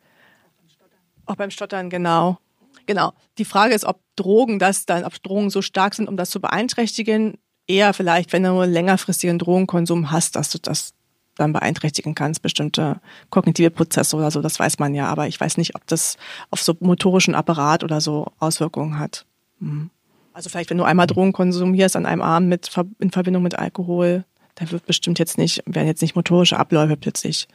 Auch 1.26 1.36
beim 1.36 1.50
Stottern, 1.50 1.90
genau. 1.90 2.38
Genau. 2.86 3.12
Die 3.38 3.44
Frage 3.44 3.74
ist, 3.74 3.84
ob 3.84 4.00
Drogen 4.14 4.58
das 4.58 4.86
dann, 4.86 5.04
ob 5.04 5.20
Drogen 5.22 5.50
so 5.50 5.60
stark 5.60 5.94
sind, 5.94 6.08
um 6.08 6.16
das 6.16 6.30
zu 6.30 6.40
beeinträchtigen. 6.40 7.38
Eher 7.66 7.92
vielleicht, 7.92 8.32
wenn 8.32 8.44
du 8.44 8.50
nur 8.50 8.66
längerfristigen 8.66 9.40
Drogenkonsum 9.40 10.12
hast, 10.12 10.36
dass 10.36 10.50
du 10.50 10.58
das 10.58 10.94
dann 11.36 11.52
beeinträchtigen 11.52 12.14
kannst, 12.14 12.42
bestimmte 12.42 13.00
kognitive 13.28 13.70
Prozesse 13.70 14.16
oder 14.16 14.30
so, 14.30 14.40
das 14.40 14.58
weiß 14.58 14.78
man 14.78 14.94
ja, 14.94 15.06
aber 15.06 15.26
ich 15.26 15.38
weiß 15.38 15.58
nicht, 15.58 15.74
ob 15.74 15.86
das 15.86 16.16
auf 16.50 16.62
so 16.62 16.74
motorischen 16.80 17.34
Apparat 17.34 17.84
oder 17.84 18.00
so 18.00 18.32
Auswirkungen 18.38 18.98
hat. 18.98 19.26
Mhm. 19.58 19.90
Also 20.36 20.50
vielleicht, 20.50 20.68
wenn 20.68 20.76
du 20.76 20.84
einmal 20.84 21.06
Drogen 21.06 21.32
konsumierst 21.32 21.96
an 21.96 22.04
einem 22.04 22.20
Abend 22.20 22.50
mit, 22.50 22.70
in 22.98 23.10
Verbindung 23.10 23.42
mit 23.42 23.58
Alkohol, 23.58 24.26
da 24.56 24.70
wird 24.70 24.84
bestimmt 24.84 25.18
jetzt 25.18 25.38
nicht, 25.38 25.62
werden 25.64 25.86
jetzt 25.86 26.02
nicht 26.02 26.14
motorische 26.14 26.58
Abläufe 26.58 26.98
plötzlich 26.98 27.48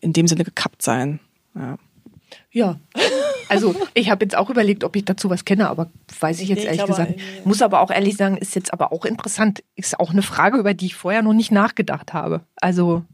in 0.00 0.12
dem 0.12 0.26
Sinne 0.26 0.42
gekappt 0.42 0.82
sein. 0.82 1.20
Ja. 1.54 1.78
Ja. 2.50 2.80
Also 3.48 3.72
ich 3.94 4.10
habe 4.10 4.24
jetzt 4.24 4.36
auch 4.36 4.50
überlegt, 4.50 4.82
ob 4.82 4.96
ich 4.96 5.04
dazu 5.04 5.30
was 5.30 5.44
kenne, 5.44 5.70
aber 5.70 5.92
weiß 6.18 6.40
ich 6.40 6.48
jetzt 6.48 6.58
nee, 6.58 6.64
ehrlich 6.64 6.78
glaube, 6.80 6.92
gesagt. 6.92 7.20
Ja. 7.20 7.24
Muss 7.44 7.62
aber 7.62 7.80
auch 7.80 7.92
ehrlich 7.92 8.16
sagen, 8.16 8.36
ist 8.36 8.56
jetzt 8.56 8.72
aber 8.72 8.92
auch 8.92 9.04
interessant. 9.04 9.62
Ist 9.76 10.00
auch 10.00 10.10
eine 10.10 10.22
Frage, 10.22 10.58
über 10.58 10.74
die 10.74 10.86
ich 10.86 10.96
vorher 10.96 11.22
noch 11.22 11.34
nicht 11.34 11.52
nachgedacht 11.52 12.14
habe. 12.14 12.40
Also 12.56 13.04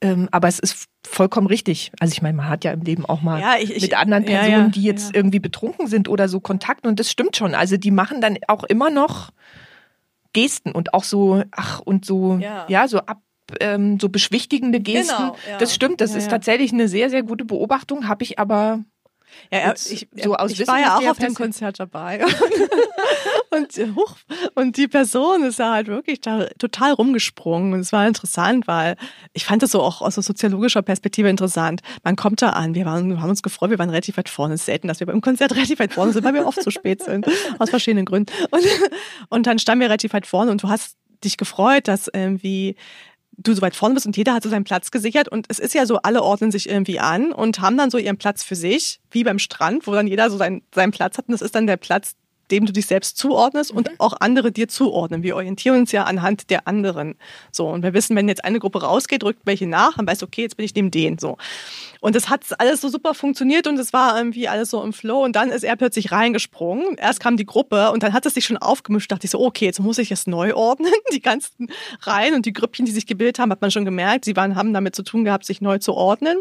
ähm, 0.00 0.28
aber 0.32 0.48
es 0.48 0.58
ist 0.58 0.88
vollkommen 1.12 1.46
richtig. 1.46 1.92
Also 2.00 2.12
ich 2.12 2.22
meine, 2.22 2.36
man 2.36 2.48
hat 2.48 2.64
ja 2.64 2.72
im 2.72 2.82
Leben 2.82 3.04
auch 3.06 3.22
mal 3.22 3.40
ja, 3.40 3.54
ich, 3.60 3.74
ich, 3.74 3.82
mit 3.82 3.94
anderen 3.94 4.24
Personen, 4.24 4.52
ja, 4.52 4.58
ja, 4.62 4.68
die 4.68 4.82
jetzt 4.82 5.14
irgendwie 5.14 5.40
betrunken 5.40 5.86
sind 5.86 6.08
oder 6.08 6.28
so 6.28 6.40
Kontakt 6.40 6.86
und 6.86 6.98
das 6.98 7.10
stimmt 7.10 7.36
schon. 7.36 7.54
Also 7.54 7.76
die 7.76 7.90
machen 7.90 8.20
dann 8.20 8.38
auch 8.48 8.64
immer 8.64 8.90
noch 8.90 9.30
Gesten 10.32 10.72
und 10.72 10.94
auch 10.94 11.04
so, 11.04 11.42
ach 11.50 11.80
und 11.80 12.04
so, 12.04 12.38
ja, 12.68 12.88
so 12.88 12.98
ab 13.00 13.20
ähm, 13.60 14.00
so 14.00 14.08
beschwichtigende 14.08 14.80
Gesten. 14.80 15.14
Genau, 15.14 15.36
das 15.58 15.74
stimmt, 15.74 16.00
das 16.00 16.14
ist 16.14 16.30
tatsächlich 16.30 16.72
eine 16.72 16.88
sehr, 16.88 17.10
sehr 17.10 17.22
gute 17.22 17.44
Beobachtung, 17.44 18.08
habe 18.08 18.24
ich 18.24 18.38
aber 18.38 18.80
ja, 19.50 19.72
ich, 19.72 20.08
so 20.22 20.34
aus 20.34 20.52
ich 20.52 20.66
war 20.66 20.80
ja 20.80 20.96
auch 20.96 21.06
auf 21.06 21.18
dem 21.18 21.34
Konzert 21.34 21.80
dabei. 21.80 22.24
und, 23.52 23.96
huch, 23.96 24.16
und 24.54 24.76
die 24.76 24.88
Person 24.88 25.44
ist 25.44 25.58
da 25.58 25.72
halt 25.72 25.86
wirklich 25.86 26.20
da 26.20 26.46
total 26.58 26.92
rumgesprungen. 26.92 27.72
Und 27.74 27.80
es 27.80 27.92
war 27.92 28.06
interessant, 28.06 28.66
weil 28.66 28.96
ich 29.32 29.44
fand 29.44 29.62
das 29.62 29.70
so 29.72 29.82
auch 29.82 30.00
aus 30.00 30.14
soziologischer 30.14 30.82
Perspektive 30.82 31.28
interessant. 31.28 31.82
Man 32.02 32.16
kommt 32.16 32.42
da 32.42 32.50
an, 32.50 32.74
wir, 32.74 32.84
waren, 32.84 33.10
wir 33.10 33.20
haben 33.20 33.30
uns 33.30 33.42
gefreut, 33.42 33.70
wir 33.70 33.78
waren 33.78 33.90
relativ 33.90 34.16
weit 34.16 34.28
vorne. 34.28 34.54
Es 34.54 34.60
ist 34.60 34.66
selten, 34.66 34.88
dass 34.88 35.00
wir 35.00 35.06
beim 35.06 35.20
Konzert 35.20 35.52
relativ 35.54 35.78
weit 35.78 35.92
vorne 35.92 36.12
sind, 36.12 36.24
weil 36.24 36.34
wir 36.34 36.46
oft 36.46 36.62
zu 36.62 36.70
spät 36.70 37.02
sind. 37.02 37.26
Aus 37.58 37.70
verschiedenen 37.70 38.06
Gründen. 38.06 38.32
Und, 38.50 38.64
und 39.28 39.46
dann 39.46 39.58
standen 39.58 39.80
wir 39.80 39.88
relativ 39.88 40.12
weit 40.12 40.26
vorne 40.26 40.50
und 40.50 40.62
du 40.62 40.68
hast 40.68 40.96
dich 41.22 41.36
gefreut, 41.36 41.88
dass 41.88 42.08
irgendwie 42.12 42.76
du 43.36 43.54
so 43.54 43.62
weit 43.62 43.76
vorne 43.76 43.94
bist 43.94 44.06
und 44.06 44.16
jeder 44.16 44.34
hat 44.34 44.42
so 44.42 44.48
seinen 44.48 44.64
Platz 44.64 44.90
gesichert 44.90 45.28
und 45.28 45.46
es 45.48 45.58
ist 45.58 45.74
ja 45.74 45.86
so, 45.86 45.98
alle 45.98 46.22
ordnen 46.22 46.50
sich 46.50 46.68
irgendwie 46.68 47.00
an 47.00 47.32
und 47.32 47.60
haben 47.60 47.76
dann 47.76 47.90
so 47.90 47.98
ihren 47.98 48.18
Platz 48.18 48.44
für 48.44 48.56
sich, 48.56 49.00
wie 49.10 49.24
beim 49.24 49.38
Strand, 49.38 49.86
wo 49.86 49.92
dann 49.92 50.06
jeder 50.06 50.30
so 50.30 50.36
seinen, 50.36 50.62
seinen 50.74 50.92
Platz 50.92 51.18
hat 51.18 51.28
und 51.28 51.32
das 51.32 51.42
ist 51.42 51.54
dann 51.54 51.66
der 51.66 51.78
Platz, 51.78 52.14
dem 52.52 52.66
du 52.66 52.72
dich 52.72 52.86
selbst 52.86 53.16
zuordnest 53.16 53.70
und 53.70 53.90
mhm. 53.90 53.94
auch 53.98 54.14
andere 54.20 54.52
dir 54.52 54.68
zuordnen. 54.68 55.22
Wir 55.22 55.34
orientieren 55.36 55.80
uns 55.80 55.92
ja 55.92 56.04
anhand 56.04 56.50
der 56.50 56.68
anderen. 56.68 57.16
So, 57.50 57.66
und 57.66 57.82
wir 57.82 57.94
wissen, 57.94 58.14
wenn 58.14 58.28
jetzt 58.28 58.44
eine 58.44 58.60
Gruppe 58.60 58.82
rausgeht, 58.82 59.22
drückt 59.22 59.40
welche 59.44 59.66
nach, 59.66 59.96
dann 59.96 60.06
weißt 60.06 60.22
du, 60.22 60.26
okay, 60.26 60.42
jetzt 60.42 60.56
bin 60.56 60.66
ich 60.66 60.74
neben 60.74 60.90
den. 60.90 61.18
So. 61.18 61.38
Und 62.00 62.14
das 62.14 62.28
hat 62.28 62.44
alles 62.60 62.80
so 62.80 62.88
super 62.88 63.14
funktioniert 63.14 63.66
und 63.66 63.78
es 63.78 63.92
war 63.92 64.18
irgendwie 64.18 64.48
alles 64.48 64.70
so 64.70 64.82
im 64.82 64.92
Flow. 64.92 65.24
Und 65.24 65.34
dann 65.34 65.50
ist 65.50 65.62
er 65.62 65.76
plötzlich 65.76 66.12
reingesprungen. 66.12 66.96
Erst 66.98 67.20
kam 67.20 67.36
die 67.36 67.46
Gruppe 67.46 67.90
und 67.90 68.02
dann 68.02 68.12
hat 68.12 68.26
es 68.26 68.34
sich 68.34 68.44
schon 68.44 68.58
aufgemischt. 68.58 69.10
Dachte 69.10 69.24
ich 69.24 69.30
so, 69.30 69.40
okay, 69.40 69.64
jetzt 69.64 69.80
muss 69.80 69.98
ich 69.98 70.10
es 70.10 70.26
neu 70.26 70.54
ordnen. 70.54 70.92
Die 71.12 71.22
ganzen 71.22 71.68
Reihen 72.00 72.34
und 72.34 72.46
die 72.46 72.52
Grüppchen, 72.52 72.86
die 72.86 72.92
sich 72.92 73.06
gebildet 73.06 73.38
haben, 73.38 73.50
hat 73.50 73.60
man 73.60 73.70
schon 73.70 73.84
gemerkt. 73.84 74.24
Sie 74.24 74.34
waren, 74.34 74.56
haben 74.56 74.72
damit 74.72 74.96
zu 74.96 75.02
tun 75.02 75.24
gehabt, 75.24 75.44
sich 75.44 75.60
neu 75.60 75.78
zu 75.78 75.94
ordnen. 75.94 76.38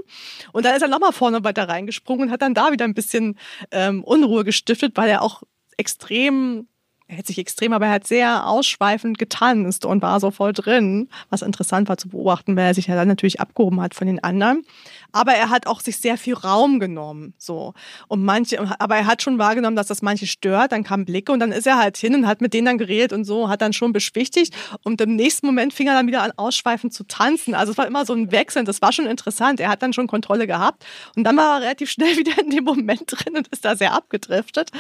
Und 0.52 0.65
dann 0.65 0.76
ist 0.76 0.82
er 0.82 0.88
nochmal 0.88 1.12
vorne 1.12 1.43
weiter 1.43 1.67
reingesprungen 1.67 2.28
und 2.28 2.32
hat 2.32 2.41
dann 2.41 2.54
da 2.54 2.71
wieder 2.71 2.86
ein 2.86 2.93
bisschen 2.93 3.38
ähm, 3.71 4.04
Unruhe 4.04 4.43
gestiftet, 4.43 4.93
weil 4.95 5.10
er 5.10 5.21
auch 5.21 5.43
extrem 5.82 6.67
er 7.12 7.17
hat 7.17 7.28
sich 7.28 7.39
extrem, 7.39 7.74
aber 7.74 7.88
er 7.88 7.91
hat 7.91 8.08
sehr 8.08 8.48
ausschweifend 8.48 9.17
getanzt 9.17 9.84
und 9.84 10.02
war 10.02 10.22
so 10.22 10.32
voll 10.32 10.54
drin, 10.54 11.10
was 11.30 11.41
interessant 11.41 11.89
war 11.89 11.98
zu 11.98 12.08
beobachten, 12.08 12.56
weil 12.56 12.67
er 12.67 12.74
sich 12.74 12.88
ja 12.88 12.96
dann 12.96 13.10
natürlich 13.10 13.41
abgehoben 13.41 13.82
hat 13.82 13.94
von 13.94 14.08
den 14.08 14.24
anderen 14.24 14.63
aber 15.12 15.34
er 15.34 15.50
hat 15.50 15.67
auch 15.67 15.82
sich 15.82 15.97
sehr 15.97 16.17
viel 16.17 16.34
Raum 16.34 16.80
genommen, 16.80 17.34
so. 17.38 17.74
Und 18.08 18.24
manche, 18.24 18.60
aber 18.80 18.95
er 18.95 19.06
hat 19.06 19.21
schon 19.21 19.38
wahrgenommen, 19.38 19.76
dass 19.76 19.88
das 19.88 20.02
manche 20.02 20.28
stört, 20.28 20.71
dann 20.71 20.84
kamen 20.84 21.06
Blicke 21.06 21.32
und 21.32 21.39
dann 21.39 21.52
ist 21.52 21.67
er 21.67 21.78
halt 21.78 21.97
hin 21.97 22.15
und 22.15 22.28
hat 22.28 22.41
mit 22.41 22.54
denen 22.54 22.65
dann 22.65 22.78
geredet 22.78 23.13
und 23.13 23.24
so, 23.24 23.50
hat 23.50 23.62
dann 23.62 23.74
schon 23.74 23.93
beschwichtigt 23.93 24.54
und 24.84 25.02
im 25.02 25.15
nächsten 25.15 25.45
Moment 25.45 25.74
fing 25.74 25.88
er 25.88 25.93
dann 25.93 26.08
wieder 26.08 26.24
an, 26.24 26.32
ausschweifend 26.36 26.93
zu 26.93 27.04
tanzen. 27.04 27.56
Also 27.56 27.71
es 27.71 27.78
war 27.78 27.88
immer 27.88 28.06
so 28.06 28.13
ein 28.13 28.32
Wechsel, 28.32 28.63
das 28.63 28.82
war 28.82 28.91
schon 28.91 29.06
interessant. 29.06 29.60
Er 29.60 29.69
hat 29.69 29.82
dann 29.82 29.93
schon 29.93 30.08
Kontrolle 30.08 30.47
gehabt 30.47 30.86
und 31.15 31.24
dann 31.24 31.38
war 31.38 31.58
er 31.58 31.62
relativ 31.62 31.89
schnell 31.89 32.17
wieder 32.17 32.39
in 32.41 32.50
dem 32.50 32.63
Moment 32.63 33.04
drin 33.08 33.38
und 33.38 33.47
ist 33.50 33.65
da 33.65 33.76
sehr 33.76 33.93
abgedriftet. 33.93 34.71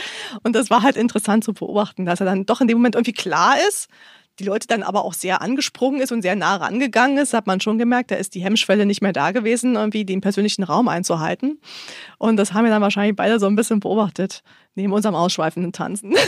Und 0.43 0.55
das 0.55 0.69
war 0.69 0.83
halt 0.83 0.97
interessant 0.97 1.43
zu 1.43 1.53
beobachten, 1.53 2.05
dass 2.05 2.19
er 2.19 2.25
dann 2.25 2.45
doch 2.45 2.61
in 2.61 2.67
dem 2.67 2.77
Moment 2.77 2.95
irgendwie 2.95 3.13
klar 3.13 3.55
ist, 3.67 3.89
die 4.39 4.43
Leute 4.43 4.67
dann 4.67 4.83
aber 4.83 5.03
auch 5.03 5.13
sehr 5.13 5.41
angesprungen 5.41 6.01
ist 6.01 6.11
und 6.11 6.21
sehr 6.21 6.35
nah 6.35 6.55
rangegangen 6.55 7.17
ist, 7.17 7.33
hat 7.33 7.47
man 7.47 7.59
schon 7.59 7.77
gemerkt, 7.77 8.11
da 8.11 8.15
ist 8.15 8.35
die 8.35 8.43
Hemmschwelle 8.43 8.85
nicht 8.85 9.01
mehr 9.01 9.13
da 9.13 9.31
gewesen, 9.31 9.75
irgendwie 9.75 10.05
den 10.05 10.21
persönlichen 10.21 10.63
Raum 10.63 10.87
einzuhalten. 10.87 11.59
Und 12.17 12.37
das 12.37 12.53
haben 12.53 12.65
wir 12.65 12.71
dann 12.71 12.81
wahrscheinlich 12.81 13.15
beide 13.15 13.39
so 13.39 13.47
ein 13.47 13.55
bisschen 13.55 13.79
beobachtet, 13.79 14.43
neben 14.75 14.93
unserem 14.93 15.15
ausschweifenden 15.15 15.73
Tanzen. 15.73 16.15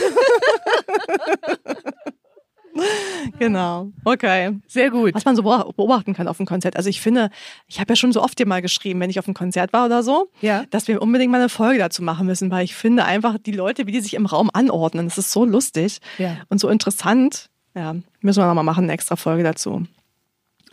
genau. 3.39 3.91
Okay. 4.03 4.59
Sehr 4.67 4.89
gut. 4.89 5.13
Was 5.13 5.25
man 5.25 5.35
so 5.35 5.43
beobachten 5.43 6.13
kann 6.13 6.27
auf 6.27 6.37
dem 6.37 6.45
Konzert. 6.45 6.75
Also 6.75 6.89
ich 6.89 7.01
finde, 7.01 7.29
ich 7.67 7.79
habe 7.79 7.91
ja 7.91 7.95
schon 7.95 8.11
so 8.11 8.21
oft 8.21 8.37
dir 8.37 8.45
mal 8.45 8.61
geschrieben, 8.61 8.99
wenn 8.99 9.09
ich 9.09 9.19
auf 9.19 9.27
einem 9.27 9.35
Konzert 9.35 9.73
war 9.73 9.85
oder 9.85 10.03
so, 10.03 10.29
ja. 10.41 10.65
dass 10.69 10.87
wir 10.87 11.01
unbedingt 11.01 11.31
mal 11.31 11.39
eine 11.39 11.49
Folge 11.49 11.79
dazu 11.79 12.03
machen 12.03 12.27
müssen, 12.27 12.51
weil 12.51 12.65
ich 12.65 12.75
finde 12.75 13.05
einfach 13.05 13.37
die 13.37 13.51
Leute, 13.51 13.87
wie 13.87 13.91
die 13.91 14.01
sich 14.01 14.13
im 14.13 14.25
Raum 14.25 14.49
anordnen, 14.53 15.07
das 15.07 15.17
ist 15.17 15.31
so 15.31 15.45
lustig 15.45 15.99
ja. 16.17 16.37
und 16.49 16.59
so 16.59 16.69
interessant. 16.69 17.49
Ja, 17.75 17.95
müssen 18.21 18.41
wir 18.41 18.47
nochmal 18.47 18.63
machen, 18.63 18.85
eine 18.85 18.93
extra 18.93 19.15
Folge 19.15 19.43
dazu. 19.43 19.85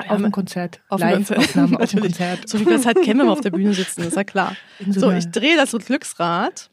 Auf 0.08 0.16
dem 0.16 0.32
Konzert. 0.32 0.80
Auf 0.88 1.00
dem 1.00 1.12
Konzert. 1.12 1.38
auf 1.38 1.90
dem 1.90 2.00
Konzert. 2.00 2.48
So 2.48 2.60
wie 2.60 2.66
wir 2.66 2.76
es 2.76 2.86
halt 2.86 3.02
kennen, 3.02 3.20
wenn 3.20 3.26
wir 3.26 3.32
auf 3.32 3.40
der 3.40 3.50
Bühne 3.50 3.74
sitzen, 3.74 4.02
ist 4.02 4.16
ja 4.16 4.24
klar. 4.24 4.56
So, 4.86 5.00
so 5.00 5.10
ich 5.10 5.30
drehe 5.30 5.56
das 5.56 5.72
Glücksrad. 5.72 6.70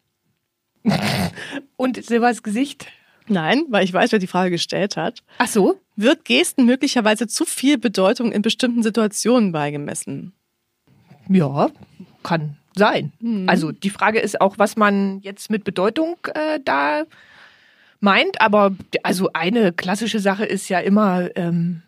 Und 1.75 2.03
Silvers 2.03 2.43
Gesicht? 2.43 2.87
Nein, 3.27 3.65
weil 3.69 3.83
ich 3.83 3.91
weiß, 3.91 4.13
wer 4.13 4.19
die 4.19 4.27
Frage 4.27 4.51
gestellt 4.51 4.95
hat. 4.95 5.23
Ach 5.37 5.47
so? 5.47 5.79
Wird 5.97 6.23
Gesten 6.23 6.65
möglicherweise 6.65 7.27
zu 7.27 7.43
viel 7.43 7.77
Bedeutung 7.77 8.31
in 8.31 8.41
bestimmten 8.41 8.83
Situationen 8.83 9.51
beigemessen? 9.51 10.33
Ja, 11.27 11.69
kann 12.23 12.55
sein. 12.75 13.11
Hm. 13.19 13.49
Also 13.49 13.73
die 13.73 13.89
Frage 13.89 14.19
ist 14.19 14.39
auch, 14.39 14.57
was 14.57 14.77
man 14.77 15.19
jetzt 15.19 15.49
mit 15.49 15.65
Bedeutung 15.65 16.15
äh, 16.33 16.59
da 16.63 17.03
meint, 17.99 18.41
aber 18.41 18.75
also 19.03 19.29
eine 19.33 19.73
klassische 19.73 20.19
Sache 20.19 20.45
ist 20.45 20.69
ja 20.69 20.79
immer, 20.79 21.29
ähm, 21.35 21.83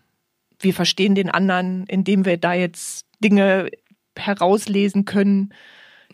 wir 0.60 0.74
verstehen 0.74 1.16
den 1.16 1.30
anderen, 1.30 1.86
indem 1.88 2.26
wir 2.26 2.38
da 2.38 2.54
jetzt 2.54 3.06
Dinge 3.24 3.70
herauslesen 4.18 5.06
können, 5.06 5.54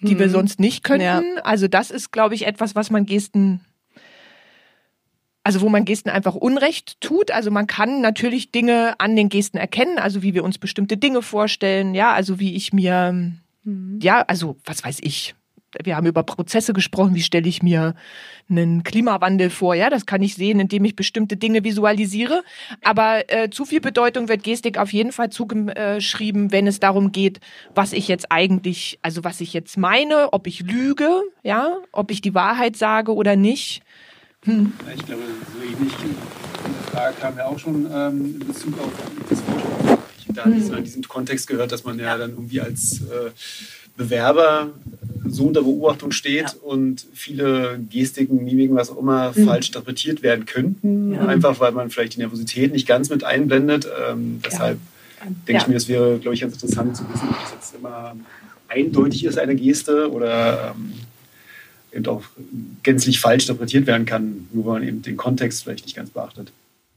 die 0.02 0.16
mhm. 0.16 0.20
wir 0.20 0.30
sonst 0.30 0.60
nicht 0.60 0.84
könnten. 0.84 1.36
Ja. 1.36 1.44
Also 1.44 1.68
das 1.68 1.92
ist, 1.92 2.12
glaube 2.12 2.36
ich, 2.36 2.46
etwas, 2.46 2.76
was 2.76 2.92
man 2.92 3.06
Gesten, 3.06 3.62
also 5.44 5.62
wo 5.62 5.70
man 5.70 5.86
Gesten 5.86 6.10
einfach 6.10 6.36
Unrecht 6.36 7.00
tut. 7.02 7.32
Also 7.32 7.52
man 7.52 7.68
kann 7.68 8.02
natürlich 8.02 8.52
Dinge 8.52 9.00
an 9.00 9.16
den 9.16 9.30
Gesten 9.30 9.58
erkennen, 9.58 9.98
also 9.98 10.22
wie 10.22 10.34
wir 10.34 10.44
uns 10.44 10.58
bestimmte 10.58 10.98
Dinge 10.98 11.22
vorstellen, 11.22 11.96
ja, 11.96 12.14
also 12.14 12.40
wie 12.40 12.56
ich 12.56 12.74
mir, 12.74 13.34
mhm. 13.64 14.00
ja, 14.02 14.22
also 14.22 14.58
was 14.66 14.84
weiß 14.84 15.00
ich, 15.02 15.36
wir 15.84 15.96
haben 15.96 16.08
über 16.08 16.24
Prozesse 16.24 16.74
gesprochen, 16.74 17.16
wie 17.16 17.24
stelle 17.24 17.48
ich 17.48 17.64
mir 17.64 17.96
einen 18.50 18.84
Klimawandel 18.84 19.50
vor. 19.50 19.76
Ja, 19.76 19.90
das 19.90 20.06
kann 20.06 20.22
ich 20.22 20.36
sehen, 20.36 20.60
indem 20.60 20.86
ich 20.86 20.96
bestimmte 20.96 21.38
Dinge 21.38 21.64
visualisiere. 21.64 22.44
Aber 22.84 23.24
äh, 23.32 23.50
zu 23.50 23.66
viel 23.66 23.82
Bedeutung 23.82 24.30
wird 24.30 24.44
Gestik 24.44 24.78
auf 24.78 24.94
jeden 24.94 25.12
Fall 25.12 25.30
zugeschrieben, 25.30 26.52
wenn 26.52 26.68
es 26.68 26.80
darum 26.80 27.12
geht, 27.12 27.40
was 27.74 27.94
ich 27.94 28.08
jetzt 28.08 28.32
eigentlich, 28.32 29.00
also 29.02 29.24
was 29.24 29.42
ich 29.42 29.54
jetzt 29.54 29.78
meine, 29.78 30.34
ob 30.34 30.48
ich 30.48 30.62
lüge, 30.62 31.10
ja, 31.44 31.78
ob 31.92 32.12
ich 32.12 32.22
die 32.22 32.36
Wahrheit 32.36 32.76
sage 32.78 33.14
oder 33.14 33.36
nicht. 33.36 33.82
Hm. 34.44 34.74
Ich 34.96 35.06
glaube, 35.06 35.24
so 35.54 35.64
ähnlich. 35.64 35.94
Die 36.02 36.92
Frage 36.92 37.16
kam 37.20 37.38
ja 37.38 37.46
auch 37.48 37.58
schon 37.58 37.88
ähm, 37.92 38.38
in 38.40 38.48
Bezug 38.48 38.80
auf 38.80 38.92
das 39.30 39.42
Forschung. 39.42 39.98
Da 40.30 40.46
hm. 40.46 40.74
in 40.74 40.84
diesem 40.84 41.04
Kontext 41.04 41.48
gehört, 41.48 41.72
dass 41.72 41.84
man 41.84 41.98
ja, 41.98 42.06
ja. 42.06 42.18
dann 42.18 42.32
irgendwie 42.32 42.62
als 42.62 43.02
äh, 43.02 43.32
Bewerber 43.98 44.72
so 45.28 45.46
unter 45.46 45.64
Beobachtung 45.64 46.12
steht 46.12 46.50
ja. 46.50 46.54
und 46.62 47.06
viele 47.14 47.80
Gestiken, 47.90 48.44
Mimiken, 48.44 48.76
was 48.76 48.90
auch 48.90 48.98
immer, 48.98 49.34
mhm. 49.36 49.46
falsch 49.46 49.68
interpretiert 49.68 50.24
werden 50.24 50.46
könnten. 50.46 51.14
Ja. 51.14 51.26
Einfach 51.26 51.60
weil 51.60 51.72
man 51.72 51.90
vielleicht 51.90 52.16
die 52.16 52.20
Nervosität 52.20 52.72
nicht 52.72 52.88
ganz 52.88 53.10
mit 53.10 53.24
einblendet. 53.24 53.88
Ähm, 54.10 54.42
deshalb 54.46 54.80
ja. 55.20 55.32
denke 55.48 55.62
ich 55.62 55.68
mir, 55.68 55.74
das 55.74 55.88
wäre, 55.88 56.20
glaube 56.20 56.36
ich, 56.36 56.42
ganz 56.42 56.54
interessant 56.54 56.96
zu 56.96 57.04
wissen, 57.12 57.30
ob 57.30 57.42
das 57.42 57.52
jetzt 57.54 57.76
immer 57.76 58.16
eindeutig 58.68 59.26
ist, 59.26 59.38
eine 59.38 59.56
Geste 59.56 60.12
oder 60.12 60.76
ähm, 60.76 60.94
eben 61.94 62.06
auch 62.08 62.24
gänzlich 62.84 63.20
falsch 63.20 63.48
interpretiert 63.48 63.88
werden 63.88 64.06
kann, 64.06 64.48
nur 64.52 64.66
weil 64.66 64.74
man 64.80 64.88
eben 64.88 65.02
den 65.02 65.18
Kontext 65.18 65.64
vielleicht 65.64 65.86
nicht 65.86 65.96
ganz 65.96 66.10
beachtet. 66.10 66.52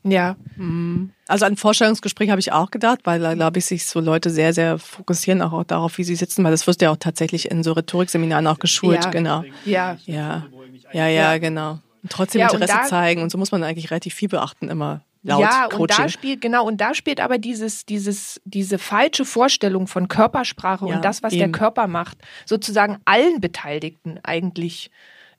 Ja. 0.04 0.36
Mhm. 0.56 1.10
Also 1.26 1.44
an 1.44 1.56
Vorstellungsgespräch 1.56 2.30
habe 2.30 2.40
ich 2.40 2.52
auch 2.52 2.70
gedacht, 2.70 3.00
weil 3.04 3.20
da 3.20 3.34
glaube 3.34 3.58
ich 3.58 3.66
sich 3.66 3.86
so 3.86 4.00
Leute 4.00 4.30
sehr, 4.30 4.52
sehr 4.52 4.78
fokussieren 4.78 5.42
auch, 5.42 5.64
darauf, 5.64 5.98
wie 5.98 6.04
sie 6.04 6.14
sitzen, 6.14 6.44
weil 6.44 6.52
das 6.52 6.66
wirst 6.66 6.80
du 6.80 6.86
ja 6.86 6.92
auch 6.92 6.96
tatsächlich 6.96 7.50
in 7.50 7.62
so 7.62 7.72
Rhetorikseminaren 7.72 8.46
auch 8.46 8.58
geschult, 8.58 9.04
ja. 9.04 9.10
genau. 9.10 9.44
Ja. 9.64 9.98
Ja. 10.06 10.46
Ja, 10.92 11.06
ja, 11.06 11.38
genau. 11.38 11.80
Und 12.02 12.12
trotzdem 12.12 12.40
ja, 12.40 12.50
Interesse 12.50 12.78
und 12.78 12.88
zeigen 12.88 13.22
und 13.22 13.30
so 13.30 13.38
muss 13.38 13.52
man 13.52 13.62
eigentlich 13.64 13.90
relativ 13.90 14.14
viel 14.14 14.28
beachten 14.28 14.68
immer. 14.68 15.02
Laut 15.24 15.40
ja, 15.40 15.64
Coaching. 15.64 15.80
und 15.80 15.98
da 15.98 16.08
spielt, 16.08 16.40
genau, 16.40 16.64
und 16.64 16.80
da 16.80 16.94
spielt 16.94 17.20
aber 17.20 17.38
dieses, 17.38 17.84
dieses, 17.84 18.40
diese 18.44 18.78
falsche 18.78 19.24
Vorstellung 19.24 19.88
von 19.88 20.06
Körpersprache 20.06 20.88
ja, 20.88 20.94
und 20.94 21.04
das, 21.04 21.24
was 21.24 21.32
eben. 21.32 21.40
der 21.40 21.50
Körper 21.50 21.88
macht, 21.88 22.18
sozusagen 22.46 22.98
allen 23.04 23.40
Beteiligten 23.40 24.20
eigentlich 24.22 24.90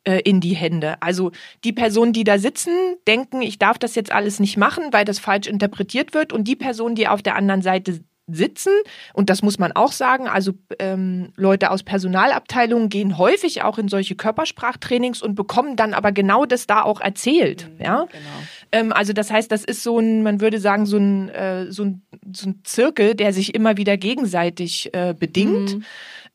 äh, 0.10 0.22
in 0.22 0.42
die 0.42 0.56
Hände. 0.56 1.00
Also 1.02 1.32
die 1.64 1.72
Personen, 1.72 2.14
die 2.14 2.24
da 2.24 2.40
sitzen, 2.40 2.72
denken, 3.08 3.44
ich 3.44 3.60
darf 3.60 3.78
das 3.78 3.94
jetzt 3.94 4.12
alles 4.12 4.40
nicht 4.40 4.58
machen, 4.58 4.86
weil 4.92 5.06
das 5.06 5.20
falsch 5.20 5.48
interpretiert 5.48 6.16
wird. 6.16 6.34
Und 6.34 6.48
die 6.48 6.56
Personen, 6.56 6.96
die 6.96 7.08
auf 7.08 7.22
der 7.22 7.36
anderen 7.36 7.62
Seite 7.62 8.00
sitzen, 8.26 8.72
und 9.14 9.30
das 9.30 9.44
muss 9.44 9.60
man 9.60 9.72
auch 9.72 9.92
sagen, 9.92 10.28
also 10.28 10.54
ähm, 10.80 11.32
Leute 11.36 11.70
aus 11.70 11.84
Personalabteilungen 11.84 12.90
gehen 12.90 13.18
häufig 13.20 13.62
auch 13.62 13.78
in 13.78 13.88
solche 13.88 14.16
Körpersprachtrainings 14.16 15.22
und 15.22 15.36
bekommen 15.36 15.76
dann 15.76 15.94
aber 15.94 16.12
genau 16.12 16.46
das 16.46 16.66
da 16.66 16.82
auch 16.82 17.02
erzählt. 17.02 17.68
Mhm, 17.78 17.86
ja? 17.86 18.08
Genau. 18.12 18.30
Ähm, 18.72 18.94
also 18.94 19.14
das 19.14 19.32
heißt, 19.32 19.52
das 19.52 19.64
ist 19.64 19.84
so 19.84 20.00
ein, 20.00 20.24
man 20.24 20.42
würde 20.42 20.60
sagen, 20.60 20.86
so 20.86 20.98
ein, 20.98 21.30
äh, 21.30 21.72
so 21.72 21.84
ein, 21.84 22.02
so 22.34 22.50
ein 22.50 22.62
Zirkel, 22.64 23.16
der 23.16 23.34
sich 23.34 23.56
immer 23.56 23.78
wieder 23.78 23.98
gegenseitig 23.98 24.94
äh, 24.94 25.14
bedingt. 25.18 25.76
Mhm. 25.76 25.84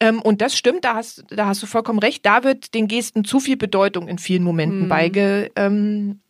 Ähm, 0.01 0.23
und 0.23 0.41
das 0.41 0.57
stimmt, 0.57 0.85
da 0.85 0.95
hast, 0.95 1.25
da 1.29 1.47
hast 1.47 1.63
du 1.63 1.67
vollkommen 1.67 1.99
recht. 1.99 2.27
Da 2.27 2.45
wird 2.45 2.75
den 2.75 2.89
Gesten 2.89 3.25
zu 3.25 3.41
viel 3.41 3.57
Bedeutung 3.57 4.09
in 4.09 4.19
vielen 4.19 4.43
Momenten 4.43 4.85
mhm. 4.85 4.89
beige, 4.89 5.51
ähm, 5.57 6.21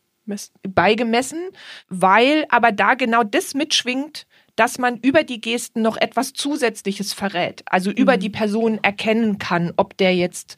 beigemessen, 0.67 1.39
weil 1.87 2.45
aber 2.49 2.71
da 2.71 2.95
genau 2.95 3.23
das 3.23 3.53
mitschwingt, 3.53 4.25
dass 4.55 4.77
man 4.79 4.97
über 4.97 5.23
die 5.23 5.41
Gesten 5.41 5.81
noch 5.81 5.97
etwas 5.97 6.33
Zusätzliches 6.33 7.13
verrät. 7.13 7.63
Also 7.65 7.89
mhm. 7.89 7.97
über 7.97 8.17
die 8.17 8.29
Person 8.29 8.79
erkennen 8.81 9.37
kann, 9.37 9.73
ob 9.77 9.97
der 9.97 10.15
jetzt 10.15 10.55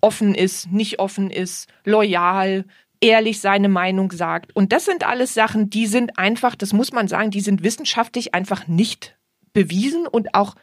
offen 0.00 0.34
ist, 0.34 0.70
nicht 0.70 0.98
offen 0.98 1.30
ist, 1.30 1.68
loyal, 1.84 2.64
ehrlich 3.00 3.40
seine 3.40 3.68
Meinung 3.68 4.12
sagt. 4.12 4.54
Und 4.54 4.72
das 4.72 4.84
sind 4.84 5.04
alles 5.04 5.34
Sachen, 5.34 5.70
die 5.70 5.86
sind 5.86 6.18
einfach, 6.18 6.54
das 6.54 6.72
muss 6.72 6.92
man 6.92 7.08
sagen, 7.08 7.30
die 7.30 7.40
sind 7.40 7.62
wissenschaftlich 7.62 8.34
einfach 8.34 8.66
nicht 8.66 9.16
bewiesen 9.52 10.06
und 10.06 10.34
auch 10.34 10.54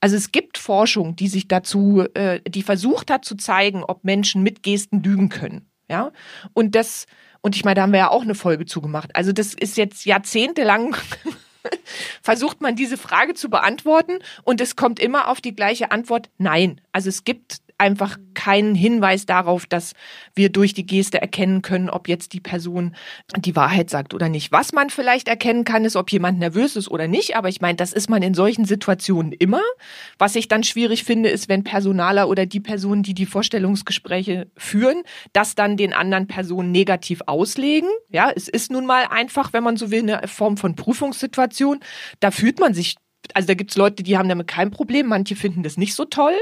also 0.00 0.16
es 0.16 0.32
gibt 0.32 0.58
Forschung, 0.58 1.14
die 1.14 1.28
sich 1.28 1.46
dazu, 1.46 2.04
äh, 2.14 2.40
die 2.40 2.64
versucht 2.64 3.08
hat 3.08 3.24
zu 3.24 3.36
zeigen, 3.36 3.84
ob 3.84 4.02
Menschen 4.02 4.42
mit 4.42 4.64
Gesten 4.64 5.00
lügen 5.00 5.28
können. 5.28 5.70
Ja, 5.88 6.10
und 6.54 6.74
das, 6.74 7.06
und 7.40 7.54
ich 7.54 7.64
meine, 7.64 7.76
da 7.76 7.82
haben 7.82 7.92
wir 7.92 8.00
ja 8.00 8.10
auch 8.10 8.22
eine 8.22 8.34
Folge 8.34 8.66
zugemacht. 8.66 9.14
Also 9.14 9.30
das 9.30 9.54
ist 9.54 9.76
jetzt 9.76 10.04
jahrzehntelang 10.04 10.96
versucht 12.22 12.60
man 12.60 12.74
diese 12.74 12.96
Frage 12.96 13.34
zu 13.34 13.48
beantworten 13.48 14.18
und 14.42 14.60
es 14.60 14.74
kommt 14.74 14.98
immer 14.98 15.28
auf 15.28 15.40
die 15.40 15.54
gleiche 15.54 15.92
Antwort 15.92 16.30
Nein. 16.36 16.80
Also 16.90 17.08
es 17.08 17.22
gibt 17.22 17.58
einfach 17.78 18.18
keinen 18.34 18.74
Hinweis 18.74 19.26
darauf, 19.26 19.66
dass 19.66 19.92
wir 20.34 20.50
durch 20.50 20.74
die 20.74 20.86
Geste 20.86 21.20
erkennen 21.20 21.62
können, 21.62 21.90
ob 21.90 22.08
jetzt 22.08 22.32
die 22.32 22.40
Person 22.40 22.94
die 23.36 23.56
Wahrheit 23.56 23.90
sagt 23.90 24.14
oder 24.14 24.28
nicht. 24.28 24.52
Was 24.52 24.72
man 24.72 24.90
vielleicht 24.90 25.28
erkennen 25.28 25.64
kann, 25.64 25.84
ist, 25.84 25.96
ob 25.96 26.10
jemand 26.10 26.38
nervös 26.38 26.76
ist 26.76 26.88
oder 26.88 27.08
nicht. 27.08 27.36
Aber 27.36 27.48
ich 27.48 27.60
meine, 27.60 27.76
das 27.76 27.92
ist 27.92 28.08
man 28.08 28.22
in 28.22 28.34
solchen 28.34 28.64
Situationen 28.64 29.32
immer. 29.32 29.62
Was 30.18 30.34
ich 30.34 30.48
dann 30.48 30.64
schwierig 30.64 31.04
finde, 31.04 31.28
ist, 31.28 31.48
wenn 31.48 31.64
Personaler 31.64 32.28
oder 32.28 32.46
die 32.46 32.60
Personen, 32.60 33.02
die 33.02 33.14
die 33.14 33.26
Vorstellungsgespräche 33.26 34.50
führen, 34.56 35.02
das 35.32 35.54
dann 35.54 35.76
den 35.76 35.92
anderen 35.92 36.26
Personen 36.26 36.72
negativ 36.72 37.22
auslegen. 37.26 37.88
Ja, 38.08 38.30
es 38.34 38.48
ist 38.48 38.70
nun 38.70 38.86
mal 38.86 39.06
einfach, 39.10 39.52
wenn 39.52 39.64
man 39.64 39.76
so 39.76 39.90
will, 39.90 40.02
eine 40.02 40.26
Form 40.28 40.56
von 40.56 40.74
Prüfungssituation. 40.74 41.80
Da 42.20 42.30
fühlt 42.30 42.60
man 42.60 42.74
sich 42.74 42.96
also 43.34 43.46
da 43.46 43.54
gibt's 43.54 43.76
Leute, 43.76 44.02
die 44.02 44.18
haben 44.18 44.28
damit 44.28 44.48
kein 44.48 44.70
Problem, 44.70 45.06
manche 45.06 45.36
finden 45.36 45.62
das 45.62 45.76
nicht 45.76 45.94
so 45.94 46.04
toll. 46.04 46.34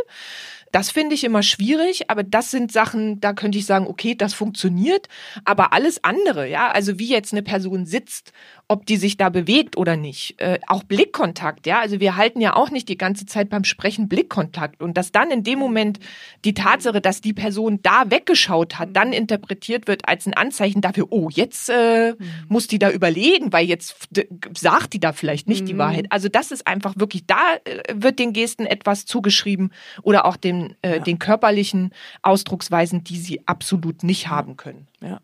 Das 0.72 0.90
finde 0.90 1.14
ich 1.14 1.24
immer 1.24 1.42
schwierig, 1.42 2.10
aber 2.10 2.22
das 2.22 2.50
sind 2.50 2.70
Sachen, 2.70 3.20
da 3.20 3.32
könnte 3.32 3.58
ich 3.58 3.66
sagen, 3.66 3.86
okay, 3.86 4.14
das 4.14 4.34
funktioniert. 4.34 5.08
Aber 5.44 5.72
alles 5.72 6.04
andere, 6.04 6.48
ja, 6.48 6.70
also 6.70 6.98
wie 6.98 7.08
jetzt 7.08 7.32
eine 7.32 7.42
Person 7.42 7.86
sitzt 7.86 8.32
ob 8.70 8.86
die 8.86 8.98
sich 8.98 9.16
da 9.16 9.30
bewegt 9.30 9.76
oder 9.76 9.96
nicht. 9.96 10.40
Äh, 10.40 10.60
auch 10.68 10.84
Blickkontakt, 10.84 11.66
ja. 11.66 11.80
Also 11.80 11.98
wir 11.98 12.14
halten 12.16 12.40
ja 12.40 12.54
auch 12.54 12.70
nicht 12.70 12.88
die 12.88 12.96
ganze 12.96 13.26
Zeit 13.26 13.50
beim 13.50 13.64
Sprechen 13.64 14.08
Blickkontakt. 14.08 14.80
Und 14.80 14.96
dass 14.96 15.10
dann 15.10 15.32
in 15.32 15.42
dem 15.42 15.58
Moment 15.58 15.98
die 16.44 16.54
Tatsache, 16.54 17.00
dass 17.00 17.20
die 17.20 17.32
Person 17.32 17.80
da 17.82 18.12
weggeschaut 18.12 18.78
hat, 18.78 18.90
dann 18.92 19.12
interpretiert 19.12 19.88
wird 19.88 20.08
als 20.08 20.24
ein 20.24 20.34
Anzeichen 20.34 20.82
dafür, 20.82 21.08
oh, 21.10 21.28
jetzt 21.32 21.68
äh, 21.68 22.12
mhm. 22.12 22.26
muss 22.46 22.68
die 22.68 22.78
da 22.78 22.92
überlegen, 22.92 23.52
weil 23.52 23.66
jetzt 23.66 24.08
sagt 24.56 24.92
die 24.92 25.00
da 25.00 25.12
vielleicht 25.12 25.48
nicht 25.48 25.62
mhm. 25.62 25.66
die 25.66 25.78
Wahrheit. 25.78 26.06
Also 26.10 26.28
das 26.28 26.52
ist 26.52 26.68
einfach 26.68 26.94
wirklich, 26.96 27.26
da 27.26 27.40
äh, 27.64 27.82
wird 27.92 28.20
den 28.20 28.32
Gesten 28.32 28.66
etwas 28.66 29.04
zugeschrieben 29.04 29.72
oder 30.02 30.26
auch 30.26 30.36
den, 30.36 30.76
äh, 30.82 30.98
ja. 30.98 30.98
den 31.00 31.18
körperlichen 31.18 31.90
Ausdrucksweisen, 32.22 33.02
die 33.02 33.18
sie 33.18 33.48
absolut 33.48 34.04
nicht 34.04 34.28
haben 34.28 34.56
können. 34.56 34.86
Ja. 35.00 35.20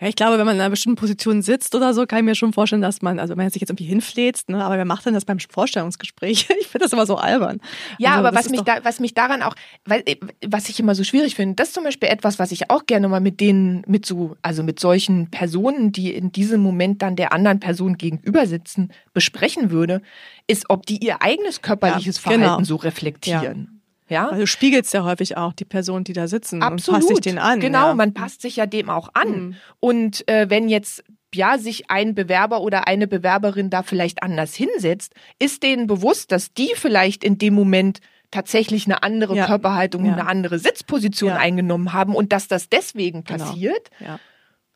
Ja, 0.00 0.08
ich 0.08 0.16
glaube, 0.16 0.38
wenn 0.38 0.46
man 0.46 0.56
in 0.56 0.60
einer 0.60 0.70
bestimmten 0.70 0.96
Position 0.96 1.42
sitzt 1.42 1.74
oder 1.74 1.94
so, 1.94 2.06
kann 2.06 2.20
ich 2.20 2.24
mir 2.24 2.34
schon 2.34 2.52
vorstellen, 2.52 2.82
dass 2.82 3.02
man, 3.02 3.18
also 3.18 3.32
wenn 3.32 3.44
man 3.44 3.50
sich 3.50 3.60
jetzt 3.60 3.70
irgendwie 3.70 3.84
hinfläzt, 3.84 4.48
ne, 4.48 4.64
aber 4.64 4.76
wer 4.76 4.84
macht 4.84 5.06
denn 5.06 5.14
das 5.14 5.24
beim 5.24 5.38
Vorstellungsgespräch? 5.38 6.48
Ich 6.62 6.68
finde 6.68 6.84
das 6.84 6.92
immer 6.92 7.06
so 7.06 7.16
albern. 7.16 7.60
Ja, 7.98 8.12
also, 8.12 8.26
aber 8.26 8.36
was 8.36 8.48
mich, 8.48 8.60
da, 8.62 8.84
was 8.84 9.00
mich 9.00 9.14
daran 9.14 9.42
auch, 9.42 9.54
weil, 9.84 10.04
was 10.46 10.68
ich 10.68 10.78
immer 10.78 10.94
so 10.94 11.02
schwierig 11.02 11.34
finde, 11.34 11.54
das 11.56 11.68
ist 11.68 11.74
zum 11.74 11.84
Beispiel 11.84 12.08
etwas, 12.08 12.38
was 12.38 12.52
ich 12.52 12.70
auch 12.70 12.86
gerne 12.86 13.08
mal 13.08 13.20
mit 13.20 13.40
denen, 13.40 13.82
mit 13.86 14.06
so, 14.06 14.36
also 14.42 14.62
mit 14.62 14.78
solchen 14.78 15.30
Personen, 15.30 15.92
die 15.92 16.14
in 16.14 16.30
diesem 16.30 16.60
Moment 16.60 17.02
dann 17.02 17.16
der 17.16 17.32
anderen 17.32 17.60
Person 17.60 17.98
gegenüber 17.98 18.46
sitzen, 18.46 18.92
besprechen 19.12 19.70
würde, 19.70 20.02
ist, 20.46 20.70
ob 20.70 20.86
die 20.86 20.98
ihr 21.04 21.20
eigenes 21.20 21.62
körperliches 21.62 22.22
ja, 22.24 22.32
genau. 22.32 22.44
Verhalten 22.44 22.64
so 22.64 22.76
reflektieren. 22.76 23.68
Ja. 23.70 23.71
Ja? 24.12 24.30
Weil 24.30 24.40
du 24.40 24.46
spiegelst 24.46 24.94
ja 24.94 25.04
häufig 25.04 25.36
auch 25.36 25.52
die 25.52 25.64
Person, 25.64 26.04
die 26.04 26.12
da 26.12 26.28
sitzen 26.28 26.62
Absolut. 26.62 27.02
und 27.02 27.08
passt 27.08 27.08
sich 27.08 27.20
den 27.20 27.38
an. 27.38 27.60
Genau, 27.60 27.88
ja. 27.88 27.94
man 27.94 28.14
passt 28.14 28.42
sich 28.42 28.56
ja 28.56 28.66
dem 28.66 28.90
auch 28.90 29.08
an. 29.14 29.28
Mhm. 29.28 29.56
Und 29.80 30.28
äh, 30.28 30.48
wenn 30.48 30.68
jetzt 30.68 31.02
ja, 31.34 31.58
sich 31.58 31.90
ein 31.90 32.14
Bewerber 32.14 32.60
oder 32.60 32.86
eine 32.86 33.06
Bewerberin 33.06 33.70
da 33.70 33.82
vielleicht 33.82 34.22
anders 34.22 34.54
hinsetzt, 34.54 35.14
ist 35.38 35.62
denen 35.62 35.86
bewusst, 35.86 36.30
dass 36.30 36.52
die 36.52 36.72
vielleicht 36.74 37.24
in 37.24 37.38
dem 37.38 37.54
Moment 37.54 38.00
tatsächlich 38.30 38.86
eine 38.86 39.02
andere 39.02 39.36
ja. 39.36 39.46
Körperhaltung, 39.46 40.04
ja. 40.04 40.12
eine 40.12 40.26
andere 40.26 40.58
Sitzposition 40.58 41.30
ja. 41.30 41.36
eingenommen 41.36 41.92
haben 41.92 42.14
und 42.14 42.32
dass 42.32 42.48
das 42.48 42.68
deswegen 42.68 43.24
genau. 43.24 43.44
passiert. 43.44 43.90
Genau. 43.98 44.18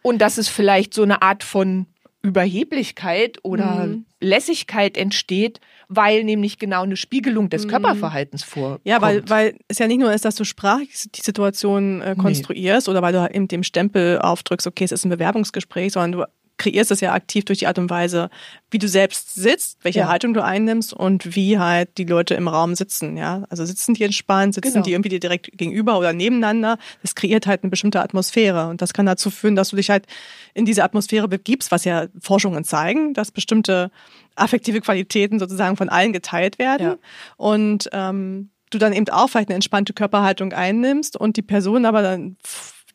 Und 0.03 0.19
dass 0.19 0.39
es 0.39 0.49
vielleicht 0.49 0.95
so 0.95 1.03
eine 1.03 1.23
Art 1.23 1.43
von 1.43 1.87
Überheblichkeit 2.23 3.39
oder 3.43 3.87
mhm. 3.87 4.07
Lässigkeit 4.21 4.97
entsteht, 4.97 5.61
weil 5.89 6.25
nämlich 6.25 6.59
genau 6.59 6.83
eine 6.83 6.97
Spiegelung 6.97 7.49
des 7.49 7.65
mhm. 7.65 7.71
Körperverhaltens 7.71 8.43
vorkommt. 8.43 8.81
Ja, 8.85 9.01
weil, 9.01 9.29
weil 9.29 9.57
es 9.69 9.79
ja 9.79 9.87
nicht 9.87 10.01
nur 10.01 10.13
ist, 10.13 10.25
dass 10.25 10.35
du 10.35 10.45
sprachlich 10.45 11.07
die 11.15 11.21
Situation 11.21 12.03
äh, 12.03 12.17
konstruierst 12.19 12.87
nee. 12.87 12.91
oder 12.91 13.03
weil 13.03 13.13
du 13.13 13.29
eben 13.33 13.49
dem 13.49 13.63
Stempel 13.63 14.19
aufdrückst, 14.19 14.67
okay, 14.67 14.85
es 14.85 14.93
ist 14.93 15.05
ein 15.05 15.11
Bewerbungsgespräch, 15.11 15.93
sondern 15.93 16.13
du 16.13 16.25
kreierst 16.59 16.91
es 16.91 17.01
ja 17.01 17.13
aktiv 17.13 17.45
durch 17.45 17.59
die 17.59 17.67
Art 17.67 17.79
und 17.79 17.91
Weise, 17.91 18.31
wie 18.71 18.79
du 18.79 18.89
selbst 18.89 19.35
sitzt, 19.35 19.79
welche 19.83 20.01
ja. 20.01 20.09
Haltung 20.09 20.35
du 20.35 20.43
einnimmst 20.43 20.93
und 20.93 21.37
wie 21.37 21.59
halt 21.59 21.99
die 21.99 22.05
Leute 22.05 22.35
im 22.35 22.49
Raum 22.49 22.75
sitzen, 22.75 23.17
ja. 23.17 23.45
Also 23.51 23.65
sitzen 23.65 23.95
die 23.95 24.05
entspannt, 24.05 24.55
sitzen 24.55 24.75
genau. 24.75 24.85
die 24.85 24.93
irgendwie 24.93 25.09
dir 25.11 25.21
direkt 25.21 25.51
gegenüber 25.57 25.99
oder 25.99 26.13
nebeneinander. 26.13 26.79
Das 27.03 27.15
kreiert 27.15 27.47
halt 27.47 27.63
eine 27.63 27.71
bestimmte 27.71 28.01
Atmosphäre 28.01 28.69
und 28.69 28.83
das 28.83 28.93
kann 28.93 29.07
dazu 29.07 29.31
führen, 29.31 29.57
dass 29.57 29.71
du 29.71 29.77
dich 29.77 29.91
halt 29.91 30.07
in 30.55 30.65
diese 30.65 30.85
Atmosphäre 30.85 31.29
begibst, 31.29 31.71
was 31.71 31.85
ja 31.85 32.07
Forschungen 32.21 32.65
zeigen, 32.65 33.15
dass 33.15 33.31
bestimmte 33.31 33.91
affektive 34.35 34.81
Qualitäten 34.81 35.39
sozusagen 35.39 35.77
von 35.77 35.89
allen 35.89 36.13
geteilt 36.13 36.59
werden 36.59 36.87
ja. 36.87 36.97
und 37.37 37.89
ähm, 37.93 38.51
du 38.71 38.79
dann 38.79 38.93
eben 38.93 39.09
auch 39.11 39.29
vielleicht 39.29 39.49
eine 39.49 39.55
entspannte 39.55 39.93
Körperhaltung 39.93 40.53
einnimmst 40.53 41.17
und 41.17 41.37
die 41.37 41.43
Person 41.43 41.85
aber 41.87 42.03
dann 42.03 42.37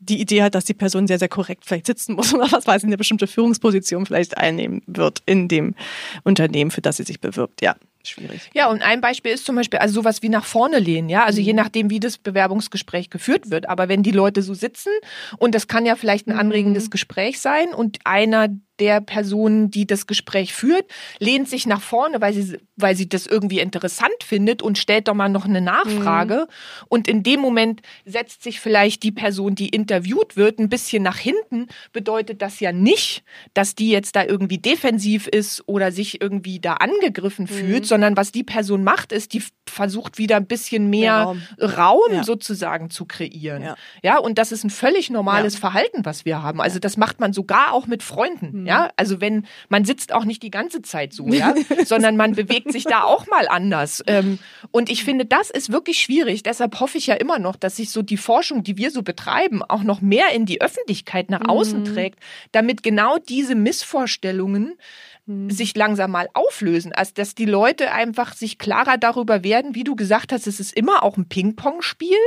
die 0.01 0.19
Idee 0.19 0.41
hat, 0.41 0.55
dass 0.55 0.65
die 0.65 0.73
Person 0.73 1.07
sehr, 1.07 1.19
sehr 1.19 1.29
korrekt 1.29 1.63
vielleicht 1.65 1.85
sitzen 1.85 2.15
muss 2.15 2.33
oder 2.33 2.51
was 2.51 2.67
weiß 2.67 2.83
ich, 2.83 2.87
eine 2.87 2.97
bestimmte 2.97 3.27
Führungsposition 3.27 4.05
vielleicht 4.05 4.37
einnehmen 4.37 4.81
wird 4.87 5.21
in 5.25 5.47
dem 5.47 5.75
Unternehmen, 6.23 6.71
für 6.71 6.81
das 6.81 6.97
sie 6.97 7.03
sich 7.03 7.21
bewirbt. 7.21 7.61
Ja, 7.61 7.75
schwierig. 8.03 8.49
Ja, 8.53 8.67
und 8.69 8.81
ein 8.81 8.99
Beispiel 8.99 9.31
ist 9.31 9.45
zum 9.45 9.55
Beispiel 9.55 9.79
also 9.79 9.93
sowas 9.93 10.21
wie 10.21 10.29
nach 10.29 10.45
vorne 10.45 10.79
lehnen, 10.79 11.09
ja, 11.09 11.23
also 11.23 11.39
mhm. 11.39 11.45
je 11.45 11.53
nachdem, 11.53 11.89
wie 11.89 11.99
das 11.99 12.17
Bewerbungsgespräch 12.17 13.09
geführt 13.09 13.51
wird. 13.51 13.69
Aber 13.69 13.87
wenn 13.89 14.03
die 14.03 14.11
Leute 14.11 14.41
so 14.41 14.53
sitzen 14.53 14.91
und 15.37 15.53
das 15.55 15.67
kann 15.67 15.85
ja 15.85 15.95
vielleicht 15.95 16.27
ein 16.27 16.37
anregendes 16.37 16.85
mhm. 16.85 16.89
Gespräch 16.89 17.39
sein 17.39 17.73
und 17.73 17.99
einer 18.03 18.49
der 18.81 18.99
Person, 18.99 19.69
die 19.69 19.85
das 19.85 20.07
Gespräch 20.07 20.53
führt, 20.53 20.85
lehnt 21.19 21.47
sich 21.47 21.67
nach 21.67 21.81
vorne, 21.81 22.19
weil 22.19 22.33
sie, 22.33 22.57
weil 22.75 22.95
sie 22.95 23.07
das 23.07 23.27
irgendwie 23.27 23.59
interessant 23.59 24.23
findet 24.25 24.63
und 24.63 24.79
stellt 24.79 25.07
doch 25.07 25.13
mal 25.13 25.29
noch 25.29 25.45
eine 25.45 25.61
Nachfrage. 25.61 26.47
Mhm. 26.47 26.85
Und 26.89 27.07
in 27.07 27.21
dem 27.21 27.39
Moment 27.39 27.83
setzt 28.05 28.41
sich 28.41 28.59
vielleicht 28.59 29.03
die 29.03 29.11
Person, 29.11 29.53
die 29.53 29.69
interviewt 29.69 30.35
wird, 30.35 30.57
ein 30.57 30.67
bisschen 30.67 31.03
nach 31.03 31.17
hinten. 31.17 31.67
Bedeutet 31.93 32.41
das 32.41 32.59
ja 32.59 32.71
nicht, 32.71 33.23
dass 33.53 33.75
die 33.75 33.91
jetzt 33.91 34.15
da 34.15 34.25
irgendwie 34.25 34.57
defensiv 34.57 35.27
ist 35.27 35.63
oder 35.67 35.91
sich 35.91 36.19
irgendwie 36.19 36.59
da 36.59 36.73
angegriffen 36.73 37.45
mhm. 37.45 37.53
fühlt, 37.53 37.85
sondern 37.85 38.17
was 38.17 38.31
die 38.31 38.43
Person 38.43 38.83
macht, 38.83 39.11
ist, 39.11 39.33
die 39.33 39.43
versucht 39.71 40.17
wieder 40.17 40.37
ein 40.37 40.45
bisschen 40.45 40.89
mehr, 40.89 41.23
Raum, 41.23 41.41
Raum 41.59 42.13
ja. 42.13 42.23
sozusagen 42.23 42.89
zu 42.89 43.05
kreieren. 43.05 43.63
Ja. 43.63 43.75
ja, 44.03 44.17
und 44.17 44.37
das 44.37 44.51
ist 44.51 44.63
ein 44.63 44.69
völlig 44.69 45.09
normales 45.09 45.55
ja. 45.55 45.59
Verhalten, 45.59 46.05
was 46.05 46.25
wir 46.25 46.43
haben. 46.43 46.61
Also 46.61 46.79
das 46.79 46.97
macht 46.97 47.19
man 47.19 47.33
sogar 47.33 47.73
auch 47.73 47.87
mit 47.87 48.03
Freunden. 48.03 48.61
Mhm. 48.61 48.67
Ja, 48.67 48.91
also 48.97 49.21
wenn 49.21 49.47
man 49.69 49.85
sitzt 49.85 50.13
auch 50.13 50.25
nicht 50.25 50.43
die 50.43 50.51
ganze 50.51 50.81
Zeit 50.81 51.13
so, 51.13 51.27
ja, 51.27 51.55
sondern 51.85 52.17
man 52.17 52.35
bewegt 52.35 52.71
sich 52.71 52.83
da 52.83 53.03
auch 53.03 53.27
mal 53.27 53.47
anders. 53.47 54.03
Ähm, 54.07 54.39
und 54.71 54.89
ich 54.89 55.03
finde, 55.03 55.25
das 55.25 55.49
ist 55.49 55.71
wirklich 55.71 55.99
schwierig. 55.99 56.43
Deshalb 56.43 56.79
hoffe 56.79 56.97
ich 56.97 57.07
ja 57.07 57.15
immer 57.15 57.39
noch, 57.39 57.55
dass 57.55 57.77
sich 57.77 57.89
so 57.89 58.01
die 58.01 58.17
Forschung, 58.17 58.63
die 58.63 58.77
wir 58.77 58.91
so 58.91 59.01
betreiben, 59.01 59.63
auch 59.63 59.83
noch 59.83 60.01
mehr 60.01 60.31
in 60.33 60.45
die 60.45 60.61
Öffentlichkeit 60.61 61.29
nach 61.29 61.47
außen 61.47 61.79
mhm. 61.79 61.85
trägt, 61.85 62.19
damit 62.51 62.83
genau 62.83 63.17
diese 63.17 63.55
Missvorstellungen 63.55 64.77
mhm. 65.25 65.49
sich 65.49 65.75
langsam 65.75 66.11
mal 66.11 66.29
auflösen, 66.33 66.93
als 66.93 67.13
dass 67.13 67.35
die 67.35 67.45
Leute 67.45 67.91
einfach 67.91 68.33
sich 68.33 68.57
klarer 68.57 68.97
darüber 68.97 69.43
werden, 69.43 69.75
wie 69.75 69.83
du 69.83 69.95
gesagt 69.95 70.31
hast, 70.31 70.47
es 70.47 70.59
ist 70.59 70.73
immer 70.73 71.03
auch 71.03 71.17
ein 71.17 71.27
Ping-Pong-Spiel. 71.27 72.17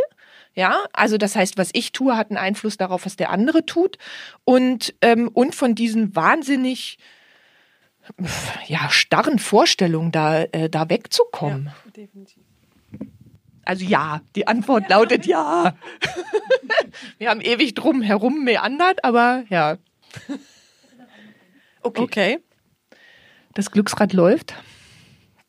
Ja, 0.55 0.84
also 0.92 1.18
das 1.18 1.34
heißt, 1.34 1.59
was 1.59 1.70
ich 1.72 1.92
tue, 1.92 2.16
hat 2.16 2.30
einen 2.30 2.38
Einfluss 2.38 2.76
darauf, 2.76 3.07
was 3.07 3.16
der 3.16 3.30
andere 3.30 3.66
tut. 3.66 3.99
Und, 4.45 4.95
ähm, 5.03 5.28
und 5.28 5.55
von 5.55 5.74
diesen 5.74 6.14
wahnsinnig 6.14 6.99
ja, 8.66 8.88
starren 8.90 9.38
Vorstellungen 9.38 10.12
da, 10.12 10.42
äh, 10.45 10.68
da 10.68 10.88
wegzukommen. 10.90 11.66
Ja, 11.66 11.90
definitiv. 11.90 12.42
Also 13.64 13.84
ja, 13.84 14.20
die 14.36 14.47
Antwort 14.47 14.84
ja, 14.90 14.97
lautet 14.99 15.26
ja. 15.26 15.74
Wir 17.18 17.30
haben 17.30 17.40
ewig 17.40 17.74
drum 17.74 18.03
herum 18.03 18.45
meandert, 18.45 19.03
aber 19.05 19.45
ja. 19.49 19.78
Okay. 21.82 22.03
okay. 22.03 22.38
Das 23.55 23.70
Glücksrad 23.70 24.12
läuft. 24.12 24.55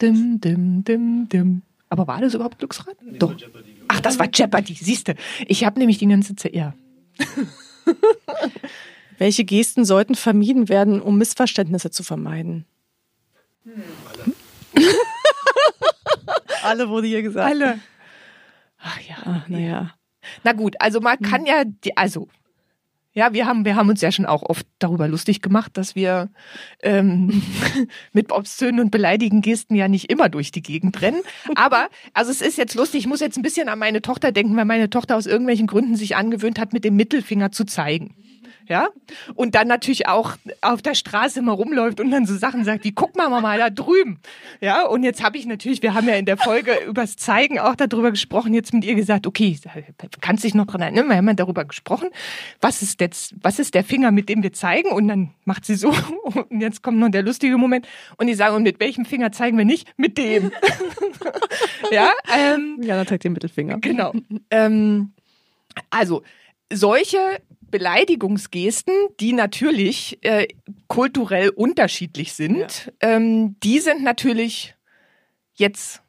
Dim, 0.01 0.39
dim, 0.39 0.83
dim, 0.83 1.27
dim. 1.29 1.61
Aber 1.89 2.07
war 2.07 2.21
das 2.21 2.33
überhaupt 2.33 2.59
Glücksrad? 2.59 2.95
Nee, 3.01 3.17
Doch. 3.17 3.35
Ach, 3.87 3.99
das 4.01 4.19
war 4.19 4.27
Jeopardy, 4.33 4.73
siehste. 4.73 5.15
Ich 5.47 5.63
habe 5.63 5.79
nämlich 5.79 5.97
die 5.97 6.07
ganze 6.07 6.35
Zeit, 6.35 6.53
ja. 6.53 6.73
Welche 9.17 9.45
Gesten 9.45 9.85
sollten 9.85 10.15
vermieden 10.15 10.67
werden, 10.67 11.01
um 11.01 11.17
Missverständnisse 11.17 11.89
zu 11.91 12.03
vermeiden? 12.03 12.65
Hm. 13.63 13.83
Alle. 14.09 14.85
Alle 16.63 16.89
wurde 16.89 17.07
hier 17.07 17.21
gesagt. 17.21 17.49
Alle. 17.49 17.79
Ach 18.79 18.99
ja. 19.01 19.45
Naja. 19.47 19.95
Na 20.43 20.53
gut, 20.53 20.75
also 20.79 20.99
man 20.99 21.19
kann 21.19 21.45
ja, 21.45 21.63
die, 21.65 21.95
also 21.95 22.27
ja, 23.15 23.31
wir 23.31 23.47
haben, 23.47 23.63
wir 23.63 23.77
haben 23.77 23.87
uns 23.89 24.01
ja 24.01 24.11
schon 24.11 24.25
auch 24.25 24.43
oft 24.43 24.67
darüber 24.77 25.07
lustig 25.07 25.41
gemacht, 25.41 25.77
dass 25.77 25.95
wir 25.95 26.29
ähm, 26.83 27.41
mit 28.11 28.31
obszönen 28.31 28.81
und 28.81 28.91
beleidigen 28.91 29.41
Gesten 29.41 29.73
ja 29.73 29.87
nicht 29.87 30.11
immer 30.11 30.27
durch 30.27 30.51
die 30.51 30.61
Gegend 30.61 31.01
rennen. 31.01 31.21
Aber, 31.55 31.87
also 32.13 32.29
es 32.29 32.41
ist 32.41 32.57
jetzt 32.57 32.75
lustig, 32.75 32.99
ich 32.99 33.07
muss 33.07 33.21
jetzt 33.21 33.37
ein 33.37 33.41
bisschen 33.41 33.69
an 33.69 33.79
meine 33.79 34.01
Tochter 34.01 34.33
denken, 34.33 34.57
weil 34.57 34.65
meine 34.65 34.89
Tochter 34.89 35.15
aus 35.15 35.27
irgendwelchen 35.27 35.65
Gründen 35.65 35.95
sich 35.95 36.17
angewöhnt 36.17 36.59
hat, 36.59 36.73
mit 36.73 36.83
dem 36.83 36.97
Mittelfinger 36.97 37.51
zu 37.51 37.63
zeigen. 37.63 38.15
Ja. 38.67 38.89
Und 39.35 39.55
dann 39.55 39.67
natürlich 39.67 40.07
auch 40.07 40.37
auf 40.61 40.81
der 40.81 40.95
Straße 40.95 41.41
mal 41.41 41.53
rumläuft 41.53 41.99
und 41.99 42.11
dann 42.11 42.25
so 42.25 42.35
Sachen 42.35 42.63
sagt 42.63 42.83
wie, 42.83 42.91
guck 42.91 43.15
mal 43.15 43.29
mal 43.29 43.57
da 43.57 43.69
drüben. 43.69 44.19
Ja. 44.61 44.85
Und 44.85 45.03
jetzt 45.03 45.23
habe 45.23 45.37
ich 45.37 45.45
natürlich, 45.45 45.81
wir 45.81 45.93
haben 45.93 46.07
ja 46.07 46.15
in 46.15 46.25
der 46.25 46.37
Folge 46.37 46.73
übers 46.87 47.15
Zeigen 47.15 47.59
auch 47.59 47.75
darüber 47.75 48.11
gesprochen, 48.11 48.53
jetzt 48.53 48.73
mit 48.73 48.83
ihr 48.83 48.95
gesagt, 48.95 49.27
okay, 49.27 49.57
kannst 50.21 50.43
dich 50.43 50.53
noch 50.53 50.65
dran 50.65 50.81
erinnern, 50.81 51.07
wir 51.07 51.15
haben 51.15 51.27
ja 51.27 51.33
darüber 51.33 51.65
gesprochen, 51.65 52.09
was 52.61 52.81
ist 52.81 52.99
jetzt, 53.01 53.35
was 53.41 53.59
ist 53.59 53.73
der 53.73 53.83
Finger, 53.83 54.11
mit 54.11 54.29
dem 54.29 54.43
wir 54.43 54.53
zeigen? 54.53 54.89
Und 54.89 55.07
dann 55.07 55.31
macht 55.45 55.65
sie 55.65 55.75
so, 55.75 55.89
und 56.49 56.61
jetzt 56.61 56.81
kommt 56.81 56.97
noch 56.97 57.09
der 57.09 57.23
lustige 57.23 57.57
Moment, 57.57 57.87
und 58.17 58.27
die 58.27 58.33
sagen, 58.33 58.55
und 58.55 58.63
mit 58.63 58.79
welchem 58.79 59.05
Finger 59.05 59.31
zeigen 59.31 59.57
wir 59.57 59.65
nicht? 59.65 59.87
Mit 59.97 60.17
dem. 60.17 60.51
ja, 61.91 62.11
ähm, 62.35 62.79
ja, 62.81 62.95
dann 62.95 63.07
zeigt 63.07 63.23
den 63.23 63.33
Mittelfinger. 63.33 63.77
Genau. 63.79 64.13
Ähm, 64.49 65.13
also, 65.89 66.23
solche 66.71 67.17
Beleidigungsgesten, 67.75 68.93
die 69.19 69.33
natürlich 69.33 70.17
äh, 70.21 70.47
kulturell 70.87 71.49
unterschiedlich 71.49 72.31
sind, 72.31 72.57
ja. 72.57 73.09
ähm, 73.09 73.57
die 73.63 73.79
sind 73.79 74.01
natürlich 74.01 74.75
jetzt 75.55 76.01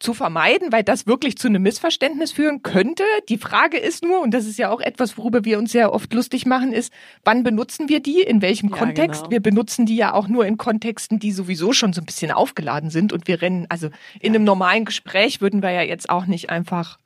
zu 0.00 0.12
vermeiden, 0.12 0.70
weil 0.70 0.82
das 0.82 1.06
wirklich 1.06 1.38
zu 1.38 1.48
einem 1.48 1.62
Missverständnis 1.62 2.32
führen 2.32 2.62
könnte. 2.62 3.04
Die 3.30 3.38
Frage 3.38 3.78
ist 3.78 4.04
nur, 4.04 4.20
und 4.20 4.34
das 4.34 4.44
ist 4.44 4.58
ja 4.58 4.70
auch 4.70 4.82
etwas, 4.82 5.16
worüber 5.16 5.46
wir 5.46 5.58
uns 5.58 5.72
sehr 5.72 5.94
oft 5.94 6.12
lustig 6.12 6.44
machen, 6.44 6.74
ist, 6.74 6.92
wann 7.24 7.42
benutzen 7.42 7.88
wir 7.88 8.00
die, 8.00 8.20
in 8.20 8.42
welchem 8.42 8.68
ja, 8.68 8.76
Kontext? 8.76 9.22
Genau. 9.22 9.30
Wir 9.30 9.40
benutzen 9.40 9.86
die 9.86 9.96
ja 9.96 10.12
auch 10.12 10.28
nur 10.28 10.44
in 10.44 10.58
Kontexten, 10.58 11.20
die 11.20 11.32
sowieso 11.32 11.72
schon 11.72 11.94
so 11.94 12.02
ein 12.02 12.06
bisschen 12.06 12.32
aufgeladen 12.32 12.90
sind 12.90 13.14
und 13.14 13.26
wir 13.28 13.40
rennen, 13.40 13.64
also 13.70 13.88
in 14.20 14.34
einem 14.34 14.44
normalen 14.44 14.84
Gespräch 14.84 15.40
würden 15.40 15.62
wir 15.62 15.70
ja 15.70 15.82
jetzt 15.82 16.10
auch 16.10 16.26
nicht 16.26 16.50
einfach 16.50 16.98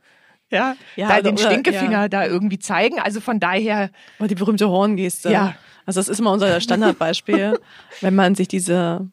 ja, 0.50 0.76
ja 0.96 1.08
da 1.08 1.14
also, 1.14 1.30
den 1.30 1.38
Stinkefinger 1.38 2.02
ja. 2.02 2.08
da 2.08 2.26
irgendwie 2.26 2.58
zeigen. 2.58 2.98
Also 2.98 3.20
von 3.20 3.40
daher. 3.40 3.90
Oder 4.18 4.28
die 4.28 4.34
berühmte 4.34 4.68
Horngeste. 4.68 5.30
Ja. 5.30 5.54
Also 5.86 6.00
das 6.00 6.08
ist 6.08 6.18
immer 6.18 6.32
unser 6.32 6.60
Standardbeispiel, 6.60 7.58
wenn 8.00 8.14
man 8.14 8.34
sich 8.34 8.48
diese 8.48 9.08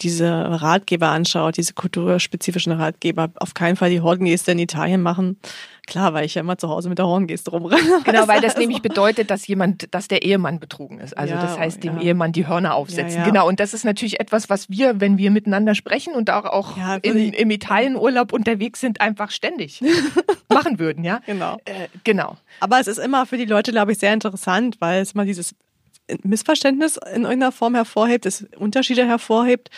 diese 0.00 0.28
Ratgeber 0.28 1.08
anschaut, 1.08 1.56
diese 1.56 1.74
kulturspezifischen 1.74 2.72
Ratgeber, 2.72 3.30
auf 3.36 3.54
keinen 3.54 3.76
Fall 3.76 3.90
die 3.90 4.00
Horngeste 4.00 4.52
in 4.52 4.58
Italien 4.58 5.02
machen. 5.02 5.38
Klar, 5.86 6.14
weil 6.14 6.24
ich 6.24 6.34
ja 6.34 6.40
immer 6.40 6.58
zu 6.58 6.68
Hause 6.68 6.88
mit 6.88 6.98
der 6.98 7.06
Horngeste 7.06 7.52
rumrenne. 7.52 7.82
Genau, 8.04 8.26
weil 8.26 8.40
das 8.40 8.54
also. 8.54 8.60
nämlich 8.60 8.82
bedeutet, 8.82 9.30
dass 9.30 9.46
jemand, 9.46 9.94
dass 9.94 10.08
der 10.08 10.22
Ehemann 10.22 10.58
betrogen 10.58 10.98
ist. 10.98 11.16
Also 11.16 11.34
ja, 11.34 11.40
das 11.40 11.58
heißt, 11.58 11.84
dem 11.84 11.96
ja. 11.96 12.02
Ehemann 12.02 12.32
die 12.32 12.46
Hörner 12.46 12.74
aufsetzen. 12.74 13.20
Ja, 13.20 13.24
genau. 13.24 13.46
Und 13.46 13.60
das 13.60 13.72
ist 13.72 13.84
natürlich 13.84 14.18
etwas, 14.18 14.50
was 14.50 14.68
wir, 14.68 15.00
wenn 15.00 15.18
wir 15.18 15.30
miteinander 15.30 15.74
sprechen 15.74 16.14
und 16.14 16.30
auch, 16.30 16.44
auch 16.44 16.76
in, 17.02 17.32
im 17.32 17.50
Italienurlaub 17.50 18.32
unterwegs 18.32 18.80
sind, 18.80 19.00
einfach 19.00 19.30
ständig 19.30 19.80
machen 20.52 20.80
würden, 20.80 21.04
ja? 21.04 21.20
Genau. 21.26 21.58
Äh, 21.64 21.88
genau. 22.02 22.36
Aber 22.58 22.80
es 22.80 22.88
ist 22.88 22.98
immer 22.98 23.26
für 23.26 23.36
die 23.36 23.44
Leute, 23.44 23.70
glaube 23.70 23.92
ich, 23.92 23.98
sehr 23.98 24.12
interessant, 24.12 24.76
weil 24.80 25.02
es 25.02 25.14
mal 25.14 25.26
dieses 25.26 25.54
Missverständnis 26.22 26.96
in 26.96 27.22
irgendeiner 27.22 27.52
Form 27.52 27.74
hervorhebt, 27.74 28.26
es 28.26 28.46
Unterschiede 28.56 29.06
hervorhebt 29.06 29.70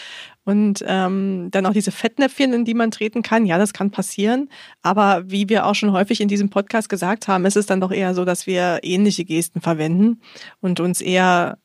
und 0.44 0.84
ähm, 0.86 1.48
dann 1.50 1.66
auch 1.66 1.72
diese 1.72 1.90
Fettnäpfchen, 1.90 2.52
in 2.52 2.64
die 2.64 2.74
man 2.74 2.90
treten 2.90 3.22
kann. 3.22 3.46
Ja, 3.46 3.58
das 3.58 3.72
kann 3.72 3.90
passieren. 3.90 4.48
Aber 4.82 5.30
wie 5.30 5.48
wir 5.48 5.66
auch 5.66 5.74
schon 5.74 5.92
häufig 5.92 6.20
in 6.20 6.28
diesem 6.28 6.50
Podcast 6.50 6.88
gesagt 6.88 7.28
haben, 7.28 7.44
ist 7.44 7.56
es 7.56 7.66
dann 7.66 7.80
doch 7.80 7.92
eher 7.92 8.14
so, 8.14 8.24
dass 8.24 8.46
wir 8.46 8.80
ähnliche 8.82 9.24
Gesten 9.24 9.60
verwenden 9.60 10.20
und 10.60 10.80
uns 10.80 11.00
eher 11.00 11.58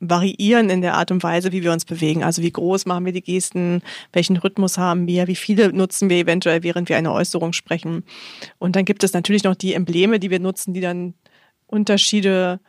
variieren 0.00 0.70
in 0.70 0.80
der 0.80 0.94
Art 0.94 1.10
und 1.10 1.22
Weise, 1.22 1.52
wie 1.52 1.62
wir 1.62 1.72
uns 1.72 1.84
bewegen. 1.84 2.22
Also 2.22 2.42
wie 2.42 2.52
groß 2.52 2.86
machen 2.86 3.04
wir 3.04 3.12
die 3.12 3.22
Gesten, 3.22 3.82
welchen 4.12 4.36
Rhythmus 4.36 4.78
haben 4.78 5.06
wir, 5.08 5.26
wie 5.26 5.34
viele 5.34 5.72
nutzen 5.72 6.08
wir 6.08 6.18
eventuell, 6.18 6.62
während 6.62 6.88
wir 6.88 6.96
eine 6.96 7.12
Äußerung 7.12 7.52
sprechen. 7.52 8.04
Und 8.58 8.76
dann 8.76 8.84
gibt 8.84 9.02
es 9.02 9.12
natürlich 9.12 9.44
noch 9.44 9.56
die 9.56 9.74
Embleme, 9.74 10.20
die 10.20 10.30
wir 10.30 10.38
nutzen, 10.38 10.72
die 10.72 10.80
dann 10.80 11.14
Unterschiede 11.66 12.60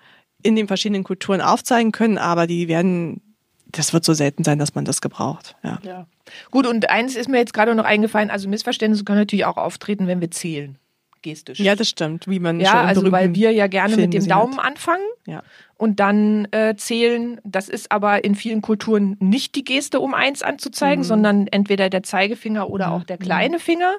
in 0.41 0.55
den 0.55 0.67
verschiedenen 0.67 1.03
Kulturen 1.03 1.41
aufzeigen 1.41 1.91
können, 1.91 2.17
aber 2.17 2.47
die 2.47 2.67
werden, 2.67 3.21
das 3.67 3.93
wird 3.93 4.05
so 4.05 4.13
selten 4.13 4.43
sein, 4.43 4.59
dass 4.59 4.75
man 4.75 4.85
das 4.85 5.01
gebraucht. 5.01 5.55
Ja. 5.63 5.79
ja. 5.83 6.07
Gut, 6.51 6.67
und 6.67 6.89
eins 6.89 7.15
ist 7.15 7.29
mir 7.29 7.37
jetzt 7.37 7.53
gerade 7.53 7.75
noch 7.75 7.85
eingefallen, 7.85 8.29
also 8.29 8.47
Missverständnisse 8.47 9.03
können 9.03 9.19
natürlich 9.19 9.45
auch 9.45 9.57
auftreten, 9.57 10.07
wenn 10.07 10.21
wir 10.21 10.31
zählen. 10.31 10.77
Gestisch. 11.21 11.59
Ja, 11.59 11.75
das 11.75 11.89
stimmt, 11.89 12.27
wie 12.27 12.39
man 12.39 12.59
Ja, 12.59 12.83
also 12.83 13.11
weil 13.11 13.35
wir 13.35 13.51
ja 13.51 13.67
gerne 13.67 13.97
mit 13.97 14.13
dem 14.13 14.27
Daumen 14.27 14.57
hat. 14.57 14.65
anfangen. 14.65 15.03
Ja 15.25 15.43
und 15.79 16.01
dann 16.01 16.45
äh, 16.51 16.75
zählen. 16.75 17.39
Das 17.45 17.69
ist 17.69 17.89
aber 17.89 18.25
in 18.25 18.35
vielen 18.35 18.61
Kulturen 18.61 19.15
nicht 19.21 19.55
die 19.55 19.63
Geste, 19.63 20.01
um 20.01 20.13
eins 20.13 20.43
anzuzeigen, 20.43 21.03
mhm. 21.03 21.07
sondern 21.07 21.47
entweder 21.47 21.89
der 21.89 22.03
Zeigefinger 22.03 22.69
oder 22.69 22.91
auch 22.91 23.05
der 23.05 23.17
kleine 23.17 23.59
Finger. 23.59 23.95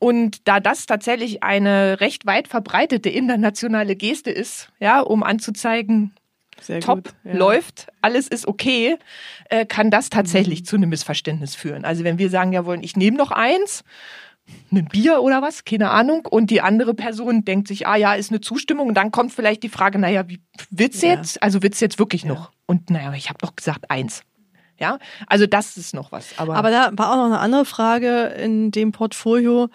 Und 0.00 0.48
da 0.48 0.58
das 0.58 0.86
tatsächlich 0.86 1.44
eine 1.44 2.00
recht 2.00 2.26
weit 2.26 2.48
verbreitete 2.48 3.10
internationale 3.10 3.94
Geste 3.94 4.32
ist, 4.32 4.70
ja, 4.80 5.00
um 5.00 5.22
anzuzeigen, 5.22 6.14
sehr 6.60 6.80
top, 6.80 7.04
gut, 7.04 7.14
ja. 7.22 7.34
läuft, 7.34 7.86
alles 8.02 8.26
ist 8.26 8.48
okay, 8.48 8.96
äh, 9.50 9.66
kann 9.66 9.92
das 9.92 10.10
tatsächlich 10.10 10.62
mhm. 10.62 10.64
zu 10.64 10.76
einem 10.76 10.88
Missverständnis 10.88 11.54
führen. 11.54 11.84
Also 11.84 12.02
wenn 12.02 12.18
wir 12.18 12.28
sagen, 12.28 12.52
ja 12.52 12.64
wollen, 12.64 12.82
ich 12.82 12.96
nehme 12.96 13.16
noch 13.16 13.30
eins 13.30 13.84
ein 14.72 14.86
Bier 14.86 15.22
oder 15.22 15.42
was, 15.42 15.64
keine 15.64 15.90
Ahnung. 15.90 16.26
Und 16.28 16.50
die 16.50 16.60
andere 16.60 16.94
Person 16.94 17.44
denkt 17.44 17.68
sich, 17.68 17.86
ah 17.86 17.96
ja, 17.96 18.14
ist 18.14 18.30
eine 18.30 18.40
Zustimmung. 18.40 18.88
Und 18.88 18.94
dann 18.94 19.10
kommt 19.10 19.32
vielleicht 19.32 19.62
die 19.62 19.68
Frage, 19.68 19.98
naja, 19.98 20.28
wie 20.28 20.40
wird's 20.70 21.02
ja. 21.02 21.10
jetzt? 21.10 21.42
Also 21.42 21.62
wird's 21.62 21.80
jetzt 21.80 21.98
wirklich 21.98 22.22
ja. 22.22 22.28
noch? 22.28 22.50
Und 22.66 22.90
naja, 22.90 23.12
ich 23.14 23.28
habe 23.28 23.38
doch 23.40 23.56
gesagt 23.56 23.90
eins. 23.90 24.22
Ja, 24.78 24.98
also 25.28 25.46
das 25.46 25.76
ist 25.76 25.94
noch 25.94 26.10
was. 26.10 26.36
Aber, 26.36 26.56
aber 26.56 26.70
da 26.70 26.90
war 26.94 27.12
auch 27.12 27.16
noch 27.16 27.26
eine 27.26 27.38
andere 27.38 27.64
Frage 27.64 28.24
in 28.26 28.72
dem 28.72 28.90
Portfolio, 28.90 29.68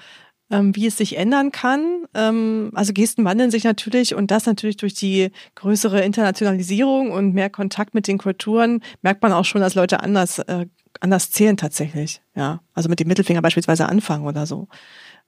ähm, 0.51 0.75
wie 0.75 0.87
es 0.87 0.97
sich 0.97 1.17
ändern 1.17 1.51
kann. 1.51 2.05
Ähm, 2.13 2.71
also 2.73 2.91
Gesten 2.91 3.23
wandeln 3.23 3.49
sich 3.49 3.63
natürlich 3.63 4.13
und 4.13 4.29
das 4.29 4.45
natürlich 4.45 4.77
durch 4.77 4.93
die 4.93 5.31
größere 5.55 6.01
Internationalisierung 6.01 7.11
und 7.11 7.33
mehr 7.33 7.49
Kontakt 7.49 7.93
mit 7.93 8.07
den 8.07 8.17
Kulturen 8.17 8.83
merkt 9.01 9.21
man 9.21 9.31
auch 9.31 9.45
schon, 9.45 9.61
dass 9.61 9.75
Leute 9.75 10.01
anders 10.01 10.39
äh, 10.39 10.65
anders 10.99 11.31
zählen 11.31 11.57
tatsächlich. 11.57 12.21
Ja, 12.35 12.61
also 12.73 12.89
mit 12.89 12.99
dem 12.99 13.07
Mittelfinger 13.07 13.41
beispielsweise 13.41 13.87
anfangen 13.87 14.25
oder 14.25 14.45
so. 14.45 14.67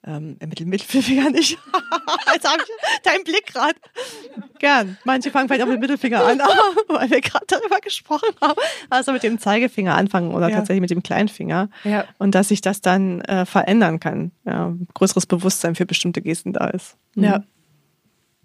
Ähm, 0.04 0.36
mit 0.40 0.58
dem 0.58 0.68
Mittelfinger 0.68 1.30
nicht. 1.30 1.58
Jetzt 2.34 2.50
habe 2.50 2.60
ich 2.60 3.02
deinen 3.04 3.22
Blick 3.22 3.46
gerade. 3.46 3.76
Gern. 4.58 4.98
Manche 5.04 5.30
fangen 5.30 5.46
vielleicht 5.46 5.62
auch 5.62 5.68
mit 5.68 5.76
dem 5.76 5.80
Mittelfinger 5.80 6.24
an, 6.24 6.38
weil 6.88 7.08
wir 7.08 7.20
gerade 7.20 7.46
darüber 7.46 7.78
gesprochen 7.78 8.34
haben. 8.40 8.60
Also 8.90 9.12
mit 9.12 9.22
dem 9.22 9.38
Zeigefinger 9.38 9.94
anfangen 9.94 10.34
oder 10.34 10.48
ja. 10.48 10.56
tatsächlich 10.56 10.80
mit 10.80 10.90
dem 10.90 11.04
Kleinfinger. 11.04 11.68
Ja. 11.84 12.04
Und 12.18 12.34
dass 12.34 12.48
sich 12.48 12.60
das 12.60 12.80
dann 12.80 13.20
äh, 13.22 13.46
verändern 13.46 14.00
kann. 14.00 14.32
Ja, 14.44 14.74
größeres 14.94 15.26
Bewusstsein 15.26 15.76
für 15.76 15.86
bestimmte 15.86 16.20
Gesten 16.20 16.52
da 16.52 16.66
ist. 16.66 16.96
Mhm. 17.14 17.24
Ja. 17.24 17.44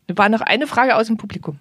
War 0.09 0.29
noch 0.29 0.41
eine 0.41 0.67
Frage 0.67 0.95
aus 0.95 1.07
dem 1.07 1.17
Publikum. 1.17 1.57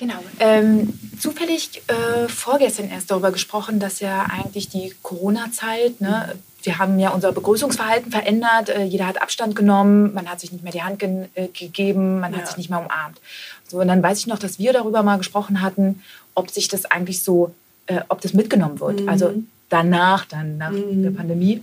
Genau. 0.00 0.14
Ähm, 0.38 0.94
zufällig 1.20 1.82
äh, 1.86 2.26
vorgestern 2.26 2.88
erst 2.88 3.10
darüber 3.10 3.30
gesprochen, 3.32 3.78
dass 3.78 4.00
ja 4.00 4.26
eigentlich 4.30 4.70
die 4.70 4.94
Corona-Zeit, 5.02 6.00
ne, 6.00 6.36
wir 6.62 6.78
haben 6.78 6.98
ja 6.98 7.10
unser 7.10 7.32
Begrüßungsverhalten 7.32 8.10
verändert, 8.10 8.70
äh, 8.70 8.82
jeder 8.84 9.06
hat 9.06 9.20
Abstand 9.20 9.54
genommen, 9.54 10.14
man 10.14 10.26
hat 10.30 10.40
sich 10.40 10.52
nicht 10.52 10.64
mehr 10.64 10.72
die 10.72 10.82
Hand 10.82 11.00
ge 11.00 11.26
äh, 11.34 11.48
gegeben, 11.48 12.20
man 12.20 12.32
ja. 12.32 12.38
hat 12.38 12.46
sich 12.48 12.56
nicht 12.56 12.70
mehr 12.70 12.80
umarmt. 12.80 13.20
So, 13.68 13.78
und 13.78 13.88
dann 13.88 14.02
weiß 14.02 14.18
ich 14.20 14.26
noch, 14.26 14.38
dass 14.38 14.58
wir 14.58 14.72
darüber 14.72 15.02
mal 15.02 15.18
gesprochen 15.18 15.60
hatten, 15.60 16.02
ob 16.34 16.50
sich 16.50 16.68
das 16.68 16.86
eigentlich 16.86 17.22
so, 17.22 17.54
äh, 17.86 18.00
ob 18.08 18.22
das 18.22 18.32
mitgenommen 18.32 18.80
wird. 18.80 19.02
Mhm. 19.02 19.08
Also 19.10 19.34
danach, 19.68 20.24
dann 20.24 20.56
nach 20.56 20.70
mhm. 20.70 21.02
der 21.02 21.10
Pandemie, 21.10 21.60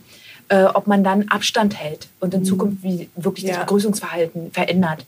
äh, 0.50 0.66
ob 0.66 0.86
man 0.86 1.04
dann 1.04 1.28
Abstand 1.30 1.76
hält 1.76 2.08
und 2.20 2.36
in 2.36 2.42
mhm. 2.42 2.46
Zukunft 2.46 2.84
wie 2.84 3.10
wirklich 3.16 3.46
ja. 3.46 3.56
das 3.56 3.62
Begrüßungsverhalten 3.62 4.52
verändert. 4.52 5.06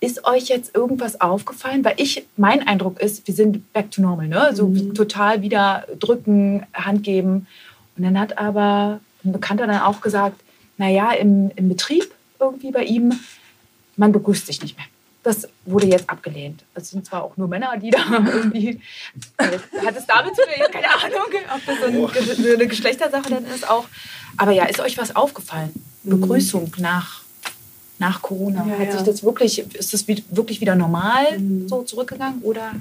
Ist 0.00 0.24
euch 0.26 0.48
jetzt 0.48 0.74
irgendwas 0.74 1.20
aufgefallen? 1.20 1.84
Weil 1.84 1.94
ich, 1.96 2.26
mein 2.36 2.66
Eindruck 2.66 3.00
ist, 3.00 3.26
wir 3.26 3.34
sind 3.34 3.72
back 3.72 3.90
to 3.90 4.02
normal, 4.02 4.28
ne? 4.28 4.50
So 4.54 4.68
mhm. 4.68 4.94
total 4.94 5.42
wieder 5.42 5.86
drücken, 5.98 6.66
Hand 6.74 7.02
geben. 7.02 7.46
Und 7.96 8.04
dann 8.04 8.18
hat 8.18 8.36
aber 8.36 9.00
ein 9.24 9.32
Bekannter 9.32 9.66
dann 9.66 9.80
auch 9.80 10.00
gesagt, 10.02 10.40
naja, 10.76 11.12
im, 11.12 11.50
im 11.56 11.68
Betrieb 11.68 12.10
irgendwie 12.38 12.70
bei 12.70 12.84
ihm, 12.84 13.18
man 13.96 14.12
begrüßt 14.12 14.46
sich 14.46 14.60
nicht 14.62 14.76
mehr. 14.76 14.86
Das 15.22 15.48
wurde 15.64 15.86
jetzt 15.86 16.08
abgelehnt. 16.08 16.62
Es 16.74 16.90
sind 16.90 17.04
zwar 17.04 17.24
auch 17.24 17.36
nur 17.36 17.48
Männer, 17.48 17.76
die 17.78 17.90
da 17.90 17.98
irgendwie. 18.10 18.80
Hat 19.38 19.96
es 19.96 20.06
damit 20.06 20.36
zu 20.36 20.42
tun? 20.42 20.66
Keine 20.70 20.86
Ahnung, 20.86 21.32
ob 21.54 21.66
das 21.66 21.80
so, 21.80 21.86
ein, 21.86 22.36
so 22.36 22.52
eine 22.54 22.66
Geschlechtersache 22.66 23.30
dann 23.30 23.44
ist 23.46 23.68
auch. 23.68 23.86
Aber 24.36 24.52
ja, 24.52 24.66
ist 24.66 24.78
euch 24.78 24.98
was 24.98 25.16
aufgefallen? 25.16 25.72
Mhm. 26.04 26.20
Begrüßung 26.20 26.72
nach 26.78 27.25
nach 27.98 28.22
Corona? 28.22 28.66
Ja, 28.66 28.78
Hat 28.78 28.92
sich 28.92 29.02
das 29.02 29.22
wirklich, 29.22 29.58
ist 29.74 29.92
das 29.92 30.06
wirklich 30.08 30.60
wieder 30.60 30.74
normal 30.74 31.38
mhm. 31.38 31.68
so 31.68 31.82
zurückgegangen 31.82 32.42
oder? 32.42 32.72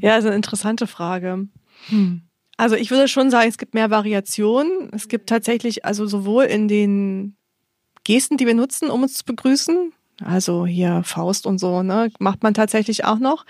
Ja, 0.00 0.14
also 0.14 0.28
eine 0.28 0.36
interessante 0.36 0.86
Frage. 0.86 1.48
Hm. 1.88 2.22
Also 2.56 2.74
ich 2.74 2.90
würde 2.90 3.08
schon 3.08 3.30
sagen, 3.30 3.48
es 3.48 3.58
gibt 3.58 3.74
mehr 3.74 3.90
Variationen. 3.90 4.88
Es 4.92 5.08
gibt 5.08 5.28
tatsächlich 5.28 5.84
also 5.84 6.06
sowohl 6.06 6.44
in 6.44 6.68
den 6.68 7.36
Gesten, 8.04 8.36
die 8.36 8.46
wir 8.46 8.54
nutzen, 8.54 8.90
um 8.90 9.02
uns 9.02 9.14
zu 9.14 9.24
begrüßen, 9.24 9.92
also 10.24 10.64
hier 10.64 11.02
Faust 11.04 11.46
und 11.46 11.58
so, 11.58 11.82
ne, 11.82 12.10
macht 12.18 12.42
man 12.42 12.54
tatsächlich 12.54 13.04
auch 13.04 13.18
noch. 13.18 13.44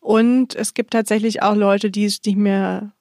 Und 0.00 0.54
es 0.54 0.74
gibt 0.74 0.92
tatsächlich 0.92 1.42
auch 1.42 1.56
Leute, 1.56 1.90
die 1.90 2.04
es 2.04 2.20
nicht 2.24 2.36
mehr 2.36 2.92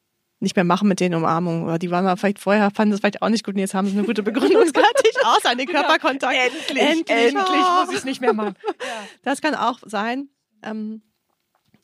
nicht 0.42 0.56
mehr 0.56 0.66
machen 0.66 0.88
mit 0.88 1.00
den 1.00 1.14
Umarmungen. 1.14 1.64
Oder 1.64 1.80
die 1.80 1.92
waren 1.92 2.04
mal 2.04 2.18
vielleicht 2.18 2.39
vorher, 2.39 2.72
fanden 2.72 2.92
das 2.92 3.00
vielleicht 3.00 3.22
auch 3.22 3.30
nicht 3.30 3.46
gut 3.46 3.54
und 3.54 3.60
jetzt 3.60 3.74
haben 3.74 3.88
sie 3.88 3.98
eine 3.98 4.06
gute 4.06 4.24
Begründung. 4.24 4.64
Es 4.64 4.74
gehört 4.74 5.04
nicht 5.04 5.26
aus 5.26 5.46
an 5.46 5.58
den 5.58 5.68
genau. 5.68 5.82
Körperkontakt. 5.82 6.36
Endlich, 6.36 6.84
endlich, 6.84 7.18
endlich 7.18 7.66
muss 7.80 7.92
ich 7.92 7.98
es 7.98 8.06
nicht 8.06 8.22
mehr 8.22 8.34
machen. 8.34 8.56
Ja. 8.82 9.08
Das 9.24 9.42
kann 9.42 9.54
auch 9.54 9.80
sein. 9.86 10.30
Ähm, 10.64 11.02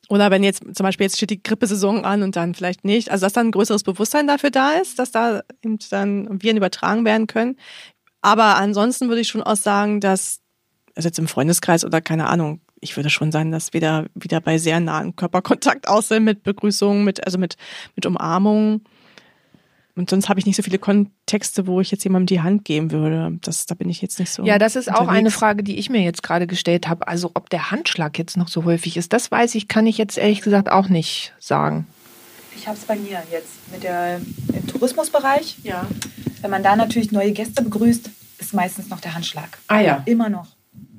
Oder 0.08 0.30
wenn 0.30 0.42
jetzt 0.42 0.62
zum 0.72 0.84
Beispiel 0.84 1.04
jetzt 1.04 1.16
steht 1.16 1.30
die 1.30 1.42
Grippesaison 1.42 2.04
an 2.04 2.22
und 2.22 2.34
dann 2.34 2.54
vielleicht 2.54 2.84
nicht. 2.84 3.10
Also 3.10 3.26
dass 3.26 3.32
dann 3.32 3.48
ein 3.48 3.52
größeres 3.52 3.84
Bewusstsein 3.84 4.26
dafür 4.26 4.50
da 4.50 4.72
ist, 4.72 4.98
dass 4.98 5.12
da 5.12 5.42
eben 5.62 5.78
dann 5.90 6.42
Viren 6.42 6.56
übertragen 6.56 7.04
werden 7.04 7.28
können. 7.28 7.56
Aber 8.20 8.56
ansonsten 8.56 9.08
würde 9.08 9.20
ich 9.20 9.28
schon 9.28 9.42
auch 9.42 9.56
sagen, 9.56 10.00
dass, 10.00 10.40
also 10.96 11.08
jetzt 11.08 11.18
im 11.18 11.28
Freundeskreis 11.28 11.84
oder 11.84 12.00
keine 12.00 12.26
Ahnung, 12.26 12.60
ich 12.80 12.96
würde 12.96 13.10
schon 13.10 13.32
sagen, 13.32 13.52
dass 13.52 13.72
wir 13.72 13.80
da 13.80 14.06
wieder 14.14 14.40
bei 14.40 14.58
sehr 14.58 14.80
nahen 14.80 15.16
Körperkontakt 15.16 15.88
aus 15.88 16.08
sind, 16.08 16.24
mit 16.24 16.42
Begrüßungen, 16.42 17.04
mit, 17.04 17.24
also 17.24 17.38
mit, 17.38 17.56
mit 17.96 18.06
Umarmungen. 18.06 18.84
Und 19.98 20.08
sonst 20.10 20.28
habe 20.28 20.38
ich 20.38 20.46
nicht 20.46 20.54
so 20.54 20.62
viele 20.62 20.78
Kontexte, 20.78 21.66
wo 21.66 21.80
ich 21.80 21.90
jetzt 21.90 22.04
jemandem 22.04 22.26
die 22.26 22.40
Hand 22.40 22.64
geben 22.64 22.92
würde. 22.92 23.36
Das, 23.40 23.66
da 23.66 23.74
bin 23.74 23.88
ich 23.88 24.00
jetzt 24.00 24.20
nicht 24.20 24.30
so. 24.30 24.44
Ja, 24.44 24.56
das 24.58 24.76
ist 24.76 24.86
unterwegs. 24.86 25.08
auch 25.08 25.12
eine 25.12 25.30
Frage, 25.32 25.64
die 25.64 25.76
ich 25.76 25.90
mir 25.90 26.02
jetzt 26.02 26.22
gerade 26.22 26.46
gestellt 26.46 26.88
habe. 26.88 27.08
Also 27.08 27.32
ob 27.34 27.50
der 27.50 27.72
Handschlag 27.72 28.16
jetzt 28.16 28.36
noch 28.36 28.46
so 28.46 28.64
häufig 28.64 28.96
ist, 28.96 29.12
das 29.12 29.32
weiß 29.32 29.56
ich, 29.56 29.66
kann 29.66 29.88
ich 29.88 29.98
jetzt 29.98 30.16
ehrlich 30.16 30.40
gesagt 30.40 30.70
auch 30.70 30.88
nicht 30.88 31.34
sagen. 31.40 31.88
Ich 32.56 32.68
habe 32.68 32.78
es 32.78 32.84
bei 32.84 32.94
mir 32.94 33.24
jetzt 33.32 33.72
mit 33.72 33.82
der 33.82 34.20
im 34.52 34.66
Tourismusbereich. 34.68 35.56
Ja. 35.64 35.84
Wenn 36.42 36.50
man 36.50 36.62
da 36.62 36.76
natürlich 36.76 37.10
neue 37.10 37.32
Gäste 37.32 37.64
begrüßt, 37.64 38.08
ist 38.38 38.54
meistens 38.54 38.90
noch 38.90 39.00
der 39.00 39.14
Handschlag. 39.14 39.58
Ah 39.66 39.80
ja. 39.80 40.02
Immer 40.06 40.28
noch. 40.28 40.46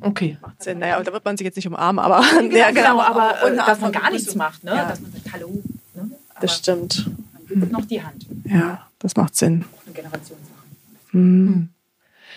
Okay. 0.02 0.38
Macht 0.42 0.64
Sinn. 0.64 0.80
Naja, 0.80 1.02
da 1.02 1.12
wird 1.12 1.26
man 1.26 1.38
sich 1.38 1.46
jetzt 1.46 1.56
nicht 1.56 1.68
umarmen, 1.68 2.04
aber. 2.04 2.24
Genau, 2.40 2.56
ja, 2.58 2.72
genau, 2.72 3.02
aber 3.02 3.36
äh, 3.44 3.56
dass 3.56 3.82
man 3.82 3.92
gar 3.92 4.12
nichts 4.12 4.36
macht, 4.36 4.64
ne? 4.64 4.72
Ja. 4.72 4.90
Dass 4.90 5.02
man 5.02 5.12
sagt, 5.12 5.34
hallo. 5.34 5.62
Ne? 5.96 6.12
das 6.40 6.58
stimmt. 6.58 7.10
Man 7.50 7.60
gibt 7.62 7.72
noch 7.72 7.86
die 7.86 8.02
Hand. 8.02 8.26
Ja. 8.46 8.88
Das 9.00 9.16
macht 9.16 9.36
Sinn. 9.36 9.66
Auch 9.66 9.86
eine 9.86 9.96
Generationssache. 9.96 10.60
Hm. 11.12 11.70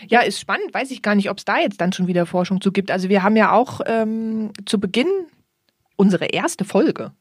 Ja, 0.09 0.21
ist 0.21 0.41
spannend. 0.41 0.73
Weiß 0.73 0.91
ich 0.91 1.03
gar 1.03 1.15
nicht, 1.15 1.31
ob 1.31 1.39
es 1.39 1.45
da 1.45 1.59
jetzt 1.59 1.81
dann 1.81 1.93
schon 1.93 2.07
wieder 2.07 2.27
Forschung 2.27 2.61
zu 2.61 2.73
gibt. 2.73 2.91
Also 2.91 3.09
wir 3.09 3.23
haben 3.23 3.37
ja 3.37 3.53
auch 3.53 3.81
ähm, 3.87 4.53
zu 4.67 4.81
Beginn 4.81 5.09
unsere 5.97 6.27
erste 6.27 6.65
Folge 6.65 7.13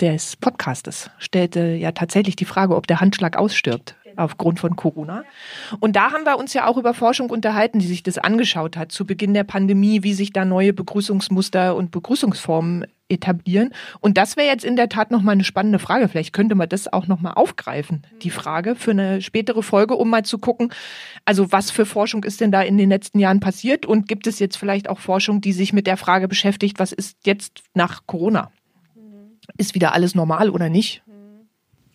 des 0.00 0.36
Podcastes 0.36 1.10
stellte 1.18 1.60
ja 1.74 1.92
tatsächlich 1.92 2.36
die 2.36 2.44
Frage, 2.44 2.76
ob 2.76 2.86
der 2.86 3.00
Handschlag 3.00 3.36
ausstirbt 3.36 3.94
aufgrund 4.16 4.60
von 4.60 4.76
Corona. 4.76 5.24
Und 5.80 5.96
da 5.96 6.12
haben 6.12 6.24
wir 6.24 6.38
uns 6.38 6.54
ja 6.54 6.66
auch 6.66 6.76
über 6.76 6.94
Forschung 6.94 7.30
unterhalten, 7.30 7.78
die 7.78 7.86
sich 7.86 8.02
das 8.02 8.18
angeschaut 8.18 8.76
hat 8.76 8.92
zu 8.92 9.06
Beginn 9.06 9.34
der 9.34 9.44
Pandemie, 9.44 10.02
wie 10.02 10.14
sich 10.14 10.32
da 10.32 10.44
neue 10.44 10.72
Begrüßungsmuster 10.72 11.74
und 11.76 11.90
Begrüßungsformen 11.90 12.86
etablieren. 13.12 13.72
Und 14.00 14.16
das 14.16 14.36
wäre 14.36 14.48
jetzt 14.48 14.64
in 14.64 14.74
der 14.74 14.88
Tat 14.88 15.10
nochmal 15.10 15.34
eine 15.34 15.44
spannende 15.44 15.78
Frage. 15.78 16.08
Vielleicht 16.08 16.32
könnte 16.32 16.54
man 16.54 16.68
das 16.68 16.92
auch 16.92 17.06
nochmal 17.06 17.34
aufgreifen, 17.34 18.02
die 18.22 18.30
Frage 18.30 18.74
für 18.74 18.92
eine 18.92 19.20
spätere 19.20 19.62
Folge, 19.62 19.94
um 19.94 20.10
mal 20.10 20.24
zu 20.24 20.38
gucken, 20.38 20.72
also 21.24 21.52
was 21.52 21.70
für 21.70 21.86
Forschung 21.86 22.24
ist 22.24 22.40
denn 22.40 22.50
da 22.50 22.62
in 22.62 22.78
den 22.78 22.88
letzten 22.88 23.18
Jahren 23.18 23.40
passiert 23.40 23.86
und 23.86 24.08
gibt 24.08 24.26
es 24.26 24.38
jetzt 24.38 24.56
vielleicht 24.56 24.88
auch 24.88 24.98
Forschung, 24.98 25.40
die 25.40 25.52
sich 25.52 25.72
mit 25.72 25.86
der 25.86 25.96
Frage 25.96 26.26
beschäftigt, 26.26 26.78
was 26.78 26.92
ist 26.92 27.18
jetzt 27.26 27.62
nach 27.74 28.06
Corona? 28.06 28.50
Ist 29.58 29.74
wieder 29.74 29.92
alles 29.92 30.14
normal 30.14 30.50
oder 30.50 30.68
nicht? 30.68 31.02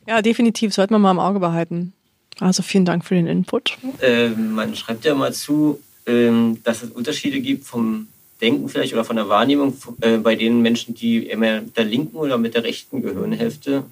Ja, 0.07 0.21
definitiv, 0.21 0.73
sollte 0.73 0.93
man 0.93 1.01
mal 1.01 1.11
im 1.11 1.19
Auge 1.19 1.39
behalten. 1.39 1.93
Also 2.39 2.63
vielen 2.63 2.85
Dank 2.85 3.05
für 3.05 3.15
den 3.15 3.27
Input. 3.27 3.77
Äh, 4.01 4.29
man 4.29 4.75
schreibt 4.75 5.05
ja 5.05 5.15
mal 5.15 5.33
zu, 5.33 5.79
äh, 6.05 6.31
dass 6.63 6.83
es 6.83 6.91
Unterschiede 6.91 7.39
gibt 7.39 7.65
vom 7.65 8.07
Denken 8.41 8.69
vielleicht 8.69 8.93
oder 8.93 9.03
von 9.03 9.15
der 9.15 9.29
Wahrnehmung 9.29 9.75
äh, 10.01 10.17
bei 10.17 10.35
den 10.35 10.61
Menschen, 10.61 10.93
die 10.93 11.27
immer 11.27 11.61
mit 11.61 11.75
der 11.75 11.85
linken 11.85 12.17
oder 12.17 12.37
mit 12.37 12.53
der 12.53 12.63
rechten 12.63 13.01
Gehirnhälfte 13.01 13.83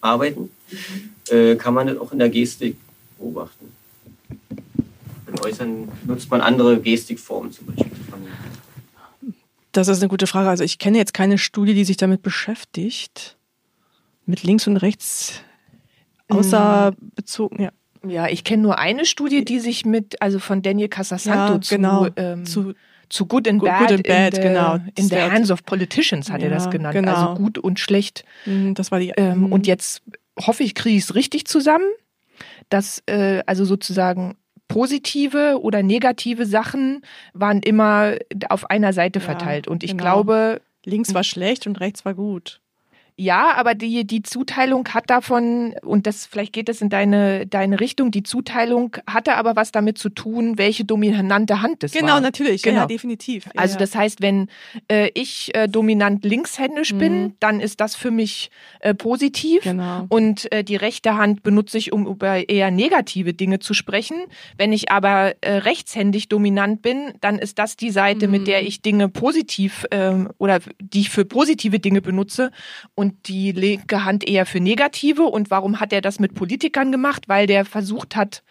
arbeiten. 0.00 0.50
Mhm. 1.30 1.58
kann 1.58 1.74
man 1.74 1.86
das 1.86 1.96
auch 1.98 2.10
in 2.10 2.18
der 2.18 2.28
Gestik 2.28 2.76
beobachten? 3.16 3.66
Im 5.28 5.40
Äußeren 5.40 5.88
nutzt 6.06 6.28
man 6.30 6.40
andere 6.40 6.80
Gestikformen 6.80 7.52
zum 7.52 7.66
Beispiel. 7.66 7.92
Das 9.70 9.88
ist 9.88 10.00
eine 10.00 10.08
gute 10.08 10.26
Frage. 10.26 10.48
Also 10.50 10.64
ich 10.64 10.78
kenne 10.78 10.98
jetzt 10.98 11.14
keine 11.14 11.38
Studie, 11.38 11.74
die 11.74 11.84
sich 11.84 11.96
damit 11.96 12.22
beschäftigt. 12.22 13.36
Mit 14.26 14.42
links 14.42 14.66
und 14.66 14.76
rechts 14.76 15.40
außer 16.36 16.92
mhm. 16.92 17.10
bezogen, 17.14 17.62
ja. 17.62 17.70
Ja, 18.04 18.26
ich 18.26 18.42
kenne 18.42 18.62
nur 18.62 18.78
eine 18.78 19.04
Studie, 19.04 19.44
die 19.44 19.60
sich 19.60 19.84
mit, 19.84 20.20
also 20.20 20.40
von 20.40 20.60
Daniel 20.60 20.88
Casasanto 20.88 21.54
ja, 21.54 21.76
genau. 21.76 22.06
zu, 22.06 22.12
ähm, 22.16 22.46
zu, 22.46 22.74
zu 23.08 23.26
Good 23.26 23.46
and 23.46 23.62
Bad, 23.62 23.78
good 23.78 23.92
and 23.92 24.06
bad 24.08 24.34
in, 24.34 24.42
the, 24.42 24.48
genau. 24.48 24.78
in 24.96 25.08
the 25.08 25.16
Hands 25.16 25.50
of 25.50 25.64
Politicians 25.64 26.30
hat 26.30 26.40
ja, 26.40 26.48
er 26.48 26.54
das 26.54 26.70
genannt. 26.70 26.94
Genau. 26.94 27.14
Also 27.14 27.34
gut 27.34 27.58
und 27.58 27.78
schlecht. 27.78 28.24
Mhm, 28.44 28.74
das 28.74 28.90
war 28.90 28.98
die. 28.98 29.12
Ähm, 29.16 29.40
mhm. 29.40 29.52
und 29.52 29.66
jetzt 29.66 30.02
hoffe 30.40 30.64
ich, 30.64 30.74
kriege 30.74 30.96
ich 30.96 31.04
es 31.04 31.14
richtig 31.14 31.46
zusammen, 31.46 31.84
dass 32.70 33.02
äh, 33.06 33.42
also 33.46 33.64
sozusagen 33.64 34.36
positive 34.66 35.60
oder 35.60 35.82
negative 35.82 36.46
Sachen 36.46 37.02
waren 37.34 37.60
immer 37.60 38.16
auf 38.48 38.68
einer 38.70 38.92
Seite 38.92 39.20
verteilt. 39.20 39.66
Ja, 39.66 39.72
und 39.72 39.84
ich 39.84 39.92
genau. 39.92 40.02
glaube. 40.02 40.60
Links 40.84 41.14
war 41.14 41.22
schlecht 41.22 41.68
und 41.68 41.78
rechts 41.78 42.04
war 42.04 42.14
gut. 42.14 42.60
Ja, 43.16 43.54
aber 43.56 43.74
die, 43.74 44.06
die 44.06 44.22
Zuteilung 44.22 44.88
hat 44.88 45.10
davon, 45.10 45.74
und 45.82 46.06
das 46.06 46.24
vielleicht 46.24 46.52
geht 46.52 46.68
es 46.68 46.80
in 46.80 46.88
deine, 46.88 47.46
deine 47.46 47.78
Richtung, 47.78 48.10
die 48.10 48.22
Zuteilung 48.22 48.96
hatte 49.06 49.34
aber 49.34 49.54
was 49.54 49.70
damit 49.70 49.98
zu 49.98 50.08
tun, 50.08 50.56
welche 50.56 50.84
dominante 50.84 51.60
Hand 51.60 51.82
das 51.82 51.92
genau, 51.92 52.06
war. 52.06 52.14
Genau, 52.16 52.26
natürlich, 52.26 52.62
genau. 52.62 52.80
ja, 52.80 52.86
definitiv. 52.86 53.46
Ja, 53.46 53.52
also 53.56 53.78
das 53.78 53.94
heißt, 53.94 54.22
wenn 54.22 54.48
äh, 54.90 55.10
ich 55.14 55.54
äh, 55.54 55.68
dominant 55.68 56.24
linkshändisch 56.24 56.94
mhm. 56.94 56.98
bin, 56.98 57.34
dann 57.38 57.60
ist 57.60 57.80
das 57.80 57.94
für 57.94 58.10
mich 58.10 58.50
äh, 58.80 58.94
positiv. 58.94 59.62
Genau. 59.62 60.06
Und 60.08 60.50
äh, 60.50 60.64
die 60.64 60.76
rechte 60.76 61.16
Hand 61.16 61.42
benutze 61.42 61.76
ich, 61.76 61.92
um 61.92 62.06
über 62.06 62.48
eher 62.48 62.70
negative 62.70 63.34
Dinge 63.34 63.58
zu 63.58 63.74
sprechen. 63.74 64.16
Wenn 64.56 64.72
ich 64.72 64.90
aber 64.90 65.34
äh, 65.42 65.58
rechtshändig 65.58 66.28
dominant 66.28 66.80
bin, 66.80 67.12
dann 67.20 67.38
ist 67.38 67.58
das 67.58 67.76
die 67.76 67.90
Seite, 67.90 68.26
mhm. 68.26 68.32
mit 68.32 68.46
der 68.46 68.62
ich 68.66 68.80
Dinge 68.80 69.08
positiv 69.08 69.84
ähm, 69.90 70.30
oder 70.38 70.60
die 70.80 71.00
ich 71.00 71.10
für 71.10 71.26
positive 71.26 71.78
Dinge 71.78 72.00
benutze 72.00 72.50
und 72.94 73.01
die 73.10 73.52
linke 73.52 74.04
Hand 74.04 74.26
eher 74.26 74.46
für 74.46 74.60
negative. 74.60 75.24
Und 75.24 75.50
warum 75.50 75.80
hat 75.80 75.92
er 75.92 76.00
das 76.00 76.18
mit 76.20 76.34
Politikern 76.34 76.92
gemacht? 76.92 77.28
Weil 77.28 77.46
der 77.46 77.64
versucht 77.64 78.16
hat, 78.16 78.42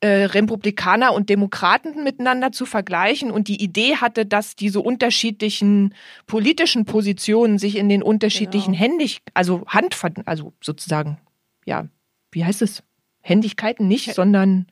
äh, 0.00 0.24
Republikaner 0.24 1.12
und 1.12 1.28
Demokraten 1.28 2.02
miteinander 2.02 2.52
zu 2.52 2.64
vergleichen 2.64 3.30
und 3.30 3.48
die 3.48 3.62
Idee 3.62 3.96
hatte, 3.96 4.24
dass 4.24 4.56
diese 4.56 4.80
unterschiedlichen 4.80 5.94
politischen 6.26 6.86
Positionen 6.86 7.58
sich 7.58 7.76
in 7.76 7.88
den 7.88 8.02
unterschiedlichen 8.02 8.72
genau. 8.72 8.84
Händig, 8.84 9.20
also 9.34 9.62
Hand, 9.66 9.94
also 10.24 10.54
sozusagen, 10.62 11.18
ja, 11.66 11.86
wie 12.32 12.44
heißt 12.44 12.62
es? 12.62 12.82
Händigkeiten 13.20 13.86
nicht, 13.88 14.14
sondern 14.14 14.66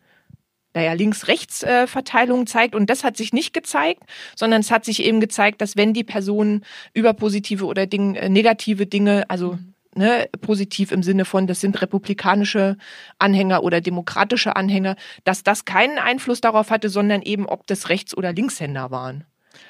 naja, 0.75 0.93
Links-Rechts-Verteilung 0.93 2.47
zeigt. 2.47 2.75
Und 2.75 2.91
das 2.91 3.05
hat 3.05 3.17
sich 3.17 3.33
nicht 3.33 3.53
gezeigt, 3.53 4.03
sondern 4.37 4.61
es 4.61 4.71
hat 4.71 4.85
sich 4.85 5.03
eben 5.03 5.21
gezeigt, 5.21 5.61
dass 5.61 5.77
wenn 5.77 5.95
die 5.95 6.05
Personen 6.05 6.65
über 6.95 7.15
positive 7.15 7.65
oder 7.65 7.87
Ding, 7.87 8.15
äh, 8.15 8.29
negative 8.29 8.87
Dinge, 8.87 9.29
also 9.29 9.53
mhm. 9.53 9.75
ne, 9.95 10.29
positiv 10.41 10.93
im 10.93 11.03
Sinne 11.03 11.25
von, 11.25 11.47
das 11.47 11.61
sind 11.61 11.81
republikanische 11.81 12.77
Anhänger 13.19 13.63
oder 13.63 13.81
demokratische 13.81 14.57
Anhänger, 14.57 14.97
dass 15.25 15.43
das 15.43 15.65
keinen 15.65 15.99
Einfluss 15.99 16.41
darauf 16.41 16.71
hatte, 16.71 16.89
sondern 16.89 17.23
eben, 17.23 17.47
ob 17.47 17.67
das 17.67 17.89
Rechts- 17.89 18.17
oder 18.17 18.33
Linkshänder 18.33 18.91
waren. 18.91 19.25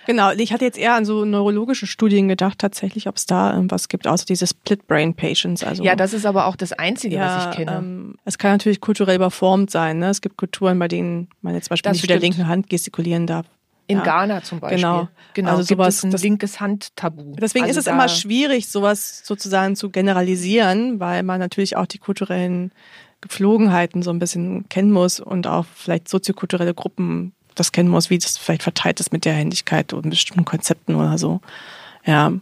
Genau, 0.06 0.30
ich 0.32 0.52
hatte 0.52 0.64
jetzt 0.64 0.78
eher 0.78 0.94
an 0.94 1.04
so 1.04 1.24
neurologische 1.24 1.86
Studien 1.86 2.28
gedacht, 2.28 2.58
tatsächlich, 2.58 3.08
ob 3.08 3.16
es 3.16 3.26
da 3.26 3.52
irgendwas 3.52 3.88
gibt, 3.88 4.06
außer 4.06 4.24
diese 4.24 4.46
Split-Brain-Patients. 4.46 5.64
Also, 5.64 5.84
ja, 5.84 5.96
das 5.96 6.14
ist 6.14 6.24
aber 6.24 6.46
auch 6.46 6.56
das 6.56 6.72
Einzige, 6.72 7.16
ja, 7.16 7.36
was 7.36 7.44
ich 7.46 7.56
kenne. 7.58 7.78
Ähm, 7.78 8.14
es 8.24 8.38
kann 8.38 8.52
natürlich 8.52 8.80
kulturell 8.80 9.16
überformt 9.16 9.70
sein. 9.70 9.98
Ne? 9.98 10.08
Es 10.08 10.20
gibt 10.20 10.38
Kulturen, 10.38 10.78
bei 10.78 10.88
denen 10.88 11.28
man 11.42 11.54
jetzt 11.54 11.66
zum 11.66 11.74
Beispiel 11.74 11.90
das 11.90 11.92
nicht 11.94 12.04
stimmt. 12.04 12.14
mit 12.16 12.22
der 12.22 12.28
linken 12.28 12.48
Hand 12.48 12.68
gestikulieren 12.70 13.26
darf. 13.26 13.46
In 13.86 13.98
ja. 13.98 14.04
Ghana 14.04 14.42
zum 14.42 14.60
Beispiel. 14.60 14.78
Genau. 14.78 15.08
genau 15.32 15.50
also 15.50 15.66
gibt 15.66 15.78
sowas, 15.78 15.96
es 15.96 16.04
ein 16.04 16.10
das, 16.10 16.22
linkes 16.22 16.60
Handtabu. 16.60 17.36
Deswegen 17.40 17.64
also 17.64 17.80
ist 17.80 17.86
es 17.86 17.92
immer 17.92 18.08
schwierig, 18.08 18.68
sowas 18.68 19.22
sozusagen 19.24 19.76
zu 19.76 19.90
generalisieren, 19.90 21.00
weil 21.00 21.22
man 21.22 21.40
natürlich 21.40 21.76
auch 21.76 21.86
die 21.86 21.98
kulturellen 21.98 22.72
Gepflogenheiten 23.20 24.02
so 24.02 24.10
ein 24.10 24.18
bisschen 24.18 24.68
kennen 24.68 24.90
muss 24.90 25.20
und 25.20 25.46
auch 25.46 25.64
vielleicht 25.74 26.08
soziokulturelle 26.08 26.74
Gruppen 26.74 27.32
das 27.58 27.72
kennen 27.72 27.88
muss, 27.88 28.10
wie 28.10 28.18
das 28.18 28.36
vielleicht 28.36 28.62
verteilt 28.62 29.00
ist 29.00 29.12
mit 29.12 29.24
der 29.24 29.34
Händigkeit 29.34 29.92
und 29.92 30.10
bestimmten 30.10 30.44
Konzepten 30.44 30.94
oder 30.94 31.18
so. 31.18 31.40
Ja. 32.04 32.32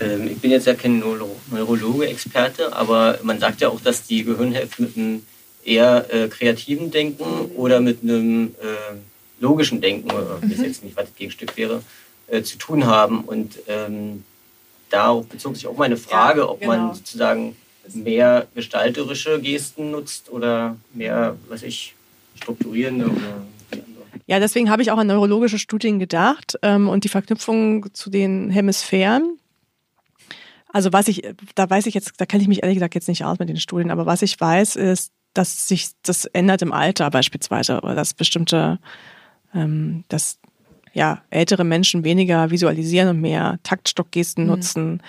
Ähm, 0.00 0.28
ich 0.28 0.38
bin 0.38 0.50
jetzt 0.50 0.66
ja 0.66 0.74
kein 0.74 0.98
Neuro 0.98 1.36
Neurologe-Experte, 1.50 2.74
aber 2.74 3.18
man 3.22 3.38
sagt 3.38 3.60
ja 3.60 3.68
auch, 3.68 3.80
dass 3.80 4.06
die 4.06 4.24
Gehirnhälfte 4.24 4.82
mit 4.82 4.96
einem 4.96 5.22
eher 5.64 6.06
äh, 6.12 6.28
kreativen 6.28 6.90
Denken 6.90 7.50
oder 7.56 7.80
mit 7.80 8.02
einem 8.02 8.54
äh, 8.60 8.96
logischen 9.40 9.80
Denken, 9.80 10.10
oder 10.10 10.38
mhm. 10.40 10.50
ich 10.50 10.58
weiß 10.58 10.66
jetzt 10.66 10.84
nicht, 10.84 10.96
was 10.96 11.06
das 11.06 11.14
Gegenstück 11.16 11.56
wäre, 11.56 11.82
äh, 12.28 12.42
zu 12.42 12.56
tun 12.58 12.86
haben. 12.86 13.20
Und 13.24 13.58
ähm, 13.68 14.24
darauf 14.88 15.26
bezog 15.26 15.56
sich 15.56 15.66
auch 15.66 15.76
meine 15.76 15.96
Frage, 15.96 16.40
ja, 16.40 16.48
ob 16.48 16.60
genau. 16.60 16.76
man 16.76 16.94
sozusagen 16.94 17.56
mehr 17.92 18.46
gestalterische 18.54 19.40
Gesten 19.40 19.90
nutzt 19.90 20.30
oder 20.30 20.76
mehr, 20.92 21.36
was 21.48 21.62
ich, 21.62 21.94
strukturierende 22.36 23.06
oder 23.06 23.42
ja, 24.30 24.38
deswegen 24.38 24.70
habe 24.70 24.80
ich 24.80 24.92
auch 24.92 24.98
an 24.98 25.08
neurologische 25.08 25.58
Studien 25.58 25.98
gedacht 25.98 26.56
ähm, 26.62 26.88
und 26.88 27.02
die 27.02 27.08
Verknüpfung 27.08 27.92
zu 27.94 28.10
den 28.10 28.48
Hemisphären. 28.48 29.38
Also 30.68 30.92
was 30.92 31.08
ich, 31.08 31.24
da 31.56 31.68
weiß 31.68 31.86
ich 31.86 31.94
jetzt, 31.94 32.12
da 32.18 32.26
kenne 32.26 32.40
ich 32.40 32.48
mich 32.48 32.62
ehrlich 32.62 32.76
gesagt 32.76 32.94
jetzt 32.94 33.08
nicht 33.08 33.24
aus 33.24 33.40
mit 33.40 33.48
den 33.48 33.56
Studien, 33.56 33.90
aber 33.90 34.06
was 34.06 34.22
ich 34.22 34.40
weiß, 34.40 34.76
ist, 34.76 35.10
dass 35.34 35.66
sich 35.66 35.88
das 36.04 36.26
ändert 36.26 36.62
im 36.62 36.70
Alter 36.70 37.10
beispielsweise 37.10 37.80
oder 37.80 37.96
dass 37.96 38.14
bestimmte, 38.14 38.78
ähm, 39.52 40.04
dass 40.06 40.38
ja, 40.92 41.22
ältere 41.30 41.64
Menschen 41.64 42.04
weniger 42.04 42.52
visualisieren 42.52 43.08
und 43.08 43.20
mehr 43.20 43.58
Taktstockgesten 43.64 44.44
mhm. 44.44 44.50
nutzen. 44.50 45.02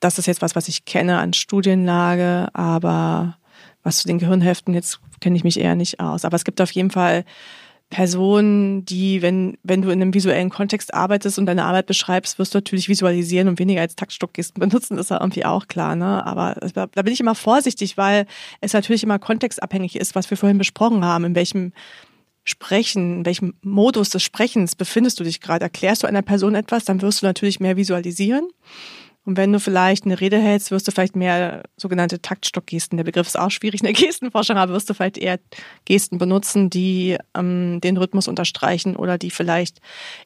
Das 0.00 0.18
ist 0.18 0.24
jetzt 0.24 0.40
was, 0.40 0.56
was 0.56 0.68
ich 0.68 0.86
kenne 0.86 1.18
an 1.18 1.34
Studienlage, 1.34 2.48
aber 2.54 3.36
was 3.82 3.98
zu 3.98 4.06
den 4.06 4.18
Gehirnhälften 4.18 4.72
jetzt 4.72 4.98
kenne 5.20 5.36
ich 5.36 5.44
mich 5.44 5.60
eher 5.60 5.74
nicht 5.74 6.00
aus. 6.00 6.24
Aber 6.24 6.36
es 6.36 6.44
gibt 6.44 6.62
auf 6.62 6.70
jeden 6.70 6.90
Fall 6.90 7.26
Personen, 7.92 8.86
die, 8.86 9.20
wenn, 9.20 9.58
wenn 9.62 9.82
du 9.82 9.90
in 9.90 10.00
einem 10.00 10.14
visuellen 10.14 10.48
Kontext 10.48 10.94
arbeitest 10.94 11.38
und 11.38 11.44
deine 11.44 11.64
Arbeit 11.64 11.84
beschreibst, 11.84 12.38
wirst 12.38 12.54
du 12.54 12.56
natürlich 12.56 12.88
visualisieren 12.88 13.48
und 13.48 13.58
weniger 13.58 13.82
als 13.82 13.96
Taktstockgesten 13.96 14.58
benutzen, 14.66 14.96
ist 14.96 15.10
ja 15.10 15.20
irgendwie 15.20 15.44
auch 15.44 15.68
klar, 15.68 15.94
ne? 15.94 16.24
Aber 16.24 16.56
da 16.74 17.02
bin 17.02 17.12
ich 17.12 17.20
immer 17.20 17.34
vorsichtig, 17.34 17.98
weil 17.98 18.24
es 18.62 18.72
natürlich 18.72 19.02
immer 19.02 19.18
kontextabhängig 19.18 19.96
ist, 19.96 20.14
was 20.14 20.30
wir 20.30 20.38
vorhin 20.38 20.56
besprochen 20.56 21.04
haben, 21.04 21.24
in 21.26 21.34
welchem 21.34 21.72
Sprechen, 22.44 23.18
in 23.18 23.26
welchem 23.26 23.54
Modus 23.60 24.08
des 24.08 24.22
Sprechens 24.22 24.74
befindest 24.74 25.20
du 25.20 25.24
dich 25.24 25.42
gerade. 25.42 25.64
Erklärst 25.64 26.02
du 26.02 26.06
einer 26.06 26.22
Person 26.22 26.54
etwas, 26.54 26.86
dann 26.86 27.02
wirst 27.02 27.20
du 27.20 27.26
natürlich 27.26 27.60
mehr 27.60 27.76
visualisieren. 27.76 28.48
Und 29.24 29.36
wenn 29.36 29.52
du 29.52 29.60
vielleicht 29.60 30.04
eine 30.04 30.20
Rede 30.20 30.38
hältst, 30.38 30.72
wirst 30.72 30.88
du 30.88 30.90
vielleicht 30.90 31.14
mehr 31.14 31.62
sogenannte 31.76 32.20
Taktstockgesten. 32.20 32.96
Der 32.96 33.04
Begriff 33.04 33.28
ist 33.28 33.38
auch 33.38 33.50
schwierig 33.50 33.80
in 33.80 33.86
der 33.86 33.92
Gestenforschung, 34.06 34.56
aber 34.56 34.72
wirst 34.72 34.90
du 34.90 34.94
vielleicht 34.94 35.16
eher 35.16 35.38
Gesten 35.84 36.18
benutzen, 36.18 36.70
die 36.70 37.16
ähm, 37.36 37.80
den 37.80 37.96
Rhythmus 37.96 38.26
unterstreichen 38.26 38.96
oder 38.96 39.18
die 39.18 39.30
vielleicht 39.30 39.80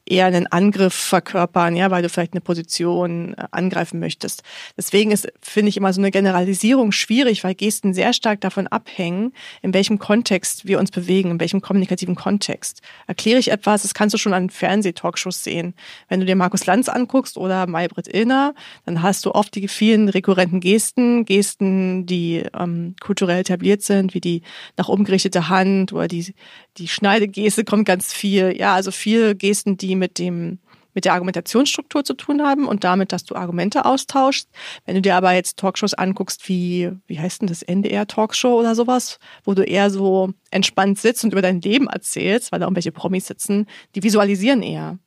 eher 0.05 0.25
einen 0.25 0.47
Angriff 0.47 0.95
verkörpern, 0.95 1.75
ja, 1.75 1.91
weil 1.91 2.01
du 2.01 2.09
vielleicht 2.09 2.33
eine 2.33 2.41
Position 2.41 3.35
äh, 3.35 3.45
angreifen 3.51 3.99
möchtest. 3.99 4.41
Deswegen 4.75 5.11
ist, 5.11 5.27
finde 5.41 5.69
ich, 5.69 5.77
immer 5.77 5.93
so 5.93 6.01
eine 6.01 6.09
Generalisierung 6.09 6.91
schwierig, 6.91 7.43
weil 7.43 7.53
Gesten 7.53 7.93
sehr 7.93 8.13
stark 8.13 8.41
davon 8.41 8.65
abhängen, 8.65 9.31
in 9.61 9.75
welchem 9.75 9.99
Kontext 9.99 10.65
wir 10.65 10.79
uns 10.79 10.89
bewegen, 10.89 11.31
in 11.31 11.39
welchem 11.39 11.61
kommunikativen 11.61 12.15
Kontext. 12.15 12.81
Erkläre 13.05 13.39
ich 13.39 13.51
etwas, 13.51 13.83
das 13.83 13.93
kannst 13.93 14.15
du 14.15 14.17
schon 14.17 14.33
an 14.33 14.49
Fernsehtalkshows 14.49 15.43
sehen. 15.43 15.75
Wenn 16.09 16.19
du 16.19 16.25
dir 16.25 16.35
Markus 16.35 16.65
Lanz 16.65 16.89
anguckst 16.89 17.37
oder 17.37 17.67
Maybrit 17.67 18.11
Illner, 18.11 18.55
dann 18.87 19.01
hast 19.01 19.25
du 19.25 19.33
oft 19.33 19.53
die 19.53 19.67
vielen 19.67 20.07
rekurrenten 20.07 20.61
Gesten, 20.61 21.25
Gesten, 21.25 22.05
die 22.05 22.43
ähm, 22.57 22.95
kulturell 23.01 23.41
etabliert 23.41 23.81
sind, 23.81 24.13
wie 24.13 24.21
die 24.21 24.43
nach 24.77 24.87
oben 24.87 25.03
gerichtete 25.03 25.49
Hand 25.49 25.91
oder 25.91 26.07
die, 26.07 26.33
die 26.77 26.87
Schneidegeste 26.87 27.65
kommt 27.65 27.85
ganz 27.85 28.13
viel. 28.13 28.55
Ja, 28.57 28.75
also 28.75 28.91
viele 28.91 29.35
Gesten, 29.35 29.75
die 29.75 29.97
mit 29.97 30.19
dem 30.19 30.59
mit 30.93 31.05
der 31.05 31.13
Argumentationsstruktur 31.13 32.03
zu 32.05 32.15
tun 32.15 32.41
haben 32.41 32.67
und 32.67 32.83
damit, 32.83 33.11
dass 33.11 33.23
du 33.23 33.35
Argumente 33.35 33.85
austauschst. 33.85 34.49
Wenn 34.85 34.95
du 34.95 35.01
dir 35.03 35.15
aber 35.15 35.33
jetzt 35.33 35.57
Talkshows 35.57 35.93
anguckst, 35.93 36.49
wie, 36.49 36.89
wie 37.05 37.19
heißt 37.19 37.41
denn 37.41 37.47
das, 37.47 37.61
NDR-Talkshow 37.61 38.57
oder 38.57 38.73
sowas, 38.73 39.19
wo 39.43 39.53
du 39.53 39.63
eher 39.63 39.91
so 39.91 40.31
entspannt 40.49 40.97
sitzt 40.97 41.23
und 41.23 41.33
über 41.33 41.43
dein 41.43 41.61
Leben 41.61 41.85
erzählst, 41.85 42.51
weil 42.51 42.59
da 42.59 42.65
irgendwelche 42.65 42.91
Promis 42.91 43.27
sitzen, 43.27 43.67
die 43.93 44.01
visualisieren 44.01 44.63
eher. 44.63 44.97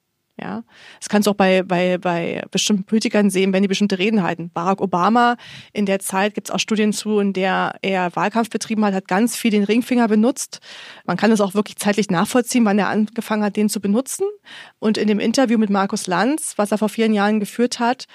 Ja, 0.40 0.64
das 0.98 1.10
kannst 1.10 1.26
du 1.26 1.32
auch 1.32 1.36
bei, 1.36 1.62
bei, 1.62 1.98
bei 1.98 2.42
bestimmten 2.50 2.84
Politikern 2.84 3.28
sehen, 3.28 3.52
wenn 3.52 3.60
die 3.60 3.68
bestimmte 3.68 3.98
Reden 3.98 4.22
halten. 4.22 4.50
Barack 4.54 4.80
Obama, 4.80 5.36
in 5.74 5.84
der 5.84 5.98
Zeit 5.98 6.32
gibt 6.32 6.48
es 6.48 6.54
auch 6.54 6.58
Studien 6.58 6.94
zu, 6.94 7.18
in 7.18 7.34
der 7.34 7.74
er 7.82 8.14
Wahlkampf 8.16 8.48
betrieben 8.48 8.82
hat, 8.84 8.94
hat 8.94 9.06
ganz 9.06 9.36
viel 9.36 9.50
den 9.50 9.64
Ringfinger 9.64 10.08
benutzt. 10.08 10.60
Man 11.04 11.18
kann 11.18 11.30
das 11.30 11.42
auch 11.42 11.52
wirklich 11.52 11.76
zeitlich 11.76 12.08
nachvollziehen, 12.08 12.64
wann 12.64 12.78
er 12.78 12.88
angefangen 12.88 13.42
hat, 13.42 13.56
den 13.56 13.68
zu 13.68 13.80
benutzen. 13.80 14.24
Und 14.78 14.96
in 14.96 15.08
dem 15.08 15.20
Interview 15.20 15.58
mit 15.58 15.68
Markus 15.68 16.06
Lanz, 16.06 16.54
was 16.56 16.72
er 16.72 16.78
vor 16.78 16.88
vielen 16.88 17.12
Jahren 17.12 17.38
geführt 17.38 17.78
hat, 17.78 18.06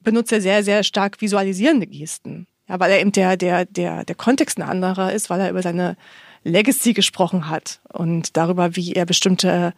benutzt 0.00 0.32
er 0.32 0.40
sehr, 0.40 0.64
sehr 0.64 0.82
stark 0.82 1.20
visualisierende 1.20 1.86
Gesten. 1.86 2.48
Ja, 2.68 2.80
weil 2.80 2.90
er 2.90 3.00
eben 3.00 3.12
der, 3.12 3.36
der, 3.36 3.64
der, 3.66 4.04
der 4.04 4.16
Kontext 4.16 4.58
ein 4.58 4.68
anderer 4.68 5.12
ist, 5.12 5.30
weil 5.30 5.40
er 5.40 5.50
über 5.50 5.62
seine 5.62 5.96
Legacy 6.44 6.92
gesprochen 6.92 7.48
hat 7.48 7.80
und 7.92 8.36
darüber, 8.36 8.76
wie 8.76 8.92
er 8.92 9.06
bestimmte 9.06 9.72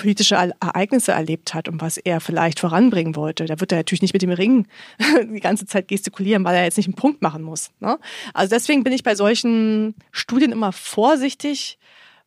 politische 0.00 0.34
Ereignisse 0.34 1.12
erlebt 1.12 1.52
hat 1.52 1.68
und 1.68 1.82
was 1.82 1.98
er 1.98 2.20
vielleicht 2.20 2.58
voranbringen 2.58 3.16
wollte. 3.16 3.44
Da 3.44 3.60
wird 3.60 3.70
er 3.70 3.78
natürlich 3.78 4.00
nicht 4.00 4.14
mit 4.14 4.22
dem 4.22 4.30
Ring 4.30 4.66
die 5.34 5.40
ganze 5.40 5.66
Zeit 5.66 5.88
gestikulieren, 5.88 6.42
weil 6.42 6.56
er 6.56 6.64
jetzt 6.64 6.78
nicht 6.78 6.86
einen 6.86 6.94
Punkt 6.94 7.20
machen 7.20 7.42
muss. 7.42 7.70
Ne? 7.80 7.98
Also 8.32 8.54
deswegen 8.54 8.82
bin 8.82 8.94
ich 8.94 9.02
bei 9.02 9.14
solchen 9.14 9.94
Studien 10.10 10.52
immer 10.52 10.72
vorsichtig, 10.72 11.78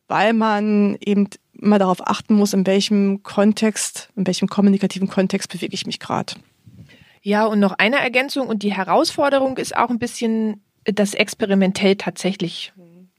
weil 0.06 0.34
man 0.34 0.96
eben 1.00 1.28
immer 1.52 1.80
darauf 1.80 2.06
achten 2.06 2.34
muss, 2.34 2.52
in 2.52 2.64
welchem 2.64 3.24
Kontext, 3.24 4.10
in 4.14 4.24
welchem 4.26 4.48
kommunikativen 4.48 5.08
Kontext 5.08 5.50
bewege 5.50 5.74
ich 5.74 5.84
mich 5.84 5.98
gerade. 5.98 6.34
Ja, 7.22 7.44
und 7.46 7.58
noch 7.58 7.72
eine 7.72 7.96
Ergänzung 7.96 8.46
und 8.46 8.62
die 8.62 8.72
Herausforderung 8.72 9.56
ist 9.56 9.76
auch 9.76 9.90
ein 9.90 9.98
bisschen 9.98 10.62
das 10.84 11.14
experimentell 11.14 11.96
tatsächlich 11.96 12.72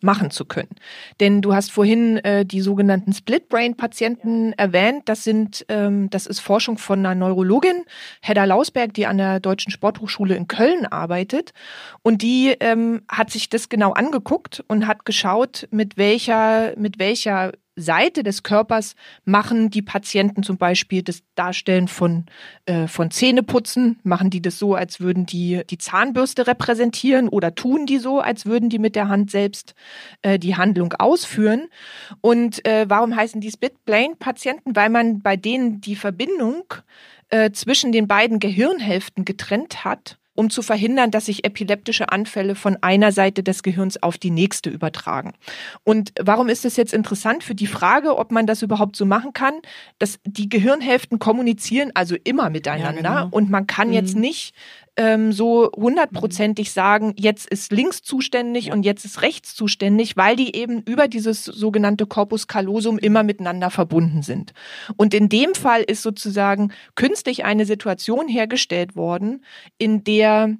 machen 0.05 0.31
zu 0.31 0.45
können. 0.45 0.75
Denn 1.19 1.41
du 1.41 1.53
hast 1.53 1.71
vorhin 1.71 2.17
äh, 2.17 2.45
die 2.45 2.61
sogenannten 2.61 3.11
Split-Brain-Patienten 3.11 4.53
erwähnt. 4.53 5.09
Das 5.09 5.25
sind, 5.25 5.65
ähm, 5.67 6.09
das 6.09 6.27
ist 6.27 6.39
Forschung 6.39 6.77
von 6.77 6.99
einer 6.99 7.15
Neurologin, 7.15 7.83
Hedda 8.21 8.45
Lausberg, 8.45 8.93
die 8.93 9.07
an 9.07 9.17
der 9.17 9.41
Deutschen 9.41 9.71
Sporthochschule 9.71 10.35
in 10.35 10.47
Köln 10.47 10.85
arbeitet. 10.85 11.51
Und 12.03 12.21
die 12.21 12.55
ähm, 12.59 13.01
hat 13.09 13.31
sich 13.31 13.49
das 13.49 13.67
genau 13.67 13.91
angeguckt 13.91 14.63
und 14.67 14.87
hat 14.87 15.03
geschaut, 15.03 15.67
mit 15.71 15.97
welcher, 15.97 16.73
mit 16.77 16.99
welcher 16.99 17.51
Seite 17.75 18.23
des 18.23 18.43
Körpers 18.43 18.95
machen 19.25 19.69
die 19.69 19.81
Patienten 19.81 20.43
zum 20.43 20.57
Beispiel 20.57 21.03
das 21.03 21.23
Darstellen 21.35 21.87
von, 21.87 22.25
äh, 22.65 22.87
von 22.87 23.11
Zähneputzen, 23.11 23.99
machen 24.03 24.29
die 24.29 24.41
das 24.41 24.57
so, 24.57 24.75
als 24.75 24.99
würden 24.99 25.25
die 25.25 25.61
die 25.69 25.77
Zahnbürste 25.77 26.47
repräsentieren 26.47 27.27
oder 27.27 27.53
tun 27.53 27.85
die 27.85 27.97
so, 27.97 28.19
als 28.19 28.45
würden 28.45 28.69
die 28.69 28.79
mit 28.79 28.95
der 28.95 29.09
Hand 29.09 29.31
selbst 29.31 29.75
äh, 30.21 30.39
die 30.39 30.55
Handlung 30.55 30.93
ausführen. 30.93 31.67
Und 32.21 32.65
äh, 32.65 32.85
warum 32.87 33.15
heißen 33.15 33.41
die 33.41 33.51
Split-Brain-Patienten? 33.51 34.75
Weil 34.75 34.89
man 34.89 35.21
bei 35.21 35.35
denen 35.35 35.81
die 35.81 35.95
Verbindung 35.95 36.63
äh, 37.29 37.51
zwischen 37.51 37.91
den 37.91 38.07
beiden 38.07 38.39
Gehirnhälften 38.39 39.25
getrennt 39.25 39.83
hat 39.83 40.17
um 40.35 40.49
zu 40.49 40.61
verhindern, 40.61 41.11
dass 41.11 41.25
sich 41.25 41.45
epileptische 41.45 42.11
Anfälle 42.11 42.55
von 42.55 42.77
einer 42.81 43.11
Seite 43.11 43.41
des 43.41 43.63
Gehirns 43.63 44.01
auf 44.03 44.17
die 44.17 44.31
nächste 44.31 44.69
übertragen. 44.69 45.33
Und 45.83 46.13
warum 46.21 46.49
ist 46.49 46.65
es 46.65 46.75
jetzt 46.75 46.93
interessant 46.93 47.43
für 47.43 47.55
die 47.55 47.67
Frage, 47.67 48.17
ob 48.17 48.31
man 48.31 48.45
das 48.45 48.61
überhaupt 48.61 48.95
so 48.95 49.05
machen 49.05 49.33
kann? 49.33 49.53
Dass 49.97 50.19
die 50.25 50.49
Gehirnhälften 50.49 51.19
kommunizieren 51.19 51.91
also 51.93 52.15
immer 52.23 52.49
miteinander 52.49 53.01
ja, 53.01 53.21
genau. 53.23 53.35
und 53.35 53.49
man 53.49 53.65
kann 53.65 53.87
mhm. 53.87 53.93
jetzt 53.93 54.15
nicht 54.15 54.53
ähm, 54.97 55.31
so 55.31 55.69
hundertprozentig 55.75 56.71
sagen, 56.71 57.13
jetzt 57.17 57.47
ist 57.49 57.71
links 57.71 58.01
zuständig 58.01 58.71
und 58.71 58.83
jetzt 58.83 59.05
ist 59.05 59.21
rechts 59.21 59.55
zuständig, 59.55 60.15
weil 60.15 60.35
die 60.35 60.55
eben 60.55 60.81
über 60.81 61.07
dieses 61.07 61.43
sogenannte 61.43 62.05
Corpus 62.05 62.47
callosum 62.47 62.97
immer 62.97 63.23
miteinander 63.23 63.69
verbunden 63.69 64.21
sind. 64.21 64.53
Und 64.97 65.13
in 65.13 65.29
dem 65.29 65.53
Fall 65.53 65.81
ist 65.81 66.01
sozusagen 66.01 66.71
künstlich 66.95 67.43
eine 67.45 67.65
Situation 67.65 68.27
hergestellt 68.27 68.95
worden, 68.95 69.43
in 69.77 70.03
der 70.03 70.55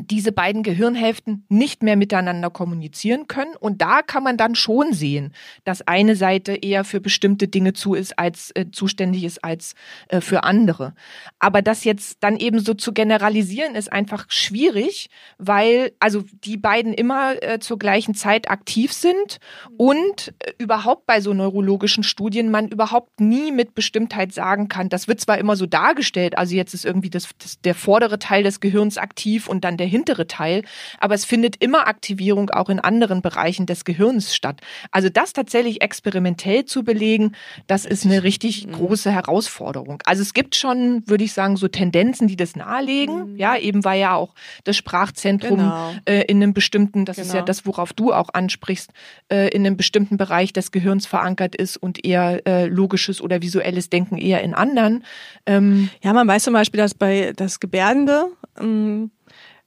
diese 0.00 0.32
beiden 0.32 0.62
Gehirnhälften 0.62 1.44
nicht 1.48 1.82
mehr 1.82 1.96
miteinander 1.96 2.50
kommunizieren 2.50 3.26
können. 3.26 3.54
Und 3.58 3.82
da 3.82 4.02
kann 4.02 4.22
man 4.22 4.36
dann 4.36 4.54
schon 4.54 4.92
sehen, 4.92 5.32
dass 5.64 5.86
eine 5.86 6.16
Seite 6.16 6.54
eher 6.54 6.84
für 6.84 7.00
bestimmte 7.00 7.48
Dinge 7.48 7.72
zu 7.72 7.94
ist, 7.94 8.18
als 8.18 8.50
äh, 8.54 8.66
zuständig 8.70 9.24
ist 9.24 9.44
als 9.44 9.74
äh, 10.08 10.20
für 10.20 10.44
andere. 10.44 10.94
Aber 11.38 11.62
das 11.62 11.84
jetzt 11.84 12.18
dann 12.20 12.36
eben 12.36 12.60
so 12.60 12.74
zu 12.74 12.92
generalisieren, 12.92 13.74
ist 13.74 13.92
einfach 13.92 14.26
schwierig, 14.28 15.10
weil 15.38 15.92
also 15.98 16.24
die 16.44 16.56
beiden 16.56 16.92
immer 16.94 17.42
äh, 17.42 17.58
zur 17.58 17.78
gleichen 17.78 18.14
Zeit 18.14 18.50
aktiv 18.50 18.92
sind 18.92 19.38
und 19.76 20.34
äh, 20.38 20.52
überhaupt 20.58 21.06
bei 21.06 21.20
so 21.20 21.34
neurologischen 21.34 22.04
Studien 22.04 22.50
man 22.50 22.68
überhaupt 22.68 23.20
nie 23.20 23.52
mit 23.52 23.74
Bestimmtheit 23.74 24.32
sagen 24.32 24.68
kann. 24.68 24.88
Das 24.88 25.08
wird 25.08 25.20
zwar 25.20 25.38
immer 25.38 25.56
so 25.56 25.66
dargestellt, 25.66 26.38
also 26.38 26.54
jetzt 26.54 26.74
ist 26.74 26.84
irgendwie 26.84 27.10
das, 27.10 27.30
das 27.38 27.60
der 27.60 27.74
vordere 27.74 28.18
Teil 28.18 28.42
des 28.42 28.60
Gehirns 28.60 28.98
aktiv 28.98 29.48
und 29.48 29.64
dann 29.64 29.76
der 29.76 29.86
hintere 29.88 30.26
Teil, 30.26 30.62
aber 30.98 31.14
es 31.14 31.24
findet 31.24 31.56
immer 31.56 31.86
Aktivierung 31.86 32.50
auch 32.50 32.68
in 32.68 32.80
anderen 32.80 33.22
Bereichen 33.22 33.66
des 33.66 33.84
Gehirns 33.84 34.34
statt. 34.34 34.60
Also 34.90 35.08
das 35.08 35.32
tatsächlich 35.32 35.82
experimentell 35.82 36.64
zu 36.64 36.84
belegen, 36.84 37.34
das 37.66 37.84
ist 37.84 38.04
eine 38.04 38.22
richtig 38.22 38.66
mhm. 38.66 38.72
große 38.72 39.10
Herausforderung. 39.10 40.02
Also 40.04 40.22
es 40.22 40.34
gibt 40.34 40.54
schon, 40.54 41.02
würde 41.06 41.24
ich 41.24 41.32
sagen, 41.32 41.56
so 41.56 41.68
Tendenzen, 41.68 42.28
die 42.28 42.36
das 42.36 42.56
nahelegen. 42.56 43.32
Mhm. 43.32 43.36
Ja, 43.36 43.56
eben 43.56 43.84
weil 43.84 44.00
ja 44.00 44.14
auch 44.14 44.34
das 44.64 44.76
Sprachzentrum 44.76 45.58
genau. 45.58 45.92
äh, 46.04 46.22
in 46.22 46.42
einem 46.42 46.54
bestimmten, 46.54 47.04
das 47.04 47.16
genau. 47.16 47.26
ist 47.26 47.32
ja 47.32 47.40
genau. 47.40 47.46
das, 47.46 47.66
worauf 47.66 47.92
du 47.92 48.12
auch 48.12 48.28
ansprichst, 48.32 48.92
äh, 49.32 49.48
in 49.48 49.66
einem 49.66 49.76
bestimmten 49.76 50.16
Bereich 50.16 50.52
des 50.52 50.72
Gehirns 50.72 51.06
verankert 51.06 51.54
ist 51.56 51.76
und 51.76 52.04
eher 52.04 52.46
äh, 52.46 52.66
logisches 52.66 53.20
oder 53.20 53.42
visuelles 53.42 53.90
Denken 53.90 54.18
eher 54.18 54.42
in 54.42 54.54
anderen. 54.54 55.04
Ähm, 55.46 55.90
ja, 56.02 56.12
man 56.12 56.26
weiß 56.26 56.44
zum 56.44 56.54
Beispiel, 56.54 56.78
dass 56.78 56.94
bei 56.94 57.32
das 57.36 57.60
Gebärdende 57.60 58.26
ähm, 58.60 59.10
äh, 59.14 59.17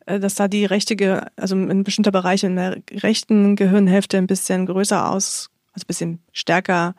dass 0.06 0.36
da 0.36 0.48
die 0.48 0.66
rechte, 0.66 1.28
also 1.36 1.56
ein 1.56 1.84
bestimmter 1.84 2.12
Bereich 2.12 2.44
in 2.44 2.56
der 2.56 2.78
rechten 2.92 3.56
Gehirnhälfte 3.56 4.18
ein 4.18 4.28
bisschen 4.28 4.66
größer 4.66 5.10
aus, 5.10 5.50
also 5.74 5.84
ein 5.84 5.88
bisschen 5.88 6.24
stärker, 6.32 6.96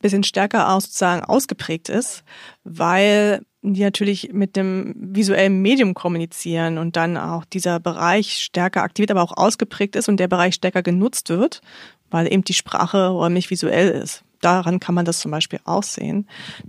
bisschen 0.00 0.24
stärker 0.24 0.70
aus, 0.70 0.84
sozusagen 0.84 1.24
ausgeprägt 1.24 1.88
ist, 1.88 2.24
weil 2.62 3.40
die 3.62 3.82
natürlich 3.82 4.32
mit 4.32 4.56
dem 4.56 4.94
visuellen 4.96 5.62
Medium 5.62 5.94
kommunizieren 5.94 6.76
und 6.76 6.96
dann 6.96 7.16
auch 7.16 7.46
dieser 7.46 7.80
Bereich 7.80 8.36
stärker 8.36 8.82
aktiviert, 8.82 9.10
aber 9.10 9.22
auch 9.22 9.36
ausgeprägt 9.36 9.96
ist 9.96 10.08
und 10.08 10.18
der 10.18 10.28
Bereich 10.28 10.54
stärker 10.54 10.82
genutzt 10.82 11.30
wird, 11.30 11.62
weil 12.10 12.30
eben 12.30 12.44
die 12.44 12.52
Sprache 12.52 13.08
räumlich 13.08 13.50
visuell 13.50 13.88
ist. 13.88 14.22
Daran 14.44 14.80
kann 14.80 14.94
man 14.94 15.04
das 15.04 15.20
zum 15.20 15.30
Beispiel 15.30 15.60
auch 15.64 15.82
sehen. 15.82 16.28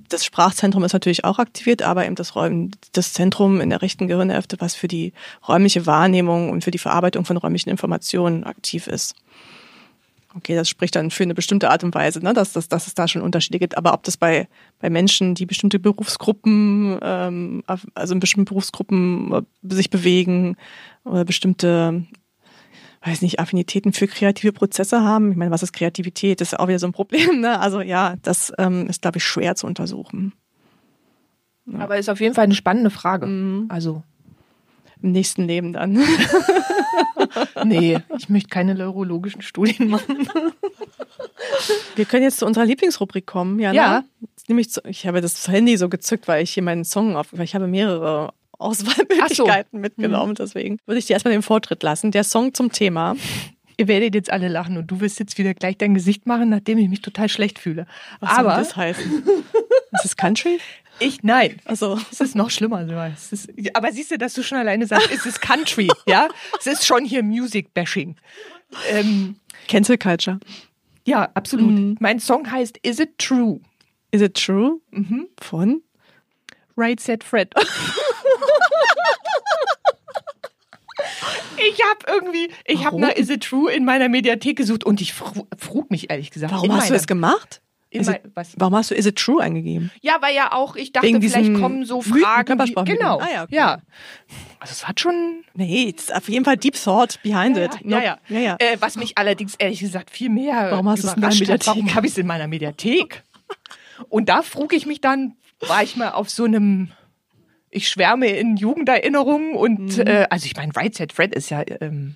Das 0.10 0.26
Sprachzentrum 0.26 0.84
ist 0.84 0.94
natürlich 0.94 1.24
auch 1.24 1.40
aktiviert, 1.40 1.82
aber 1.82 2.06
eben 2.06 2.16
das, 2.16 2.36
Räum, 2.36 2.72
das 2.94 3.14
Zentrum 3.14 3.62
in 3.62 3.70
der 3.70 3.82
rechten 3.82 4.08
Gehirnhälfte, 4.08 4.58
was 4.60 4.76
für 4.76 4.88
die 4.88 5.14
räumliche 5.48 5.86
Wahrnehmung 5.86 6.50
und 6.50 6.64
für 6.64 6.72
die 6.72 6.78
Verarbeitung 6.78 7.26
von 7.26 7.38
räumlichen 7.38 7.70
Informationen 7.70 8.44
aktiv 8.44 8.88
ist. 8.88 9.16
Okay, 10.38 10.54
das 10.56 10.68
spricht 10.68 10.98
dann 10.98 11.12
für 11.12 11.24
eine 11.24 11.34
bestimmte 11.34 11.70
Art 11.70 11.86
und 11.86 11.96
Weise, 11.96 12.20
ne, 12.20 12.34
dass, 12.34 12.52
dass, 12.52 12.68
dass 12.68 12.88
es 12.88 12.94
da 12.94 13.08
schon 13.08 13.22
Unterschiede 13.22 13.58
gibt. 13.58 13.78
Aber 13.78 13.94
ob 13.94 14.04
das 14.04 14.18
bei, 14.18 14.50
bei 14.80 14.90
Menschen, 14.90 15.34
die 15.34 15.46
bestimmte 15.46 15.80
Berufsgruppen, 15.80 17.00
ähm, 17.02 17.64
also 17.94 18.14
in 18.14 18.20
bestimmten 18.20 18.46
Berufsgruppen 18.46 19.32
äh, 19.32 19.42
sich 19.74 19.90
bewegen 19.90 20.58
oder 21.06 21.24
bestimmte 21.24 22.04
weiß 23.06 23.22
nicht, 23.22 23.40
Affinitäten 23.40 23.94
für 23.94 24.08
kreative 24.08 24.52
Prozesse 24.52 25.02
haben. 25.02 25.32
Ich 25.32 25.38
meine, 25.38 25.52
was 25.52 25.64
ist 25.64 25.74
Kreativität? 25.74 26.42
Das 26.42 26.54
ist 26.54 26.60
auch 26.60 26.68
wieder 26.68 26.80
so 26.80 26.88
ein 26.88 26.94
Problem. 26.94 27.42
Ne? 27.42 27.60
Also 27.60 27.82
ja, 27.82 28.16
das 28.24 28.52
ähm, 28.58 28.88
ist, 28.88 29.02
glaube 29.02 29.18
ich, 29.18 29.24
schwer 29.24 29.56
zu 29.56 29.68
untersuchen. 29.68 30.34
Ja. 31.66 31.80
Aber 31.80 31.98
ist 31.98 32.10
auf 32.10 32.20
jeden 32.20 32.36
Fall 32.36 32.46
eine 32.46 32.56
spannende 32.56 32.90
Frage. 32.90 33.28
Mhm. 33.28 33.66
Also 33.70 34.04
im 35.02 35.12
nächsten 35.12 35.46
Leben 35.46 35.74
dann. 35.74 36.02
nee, 37.66 38.00
ich 38.18 38.30
möchte 38.30 38.50
keine 38.50 38.76
neurologischen 38.76 39.42
Studien 39.42 39.90
machen. 39.90 40.28
Wir 41.96 42.06
können 42.06 42.24
jetzt 42.24 42.38
zu 42.38 42.46
unserer 42.46 42.66
Lieblingsrubrik 42.66 43.26
kommen, 43.26 43.60
Jana. 43.60 43.76
Ja. 43.76 44.04
Nämlich 44.48 44.72
zu, 44.72 44.82
ich 44.86 45.06
habe 45.08 45.22
das 45.22 45.48
Handy 45.48 45.78
so 45.78 45.90
gezückt, 45.90 46.28
weil 46.28 46.44
ich 46.44 46.52
hier 46.52 46.64
meinen 46.64 46.86
Song 46.86 47.16
auf, 47.16 47.28
weil 47.32 47.44
ich 47.44 47.56
habe 47.56 47.68
mehrere 47.68 48.34
Auswahlmöglichkeiten 48.60 49.78
so. 49.78 49.82
mitgenommen. 49.82 50.32
Mhm. 50.32 50.36
Deswegen 50.36 50.78
würde 50.86 51.00
ich 51.00 51.06
dir 51.06 51.14
erstmal 51.14 51.34
den 51.34 51.42
Vortritt 51.42 51.84
lassen. 51.84 52.12
Der 52.12 52.24
Song 52.24 52.54
zum 52.54 52.72
Thema. 52.72 53.16
Ihr 53.78 53.88
werdet 53.88 54.16
jetzt 54.16 54.32
alle 54.32 54.48
lachen 54.48 54.78
und 54.78 54.88
du 54.88 55.02
wirst 55.02 55.20
jetzt 55.20 55.38
wieder 55.38 55.54
gleich 55.54 55.78
dein 55.78 55.94
Gesicht 55.94 56.26
machen, 56.26 56.50
nachdem 56.50 56.78
ich 56.78 56.88
mich 56.88 57.02
total 57.02 57.28
schlecht 57.28 57.60
fühle. 57.60 57.88
Was 58.22 58.38
Aber 58.38 58.52
soll 58.52 58.64
das 58.64 58.76
heißen? 58.76 59.24
ist 59.92 60.06
es 60.06 60.16
Country? 60.16 60.60
Ich 61.00 61.24
nein. 61.24 61.60
Also 61.66 62.00
es 62.12 62.22
ist 62.22 62.36
noch 62.36 62.50
schlimmer. 62.50 62.82
Ist, 63.14 63.50
aber 63.74 63.92
siehst 63.92 64.12
du, 64.12 64.18
dass 64.18 64.34
du 64.34 64.44
schon 64.44 64.58
alleine 64.58 64.88
sagst, 64.88 65.12
es 65.12 65.26
ist 65.26 65.42
Country, 65.42 65.90
ja? 66.08 66.30
Es 66.58 66.68
ist 66.68 66.86
schon 66.86 67.04
hier 67.04 67.22
Music 67.22 67.74
Bashing. 67.74 68.16
Ähm, 68.90 69.36
Cancel 69.68 69.98
Culture. 69.98 70.40
Ja, 71.06 71.30
absolut. 71.34 71.72
Mhm. 71.72 71.98
Mein 72.00 72.20
Song 72.20 72.50
heißt 72.50 72.80
Is 72.82 73.00
It 73.00 73.18
True? 73.18 73.60
Is 74.12 74.22
It 74.22 74.36
True? 74.36 74.80
Mhm. 74.92 75.28
Von 75.40 75.82
Right 76.78 77.00
Set 77.00 77.24
Fred. 77.24 77.54
Ich 81.58 81.82
habe 81.82 82.00
irgendwie, 82.08 82.50
ich 82.66 82.86
habe 82.86 83.00
nach 83.00 83.12
Is 83.12 83.30
It 83.30 83.44
True 83.44 83.72
in 83.72 83.86
meiner 83.86 84.10
Mediathek 84.10 84.58
gesucht 84.58 84.84
und 84.84 85.02
ich 85.02 85.14
frug 85.14 85.90
mich 85.90 86.10
ehrlich 86.10 86.32
gesagt. 86.32 86.54
Warum 86.54 86.74
hast 86.74 86.90
du 86.90 86.94
das 86.94 87.08
gemacht? 87.08 87.62
It, 87.92 88.22
warum 88.58 88.76
hast 88.76 88.92
du 88.92 88.96
Is 88.96 89.06
It 89.06 89.16
True 89.16 89.42
eingegeben? 89.42 89.92
Ja, 90.02 90.18
weil 90.20 90.36
ja 90.36 90.52
auch, 90.52 90.76
ich 90.76 90.92
dachte, 90.92 91.08
vielleicht 91.08 91.54
kommen 91.56 91.86
so 91.86 92.02
Fragen. 92.02 92.60
Wie, 92.60 92.74
genau. 92.84 93.20
Ah, 93.20 93.28
ja, 93.34 93.44
okay. 93.44 93.56
ja. 93.56 93.82
Also 94.60 94.72
es 94.72 94.88
hat 94.88 95.00
schon. 95.00 95.44
Nee, 95.54 95.94
es 95.96 96.06
ist 96.06 96.16
auf 96.16 96.28
jeden 96.28 96.44
Fall 96.44 96.58
Deep 96.58 96.76
Thought 96.76 97.22
behind 97.24 97.58
ja, 97.58 97.66
it. 97.66 97.72
Ja, 97.84 98.02
ja. 98.02 98.18
ja, 98.28 98.40
ja. 98.40 98.56
Äh, 98.60 98.78
was 98.80 98.98
mich 98.98 99.18
allerdings 99.18 99.56
ehrlich 99.56 99.80
gesagt 99.80 100.10
viel 100.12 100.30
mehr. 100.30 100.72
Warum 100.72 100.90
hast 100.90 101.04
du 101.04 101.08
es 101.08 101.14
in 101.14 101.22
deiner 101.22 101.36
Mediathek? 101.36 101.68
Warum 101.68 101.96
habe 101.96 102.06
ich 102.06 102.12
es 102.12 102.18
in 102.18 102.28
meiner 102.28 102.48
Mediathek? 102.48 103.24
und 104.10 104.28
da 104.28 104.42
frug 104.42 104.74
ich 104.74 104.86
mich 104.86 105.00
dann, 105.00 105.36
war 105.62 105.84
ich 105.84 105.96
mal 105.96 106.12
auf 106.12 106.30
so 106.30 106.44
einem 106.44 106.92
ich 107.76 107.90
schwärme 107.90 108.28
in 108.28 108.58
Jugenderinnerungen 108.58 109.56
und 109.56 109.98
mhm. 109.98 110.08
äh, 110.08 110.28
also 110.30 110.46
ich 110.46 110.56
meine, 110.56 110.76
Right 110.76 110.96
Set 110.96 111.14
Fred 111.14 111.36
ist 111.36 111.50
ja 111.50 111.64
ähm, 111.82 112.16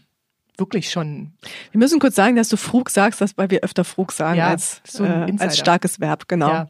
wirklich 0.57 0.89
schon. 0.89 1.34
Wir 1.72 1.80
müssen 1.80 1.99
kurz 1.99 2.16
sagen, 2.16 2.36
dass 2.36 2.49
du 2.49 2.57
Frug 2.57 2.89
sagst, 2.89 3.22
das, 3.22 3.38
weil 3.38 3.49
wir 3.49 3.62
öfter 3.62 3.84
Frug 3.84 4.12
sagen 4.12 4.38
ja, 4.38 4.49
als, 4.49 4.82
so 4.86 5.05
äh, 5.05 5.34
als 5.39 5.57
starkes 5.57 5.99
Verb, 5.99 6.28
genau. 6.28 6.49
Ja, 6.49 6.70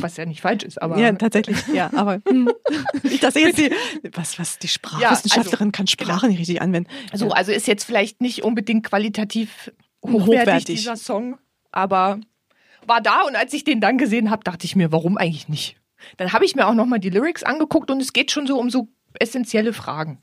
was 0.00 0.16
ja 0.16 0.26
nicht 0.26 0.40
falsch 0.40 0.64
ist, 0.64 0.80
aber. 0.80 0.98
Ja, 0.98 1.12
tatsächlich, 1.12 1.56
ja, 1.72 1.90
aber 1.94 2.20
hm. 2.28 2.50
ich 3.02 3.20
dachte 3.20 3.40
jetzt 3.40 3.58
die, 3.58 3.72
was, 4.12 4.38
was 4.38 4.58
die 4.58 4.68
Sprachwissenschaftlerin 4.68 5.66
ja, 5.66 5.70
also, 5.70 5.72
kann 5.72 5.86
Sprache 5.86 6.20
genau. 6.20 6.30
nicht 6.30 6.40
richtig 6.40 6.62
anwenden. 6.62 6.90
So, 7.12 7.30
also 7.30 7.52
ist 7.52 7.66
jetzt 7.66 7.84
vielleicht 7.84 8.20
nicht 8.20 8.44
unbedingt 8.44 8.84
qualitativ 8.84 9.72
hochwertig, 10.04 10.26
hochwertig. 10.26 10.76
dieser 10.76 10.96
Song, 10.96 11.38
aber 11.70 12.20
war 12.86 13.00
da 13.00 13.22
und 13.22 13.36
als 13.36 13.52
ich 13.52 13.64
den 13.64 13.80
dann 13.80 13.98
gesehen 13.98 14.30
habe, 14.30 14.44
dachte 14.44 14.64
ich 14.64 14.76
mir, 14.76 14.92
warum 14.92 15.16
eigentlich 15.16 15.48
nicht? 15.48 15.76
Dann 16.16 16.32
habe 16.32 16.44
ich 16.44 16.54
mir 16.54 16.66
auch 16.66 16.74
nochmal 16.74 16.98
die 16.98 17.10
Lyrics 17.10 17.42
angeguckt 17.42 17.90
und 17.90 18.00
es 18.00 18.12
geht 18.12 18.30
schon 18.30 18.46
so 18.46 18.58
um 18.58 18.70
so 18.70 18.88
essentielle 19.18 19.72
Fragen. 19.72 20.18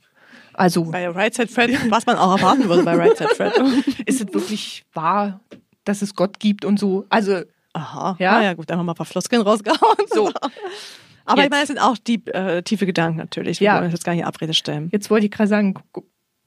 Also 0.53 0.84
bei 0.86 1.07
Right 1.07 1.34
Side 1.34 1.47
Fred, 1.47 1.71
was 1.91 2.05
man 2.05 2.17
auch 2.17 2.38
erwarten 2.38 2.67
würde 2.67 2.84
bei 2.84 2.95
Right 2.95 3.17
Side 3.17 3.36
Fred. 3.36 3.53
ist 4.05 4.21
es 4.21 4.34
wirklich 4.34 4.84
wahr, 4.93 5.39
dass 5.86 6.01
es 6.01 6.15
Gott 6.15 6.39
gibt 6.39 6.65
und 6.65 6.80
so? 6.80 7.05
Also 7.09 7.43
Aha, 7.73 8.15
ja, 8.19 8.38
ah, 8.38 8.43
ja 8.43 8.53
gut, 8.53 8.71
einfach 8.71 8.84
mal 8.84 8.93
ein 8.93 8.95
paar 8.95 9.05
Floskeln 9.05 9.41
rausgehauen. 9.41 9.97
So. 10.07 10.32
Aber 11.25 11.41
jetzt. 11.41 11.45
ich 11.45 11.49
meine, 11.51 11.61
es 11.61 11.67
sind 11.67 11.80
auch 11.80 11.97
die, 11.97 12.25
äh, 12.27 12.63
tiefe 12.63 12.88
Gedanken 12.88 13.19
natürlich. 13.19 13.59
Wir 13.59 13.65
ja. 13.65 13.80
wollen 13.80 13.91
jetzt 13.91 14.03
gar 14.03 14.13
nicht 14.13 14.21
in 14.21 14.27
Abrede 14.27 14.53
stellen. 14.55 14.89
Jetzt 14.91 15.11
wollte 15.11 15.27
ich 15.27 15.32
gerade 15.32 15.47
sagen, 15.47 15.75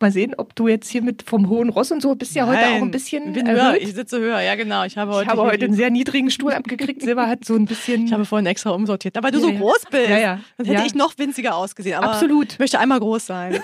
mal 0.02 0.12
sehen, 0.12 0.34
ob 0.36 0.54
du 0.54 0.68
jetzt 0.68 0.90
hier 0.90 1.00
mit 1.02 1.22
vom 1.22 1.48
hohen 1.48 1.70
Ross 1.70 1.90
und 1.90 2.02
so 2.02 2.14
bist 2.14 2.34
ja 2.34 2.44
Nein, 2.44 2.56
heute 2.56 2.76
auch 2.76 2.82
ein 2.82 2.90
bisschen 2.90 3.28
ich 3.28 3.34
bin 3.34 3.48
höher. 3.48 3.76
Ich 3.80 3.94
sitze 3.94 4.18
höher, 4.18 4.40
ja 4.40 4.54
genau. 4.54 4.84
Ich 4.84 4.98
habe 4.98 5.12
heute, 5.12 5.24
ich 5.24 5.30
habe 5.30 5.42
heute 5.42 5.64
einen 5.64 5.74
sehr 5.74 5.90
niedrigen 5.90 6.30
Stuhl 6.30 6.52
abgekriegt. 6.52 7.00
Silber 7.02 7.26
hat 7.26 7.44
so 7.44 7.54
ein 7.54 7.64
bisschen. 7.64 8.04
Ich 8.04 8.12
habe 8.12 8.26
vorhin 8.26 8.46
extra 8.46 8.70
umsortiert. 8.70 9.16
Aber 9.16 9.30
du 9.30 9.38
ja, 9.38 9.44
so 9.44 9.52
groß 9.52 9.84
bist, 9.90 10.10
ja, 10.10 10.18
ja. 10.18 10.40
dann 10.58 10.66
hätte 10.66 10.86
ich 10.86 10.94
noch 10.94 11.16
winziger 11.16 11.56
ausgesehen. 11.56 11.96
Aber 11.96 12.12
Absolut. 12.12 12.52
Ich 12.52 12.58
möchte 12.58 12.78
einmal 12.78 13.00
groß 13.00 13.26
sein. 13.26 13.60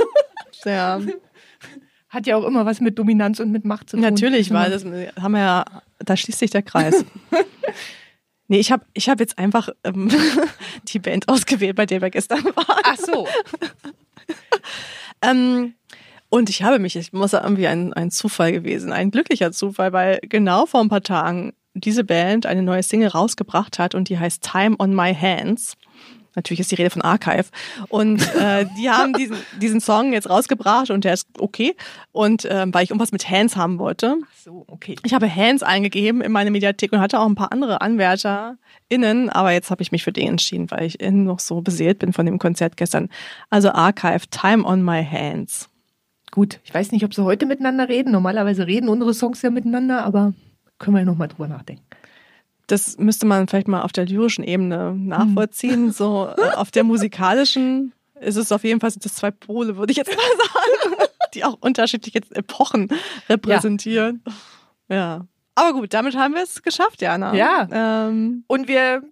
ja. 0.64 1.00
Hat 2.08 2.26
ja 2.26 2.36
auch 2.36 2.44
immer 2.44 2.66
was 2.66 2.80
mit 2.80 2.98
Dominanz 2.98 3.40
und 3.40 3.50
mit 3.50 3.64
Macht 3.64 3.90
zu 3.90 3.96
tun. 3.96 4.02
Natürlich, 4.02 4.52
weil 4.52 4.70
das 4.70 4.84
haben 4.84 5.32
wir 5.32 5.40
ja, 5.40 5.64
da 5.98 6.16
schließt 6.16 6.38
sich 6.38 6.50
der 6.50 6.62
Kreis. 6.62 7.04
Nee, 8.46 8.58
ich 8.58 8.70
habe 8.70 8.84
ich 8.92 9.08
hab 9.08 9.20
jetzt 9.20 9.38
einfach 9.38 9.70
ähm, 9.84 10.10
die 10.88 10.98
Band 10.98 11.28
ausgewählt, 11.28 11.76
bei 11.76 11.86
der 11.86 12.02
wir 12.02 12.10
gestern 12.10 12.44
waren. 12.44 12.82
Ach 12.84 12.96
so. 12.96 13.26
Ähm, 15.28 15.74
und 16.28 16.50
ich 16.50 16.62
habe 16.62 16.78
mich, 16.78 16.96
ich 16.96 17.12
muss 17.12 17.32
irgendwie 17.32 17.68
ein, 17.68 17.92
ein 17.92 18.10
Zufall 18.10 18.52
gewesen, 18.52 18.92
ein 18.92 19.10
glücklicher 19.10 19.52
Zufall, 19.52 19.92
weil 19.92 20.18
genau 20.22 20.66
vor 20.66 20.80
ein 20.80 20.88
paar 20.88 21.02
Tagen 21.02 21.52
diese 21.74 22.04
Band 22.04 22.46
eine 22.46 22.62
neue 22.62 22.82
Single 22.82 23.08
rausgebracht 23.08 23.78
hat 23.78 23.94
und 23.94 24.08
die 24.08 24.18
heißt 24.18 24.42
Time 24.42 24.76
on 24.78 24.94
My 24.94 25.14
Hands. 25.14 25.76
Natürlich 26.34 26.60
ist 26.60 26.70
die 26.70 26.76
Rede 26.76 26.90
von 26.90 27.02
Archive. 27.02 27.46
Und 27.88 28.20
äh, 28.36 28.66
die 28.78 28.90
haben 28.90 29.12
diesen, 29.12 29.36
diesen 29.60 29.80
Song 29.80 30.12
jetzt 30.12 30.28
rausgebracht 30.28 30.90
und 30.90 31.04
der 31.04 31.14
ist 31.14 31.28
okay. 31.38 31.76
Und 32.12 32.46
ähm, 32.50 32.72
weil 32.74 32.84
ich 32.84 32.90
irgendwas 32.90 33.12
mit 33.12 33.28
Hands 33.28 33.54
haben 33.56 33.78
wollte. 33.78 34.16
Ach 34.22 34.36
so, 34.36 34.64
okay. 34.68 34.96
Ich 35.04 35.14
habe 35.14 35.32
Hands 35.32 35.62
eingegeben 35.62 36.20
in 36.20 36.32
meine 36.32 36.50
Mediathek 36.50 36.92
und 36.92 37.00
hatte 37.00 37.20
auch 37.20 37.26
ein 37.26 37.34
paar 37.34 37.52
andere 37.52 37.80
Anwärter 37.80 38.56
innen, 38.88 39.30
aber 39.30 39.52
jetzt 39.52 39.70
habe 39.70 39.82
ich 39.82 39.92
mich 39.92 40.04
für 40.04 40.12
den 40.12 40.28
entschieden, 40.28 40.70
weil 40.70 40.84
ich 40.84 41.00
innen 41.00 41.24
noch 41.24 41.40
so 41.40 41.60
beseelt 41.60 41.98
bin 41.98 42.12
von 42.12 42.26
dem 42.26 42.38
Konzert 42.38 42.76
gestern. 42.76 43.08
Also 43.50 43.70
Archive, 43.70 44.28
Time 44.30 44.64
on 44.64 44.82
My 44.82 45.04
Hands. 45.04 45.68
Gut, 46.30 46.60
ich 46.64 46.74
weiß 46.74 46.92
nicht, 46.92 47.04
ob 47.04 47.14
sie 47.14 47.22
heute 47.22 47.46
miteinander 47.46 47.88
reden. 47.88 48.12
Normalerweise 48.12 48.66
reden 48.66 48.88
unsere 48.88 49.14
Songs 49.14 49.40
ja 49.42 49.50
miteinander, 49.50 50.04
aber 50.04 50.34
können 50.78 50.96
wir 50.96 51.00
ja 51.00 51.06
nochmal 51.06 51.28
drüber 51.28 51.46
nachdenken 51.46 51.84
das 52.66 52.98
müsste 52.98 53.26
man 53.26 53.48
vielleicht 53.48 53.68
mal 53.68 53.82
auf 53.82 53.92
der 53.92 54.06
lyrischen 54.06 54.44
Ebene 54.44 54.94
nachvollziehen. 54.94 55.86
Hm. 55.86 55.92
So 55.92 56.28
äh, 56.36 56.50
auf 56.54 56.70
der 56.70 56.84
musikalischen 56.84 57.92
ist 58.20 58.36
es 58.36 58.52
auf 58.52 58.64
jeden 58.64 58.80
Fall 58.80 58.90
sind 58.90 59.04
das 59.04 59.14
zwei 59.14 59.30
Pole, 59.30 59.76
würde 59.76 59.90
ich 59.90 59.96
jetzt 59.96 60.10
mal 60.10 60.16
sagen, 60.86 61.10
die 61.34 61.44
auch 61.44 61.56
unterschiedliche 61.60 62.20
Epochen 62.30 62.88
repräsentieren. 63.28 64.22
Ja. 64.88 64.96
ja. 64.96 65.26
Aber 65.56 65.72
gut, 65.72 65.94
damit 65.94 66.16
haben 66.16 66.34
wir 66.34 66.42
es 66.42 66.62
geschafft, 66.62 67.00
Jana. 67.00 67.34
Ja. 67.34 67.68
Ähm, 67.70 68.44
Und 68.48 68.66
wir 68.66 69.02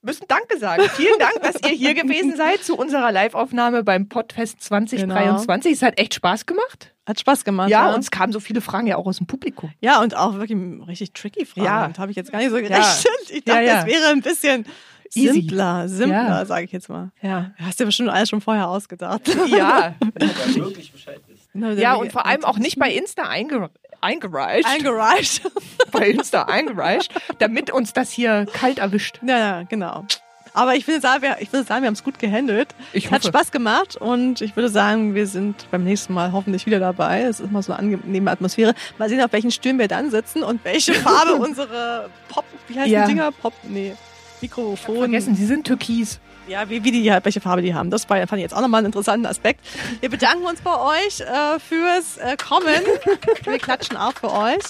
müssen 0.00 0.26
Danke 0.26 0.58
sagen. 0.58 0.82
Vielen 0.94 1.18
Dank, 1.18 1.42
dass 1.42 1.56
ihr 1.62 1.76
hier 1.76 1.94
gewesen 1.94 2.34
seid 2.36 2.64
zu 2.64 2.76
unserer 2.76 3.12
Live-Aufnahme 3.12 3.84
beim 3.84 4.08
Podfest 4.08 4.62
2023. 4.62 5.46
Genau. 5.62 5.72
Es 5.72 5.82
hat 5.82 5.98
echt 5.98 6.14
Spaß 6.14 6.46
gemacht. 6.46 6.91
Hat 7.06 7.18
Spaß 7.18 7.44
gemacht. 7.44 7.68
Ja, 7.68 7.88
ja, 7.88 7.94
und 7.94 8.00
es 8.00 8.10
kamen 8.10 8.32
so 8.32 8.38
viele 8.38 8.60
Fragen 8.60 8.86
ja 8.86 8.96
auch 8.96 9.06
aus 9.06 9.16
dem 9.16 9.26
Publikum. 9.26 9.72
Ja, 9.80 10.00
und 10.00 10.16
auch 10.16 10.34
wirklich 10.34 10.56
richtig 10.86 11.12
tricky 11.12 11.44
Fragen. 11.44 11.66
Ja. 11.66 11.88
Das 11.88 11.98
habe 11.98 12.10
ich 12.10 12.16
jetzt 12.16 12.30
gar 12.30 12.38
nicht 12.38 12.50
so 12.50 12.56
gerechnet. 12.56 12.78
Ja. 12.80 13.10
Ich 13.34 13.44
dachte, 13.44 13.62
ja, 13.62 13.76
das 13.76 13.86
wäre 13.86 14.08
ein 14.10 14.20
bisschen 14.20 14.66
simpler, 15.08 15.88
simpler, 15.88 16.28
ja. 16.28 16.44
sage 16.44 16.64
ich 16.64 16.72
jetzt 16.72 16.88
mal. 16.88 17.10
Ja. 17.22 17.50
Hast 17.58 17.80
du 17.80 17.86
bestimmt 17.86 18.10
alles 18.10 18.28
schon 18.28 18.40
vorher 18.40 18.68
ausgedacht. 18.68 19.22
Ja. 19.48 19.94
wirklich 20.54 20.92
Bescheid 20.92 21.20
Ja, 21.54 21.94
und 21.94 22.12
vor 22.12 22.26
allem 22.26 22.44
auch 22.44 22.58
nicht 22.58 22.78
bei 22.78 22.92
Insta 22.92 23.22
eingereicht 23.22 23.72
eingereicht. 24.02 24.66
Eingereicht. 24.66 25.42
bei 25.92 26.10
Insta 26.10 26.42
eingereicht, 26.42 27.12
damit 27.38 27.70
uns 27.70 27.92
das 27.92 28.10
hier 28.10 28.46
kalt 28.52 28.78
erwischt. 28.78 29.20
Ja, 29.24 29.38
ja, 29.38 29.62
genau. 29.62 30.04
Aber 30.54 30.74
ich 30.74 30.86
würde 30.86 31.00
sagen, 31.00 31.22
wir, 31.22 31.36
ich 31.40 31.52
würde 31.52 31.66
sagen, 31.66 31.82
wir 31.82 31.86
haben 31.86 31.94
es 31.94 32.04
gut 32.04 32.18
gehandelt. 32.18 32.68
Ich 32.92 33.10
Hat 33.10 33.24
Spaß 33.24 33.50
gemacht 33.52 33.96
und 33.96 34.40
ich 34.42 34.54
würde 34.54 34.68
sagen, 34.68 35.14
wir 35.14 35.26
sind 35.26 35.66
beim 35.70 35.84
nächsten 35.84 36.12
Mal 36.12 36.32
hoffentlich 36.32 36.66
wieder 36.66 36.78
dabei. 36.78 37.22
Es 37.22 37.40
ist 37.40 37.48
immer 37.48 37.62
so 37.62 37.72
eine 37.72 37.78
angenehme 37.78 38.30
Atmosphäre. 38.30 38.74
Mal 38.98 39.08
sehen, 39.08 39.20
auf 39.22 39.32
welchen 39.32 39.50
Stühlen 39.50 39.78
wir 39.78 39.88
dann 39.88 40.10
sitzen 40.10 40.42
und 40.42 40.64
welche 40.64 40.92
Farbe 40.94 41.34
unsere 41.36 42.10
Pop, 42.28 42.44
wie 42.68 42.78
heißen 42.78 42.92
ja. 42.92 43.06
die 43.06 43.14
Dinger? 43.14 43.32
Pop, 43.32 43.54
nee, 43.62 43.94
Mikrofon. 44.40 44.98
Vergessen, 44.98 45.34
sie 45.34 45.46
sind 45.46 45.66
türkis. 45.66 46.20
Ja, 46.48 46.68
wie, 46.68 46.82
wie 46.82 46.90
die 46.90 47.12
halt, 47.12 47.24
welche 47.24 47.40
Farbe 47.40 47.62
die 47.62 47.74
haben. 47.74 47.90
Das 47.90 48.08
war, 48.10 48.16
fand 48.26 48.34
ich 48.34 48.42
jetzt 48.42 48.54
auch 48.54 48.60
nochmal 48.60 48.78
einen 48.78 48.86
interessanten 48.86 49.26
Aspekt. 49.26 49.60
Wir 50.00 50.10
bedanken 50.10 50.44
uns 50.44 50.60
bei 50.60 50.76
euch 50.76 51.20
äh, 51.20 51.58
fürs 51.60 52.18
äh, 52.18 52.36
Kommen. 52.36 52.82
wir 53.44 53.58
klatschen 53.58 53.96
auch 53.96 54.14
für 54.14 54.32
euch. 54.32 54.62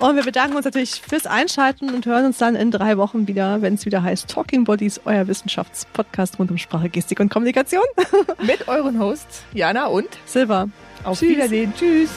Und 0.00 0.16
wir 0.16 0.24
bedanken 0.24 0.56
uns 0.56 0.64
natürlich 0.64 1.00
fürs 1.00 1.26
Einschalten 1.26 1.94
und 1.94 2.04
hören 2.04 2.26
uns 2.26 2.38
dann 2.38 2.56
in 2.56 2.70
drei 2.70 2.98
Wochen 2.98 3.26
wieder, 3.26 3.62
wenn 3.62 3.74
es 3.74 3.86
wieder 3.86 4.02
heißt 4.02 4.28
Talking 4.28 4.64
Bodies, 4.64 5.00
euer 5.04 5.26
Wissenschaftspodcast 5.26 6.38
rund 6.38 6.50
um 6.50 6.58
Sprache, 6.58 6.88
Gestik 6.88 7.20
und 7.20 7.30
Kommunikation. 7.30 7.84
Mit 8.42 8.68
euren 8.68 8.98
Hosts 8.98 9.42
Jana 9.52 9.86
und 9.86 10.08
Silva. 10.26 10.68
Auf 11.04 11.18
Tschüss. 11.18 11.30
Wiedersehen. 11.30 11.72
Tschüss. 11.76 12.10